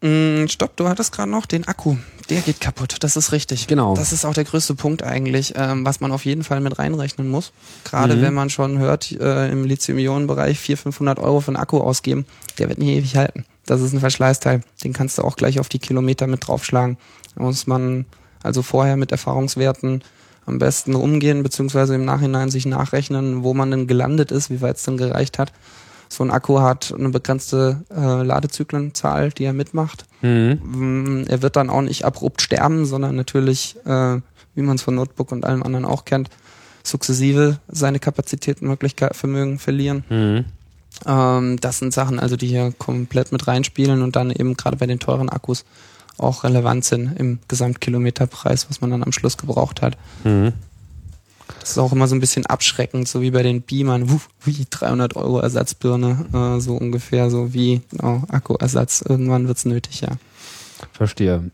[0.00, 1.96] Mm, stopp, du hattest gerade noch den Akku.
[2.30, 2.96] Der geht kaputt.
[3.00, 3.66] Das ist richtig.
[3.66, 3.94] Genau.
[3.96, 7.28] Das ist auch der größte Punkt eigentlich, ähm, was man auf jeden Fall mit reinrechnen
[7.28, 7.52] muss.
[7.84, 8.22] Gerade Mhm.
[8.22, 12.26] wenn man schon hört, äh, im Lithium-Ionen-Bereich 400, 500 Euro für einen Akku ausgeben,
[12.58, 13.44] der wird nie ewig halten.
[13.66, 14.60] Das ist ein Verschleißteil.
[14.84, 16.96] Den kannst du auch gleich auf die Kilometer mit draufschlagen.
[17.34, 18.04] Da muss man
[18.42, 20.02] also vorher mit Erfahrungswerten
[20.46, 24.76] am besten umgehen, beziehungsweise im Nachhinein sich nachrechnen, wo man denn gelandet ist, wie weit
[24.76, 25.52] es denn gereicht hat.
[26.08, 30.06] So ein Akku hat eine begrenzte äh, Ladezyklenzahl, die er mitmacht.
[30.22, 30.58] mhm.
[30.62, 34.20] Mm, Er wird dann auch nicht abrupt sterben, sondern natürlich, äh,
[34.54, 36.30] wie man es von Notebook und allem anderen auch kennt,
[36.82, 40.04] sukzessive seine Kapazität, Möglichkeit, Vermögen verlieren.
[40.08, 40.44] Mhm.
[41.06, 44.86] Ähm, das sind Sachen, also die hier komplett mit reinspielen und dann eben gerade bei
[44.86, 45.64] den teuren Akkus
[46.16, 49.96] auch relevant sind im Gesamtkilometerpreis, was man dann am Schluss gebraucht hat.
[50.24, 50.52] Mhm.
[51.60, 54.66] Das ist auch immer so ein bisschen abschreckend, so wie bei den Beamern, wuh, wie
[54.68, 59.02] 300 Euro Ersatzbirne, äh, so ungefähr, so wie genau, Akkuersatz.
[59.06, 60.10] Irgendwann wird's nötig, ja.
[60.92, 61.50] Verstehe.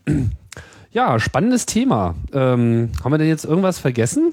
[0.91, 2.15] Ja, spannendes Thema.
[2.31, 4.31] Ähm, haben wir denn jetzt irgendwas vergessen?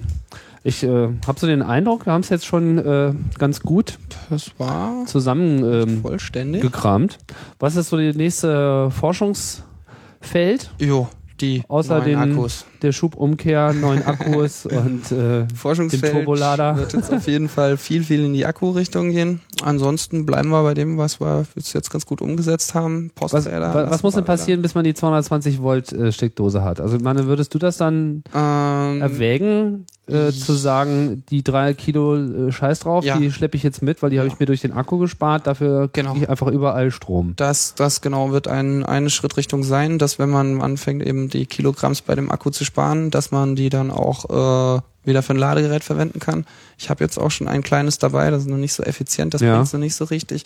[0.65, 3.99] Ich äh, habe so den Eindruck, wir haben es jetzt schon äh, ganz gut
[4.31, 6.63] Das war zusammen ähm, vollständig.
[6.63, 7.19] gekramt.
[7.59, 10.71] Was ist so die nächste Forschungsfeld?
[10.79, 11.09] Jo,
[11.41, 12.65] die Außer neuen den Akkus.
[12.83, 16.77] Der Schubumkehr, neuen Akkus und äh, Forschungsfeld den Turbolader.
[16.77, 19.41] wird jetzt auf jeden Fall viel, viel in die Akku-Richtung gehen.
[19.63, 23.13] Ansonsten bleiben wir bei dem, was wir jetzt, jetzt ganz gut umgesetzt haben.
[23.21, 23.73] was, Postzähler.
[23.75, 26.81] was, was muss denn passieren, bis man die 220 Volt äh, Steckdose hat?
[26.81, 28.91] Also, meine, würdest du das dann da.
[28.93, 33.17] Ähm, erwägen, äh, zu sagen, die drei Kilo äh, Scheiß drauf, Ja.
[33.19, 35.89] die schleppe ich jetzt mit, weil die habe ich mir durch den Akku gespart, dafür
[35.89, 36.17] kriege Genau.
[36.17, 37.35] ich einfach überall Strom.
[37.37, 42.03] Das, das genau wird ein, eine Schrittrichtung sein, dass wenn man anfängt, eben die Kilogramms
[42.03, 44.25] bei dem Akku zu sparen, dass man die dann auch
[44.79, 46.47] äh, wieder für ein Ladegerät verwenden kann.
[46.79, 49.43] Ich habe jetzt auch schon ein kleines dabei, das ist noch nicht so effizient, das
[49.43, 49.55] Ja.
[49.57, 50.45] bringt's noch nicht so richtig.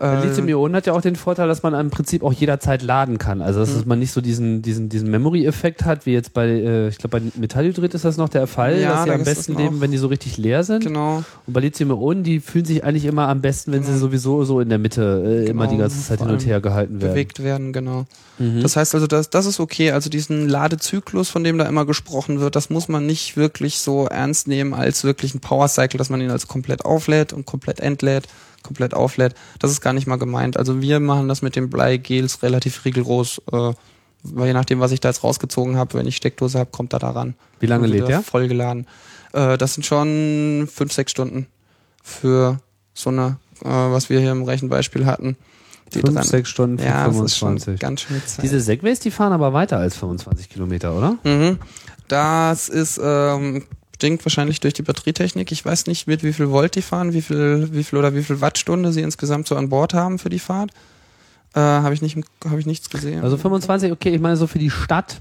[0.00, 3.42] Äh, Lithium-Ionen hat ja auch den Vorteil, dass man im Prinzip auch jederzeit laden kann.
[3.42, 3.82] Also dass Mhm.
[3.86, 7.26] man nicht so diesen, diesen, diesen Memory-Effekt hat, wie jetzt bei, äh, ich glaube, bei
[7.36, 9.98] Metallhydrid ist das noch der Fall, Ja, dass sie da am besten leben, wenn die
[9.98, 10.84] so richtig leer sind.
[10.84, 11.24] genau.
[11.46, 14.00] Und bei Lithium-Ionen, die fühlen sich eigentlich immer am besten, wenn sie Genau.
[14.00, 16.60] sowieso so in der Mitte äh, immer Genau, die ganze Zeit vor hin und her
[16.60, 17.12] gehalten werden.
[17.14, 18.04] bewegt werden, genau.
[18.38, 18.62] Mhm.
[18.62, 19.90] Das heißt also, das, das ist okay.
[19.90, 24.06] Also diesen Ladezyklus, von dem da immer gesprochen wird, das muss man nicht wirklich so
[24.06, 27.80] ernst nehmen als wirklich ein Power Cycle, dass man ihn als komplett auflädt und komplett
[27.80, 28.28] entlädt,
[28.68, 29.34] komplett auflädt.
[29.58, 30.56] Das ist gar nicht mal gemeint.
[30.56, 33.42] Also wir machen das mit den Bleigels relativ rigoros.
[33.52, 33.72] Äh,
[34.24, 36.98] weil je nachdem, was ich da jetzt rausgezogen habe, wenn ich Steckdose habe, kommt er
[36.98, 37.34] daran.
[37.60, 38.22] Wie lange lädt der?
[38.22, 38.86] Vollgeladen.
[39.32, 41.46] Äh, das sind schon fünf, sechs Stunden
[42.02, 42.58] für
[42.94, 45.36] so eine, äh, was wir hier im Rechenbeispiel hatten.
[45.94, 47.80] Die Fünf, dran- sechs Stunden für ja, das ist schon 25.
[47.80, 48.42] ganz schön Zeit.
[48.42, 51.16] Diese Segways, die fahren aber weiter als 25 Kilometer, oder?
[51.24, 51.58] Mhm.
[52.08, 53.64] Das ist ähm,
[53.98, 55.50] bedingt wahrscheinlich durch die Batterietechnik.
[55.50, 58.22] Ich weiß nicht, mit wie viel Volt die fahren, wie viel, wie viel oder wie
[58.22, 60.70] viel Wattstunde sie insgesamt so an Bord haben für die Fahrt.
[61.54, 63.22] Äh, habe ich nicht, habe ich nichts gesehen.
[63.22, 65.20] Also 25, okay, ich meine so für die Stadt.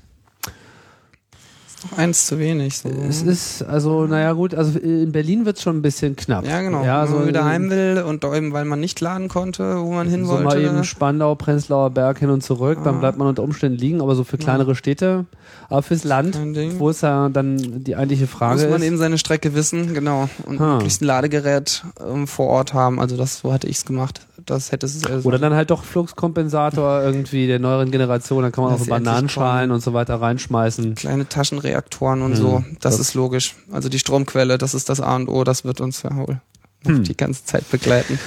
[1.95, 2.77] Eins zu wenig.
[2.79, 2.89] So.
[3.07, 6.45] Es ist, also, naja gut, also in Berlin wird es schon ein bisschen knapp.
[6.45, 6.83] ja, genau.
[6.83, 9.93] Ja, Wenn so man wieder heim will und eben, weil man nicht laden konnte, wo
[9.93, 10.61] man hin so mal wollte.
[10.61, 12.99] eben Spandau, Prenzlauer Berg hin und zurück, dann Ah.
[12.99, 15.25] bleibt man unter Umständen liegen, aber so für kleinere Städte,
[15.69, 16.37] aber fürs Land,
[16.79, 18.87] wo es ja dann die eigentliche Frage muss man ist.
[18.87, 20.29] eben seine Strecke wissen, genau.
[20.45, 20.73] Und Ha.
[20.75, 22.99] möglichst ein Ladegerät ähm, vor Ort haben.
[22.99, 24.21] Also das, so hatte ich's gemacht.
[24.45, 28.63] Das hätte es also Oder dann halt doch Fluxkompensator irgendwie der neueren Generation, dann kann
[28.63, 29.71] man auch so ist Bananenschalen kommen.
[29.75, 30.95] und so weiter reinschmeißen.
[30.95, 32.35] kleine Taschenreaktoren und Hm.
[32.35, 32.63] so.
[32.81, 33.55] Das, Das- ist logisch.
[33.71, 36.39] Also die Stromquelle, das ist das A und O, das wird uns ja wohl
[36.85, 37.03] Hm.
[37.03, 38.19] die ganze Zeit begleiten.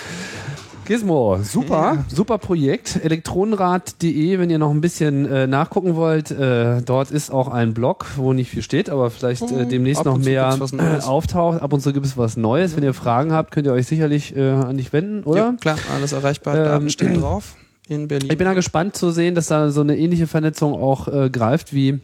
[0.86, 2.04] Gizmo, super, Ja.
[2.12, 2.98] super Projekt.
[3.04, 6.32] Elektronenrad.de, wenn ihr noch ein bisschen äh, nachgucken wollt.
[6.32, 10.04] Äh, dort ist auch ein Blog, wo nicht viel steht, aber vielleicht äh, Oh, demnächst
[10.04, 10.58] noch mehr
[11.06, 11.62] auftaucht.
[11.62, 12.74] Ab und zu gibt es was Neues.
[12.74, 15.38] Wenn ihr Fragen habt, könnt ihr euch sicherlich äh, an dich wenden, oder?
[15.40, 16.56] Ja, klar, alles erreichbar.
[16.56, 17.54] Ähm, Daten stehen drauf
[17.86, 18.28] in Berlin.
[18.32, 21.72] Ich bin da gespannt zu sehen, dass da so eine ähnliche Vernetzung auch äh, greift,
[21.72, 22.00] wie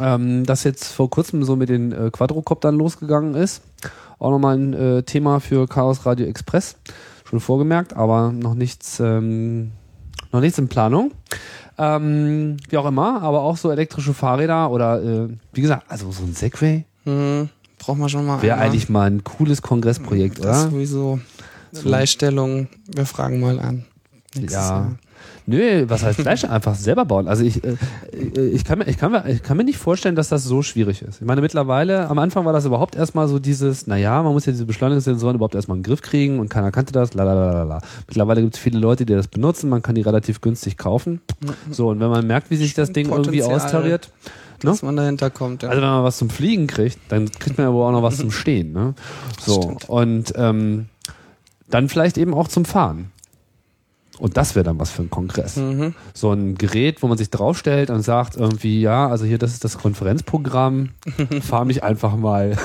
[0.00, 3.62] ähm, das jetzt vor kurzem so mit den äh, Quadrocoptern losgegangen ist.
[4.18, 6.76] Auch nochmal ein äh, Thema für Chaos Radio Express.
[7.28, 9.72] Schon vorgemerkt, aber noch nichts, ähm,
[10.32, 11.12] noch nichts in Planung.
[11.78, 16.22] Ähm, wie auch immer, aber auch so elektrische Fahrräder oder äh, wie gesagt, also so
[16.22, 18.40] ein Segway hm, braucht man schon mal.
[18.40, 20.70] wäre eigentlich mal ein cooles Kongressprojekt, Das oder?
[20.70, 21.20] sowieso.
[21.72, 21.88] So.
[21.88, 23.84] Leihstellung, wir fragen mal an.
[24.34, 24.68] Nächstes Ja.
[24.70, 24.96] Jahr.
[25.46, 26.44] Nö, was heißt Fleisch?
[26.48, 27.28] Einfach selber bauen.
[27.28, 27.76] Also ich, äh,
[28.12, 31.02] ich, kann mir, ich, kann mir, ich kann mir nicht vorstellen, dass das so schwierig
[31.02, 31.20] ist.
[31.20, 34.52] Ich meine, mittlerweile, am Anfang war das überhaupt erstmal so dieses, naja, man muss ja
[34.52, 37.80] diese Beschleunigungssensoren überhaupt erstmal in den Griff kriegen und keiner kannte das, la.
[38.08, 41.20] Mittlerweile gibt es viele Leute, die das benutzen, man kann die relativ günstig kaufen.
[41.70, 43.54] So, und wenn man merkt, wie sich das Ding irgendwie Potenzial.
[43.54, 44.10] austariert,
[44.62, 44.70] ne?
[44.70, 45.62] Dass man dahinter kommt.
[45.62, 45.68] Ja.
[45.68, 48.30] Also wenn man was zum Fliegen kriegt, dann kriegt man aber auch noch was zum
[48.32, 48.72] Stehen.
[48.72, 48.94] Ne?
[49.40, 50.86] So und ähm,
[51.68, 53.10] dann vielleicht eben auch zum Fahren.
[54.18, 55.56] Und das wäre dann was für ein Kongress.
[55.56, 55.94] Mhm.
[56.14, 59.64] So ein Gerät, wo man sich draufstellt und sagt irgendwie, ja, also hier, das ist
[59.64, 60.90] das Konferenzprogramm,
[61.42, 62.56] fahr mich einfach mal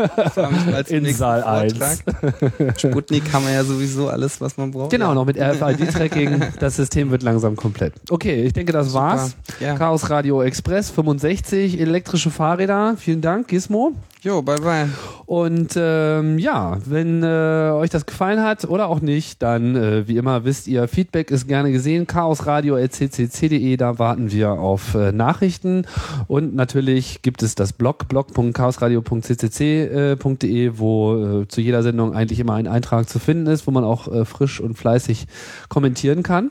[0.36, 1.72] mal in Saal 1.
[1.72, 2.80] Vortrag.
[2.80, 4.90] Sputnik haben wir ja sowieso alles, was man braucht.
[4.90, 6.42] Genau, noch mit RFID-Tracking.
[6.58, 7.94] Das System wird langsam komplett.
[8.10, 9.00] Okay, ich denke, das Super.
[9.00, 9.36] war's.
[9.60, 9.76] Ja.
[9.76, 12.96] Chaos Radio Express 65, elektrische Fahrräder.
[12.98, 13.92] Vielen Dank, Gizmo.
[14.22, 14.86] Jo, bye bye.
[15.24, 20.18] Und ähm, ja, wenn äh, euch das gefallen hat oder auch nicht, dann äh, wie
[20.18, 22.06] immer wisst ihr, Feedback ist gerne gesehen.
[22.06, 25.86] chaosradio.ccc.de, da warten wir auf äh, Nachrichten.
[26.28, 32.66] Und natürlich gibt es das Blog, blog.chaosradio.ccc.de, wo äh, zu jeder Sendung eigentlich immer ein
[32.66, 35.28] Eintrag zu finden ist, wo man auch äh, frisch und fleißig
[35.70, 36.50] kommentieren kann.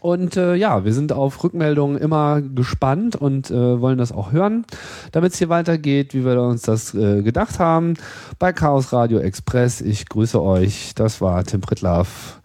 [0.00, 4.64] Und äh, ja, wir sind auf Rückmeldungen immer gespannt und äh, wollen das auch hören,
[5.12, 7.94] damit es hier weitergeht, wie wir uns das äh, gedacht haben.
[8.38, 9.80] Bei Chaos Radio Express.
[9.80, 10.94] Ich grüße euch.
[10.94, 12.40] Das war Tim Pritlaff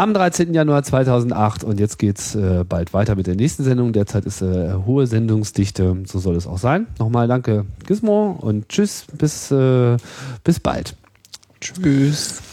[0.00, 0.54] am 13.
[0.54, 3.92] Januar 2008 und jetzt geht's äh, bald weiter mit der nächsten Sendung.
[3.92, 6.86] Derzeit ist äh, hohe Sendungsdichte, so soll es auch sein.
[6.98, 9.98] Nochmal danke Gizmo und tschüss, bis, äh,
[10.42, 10.96] bis bald.
[11.60, 12.49] Tschüss.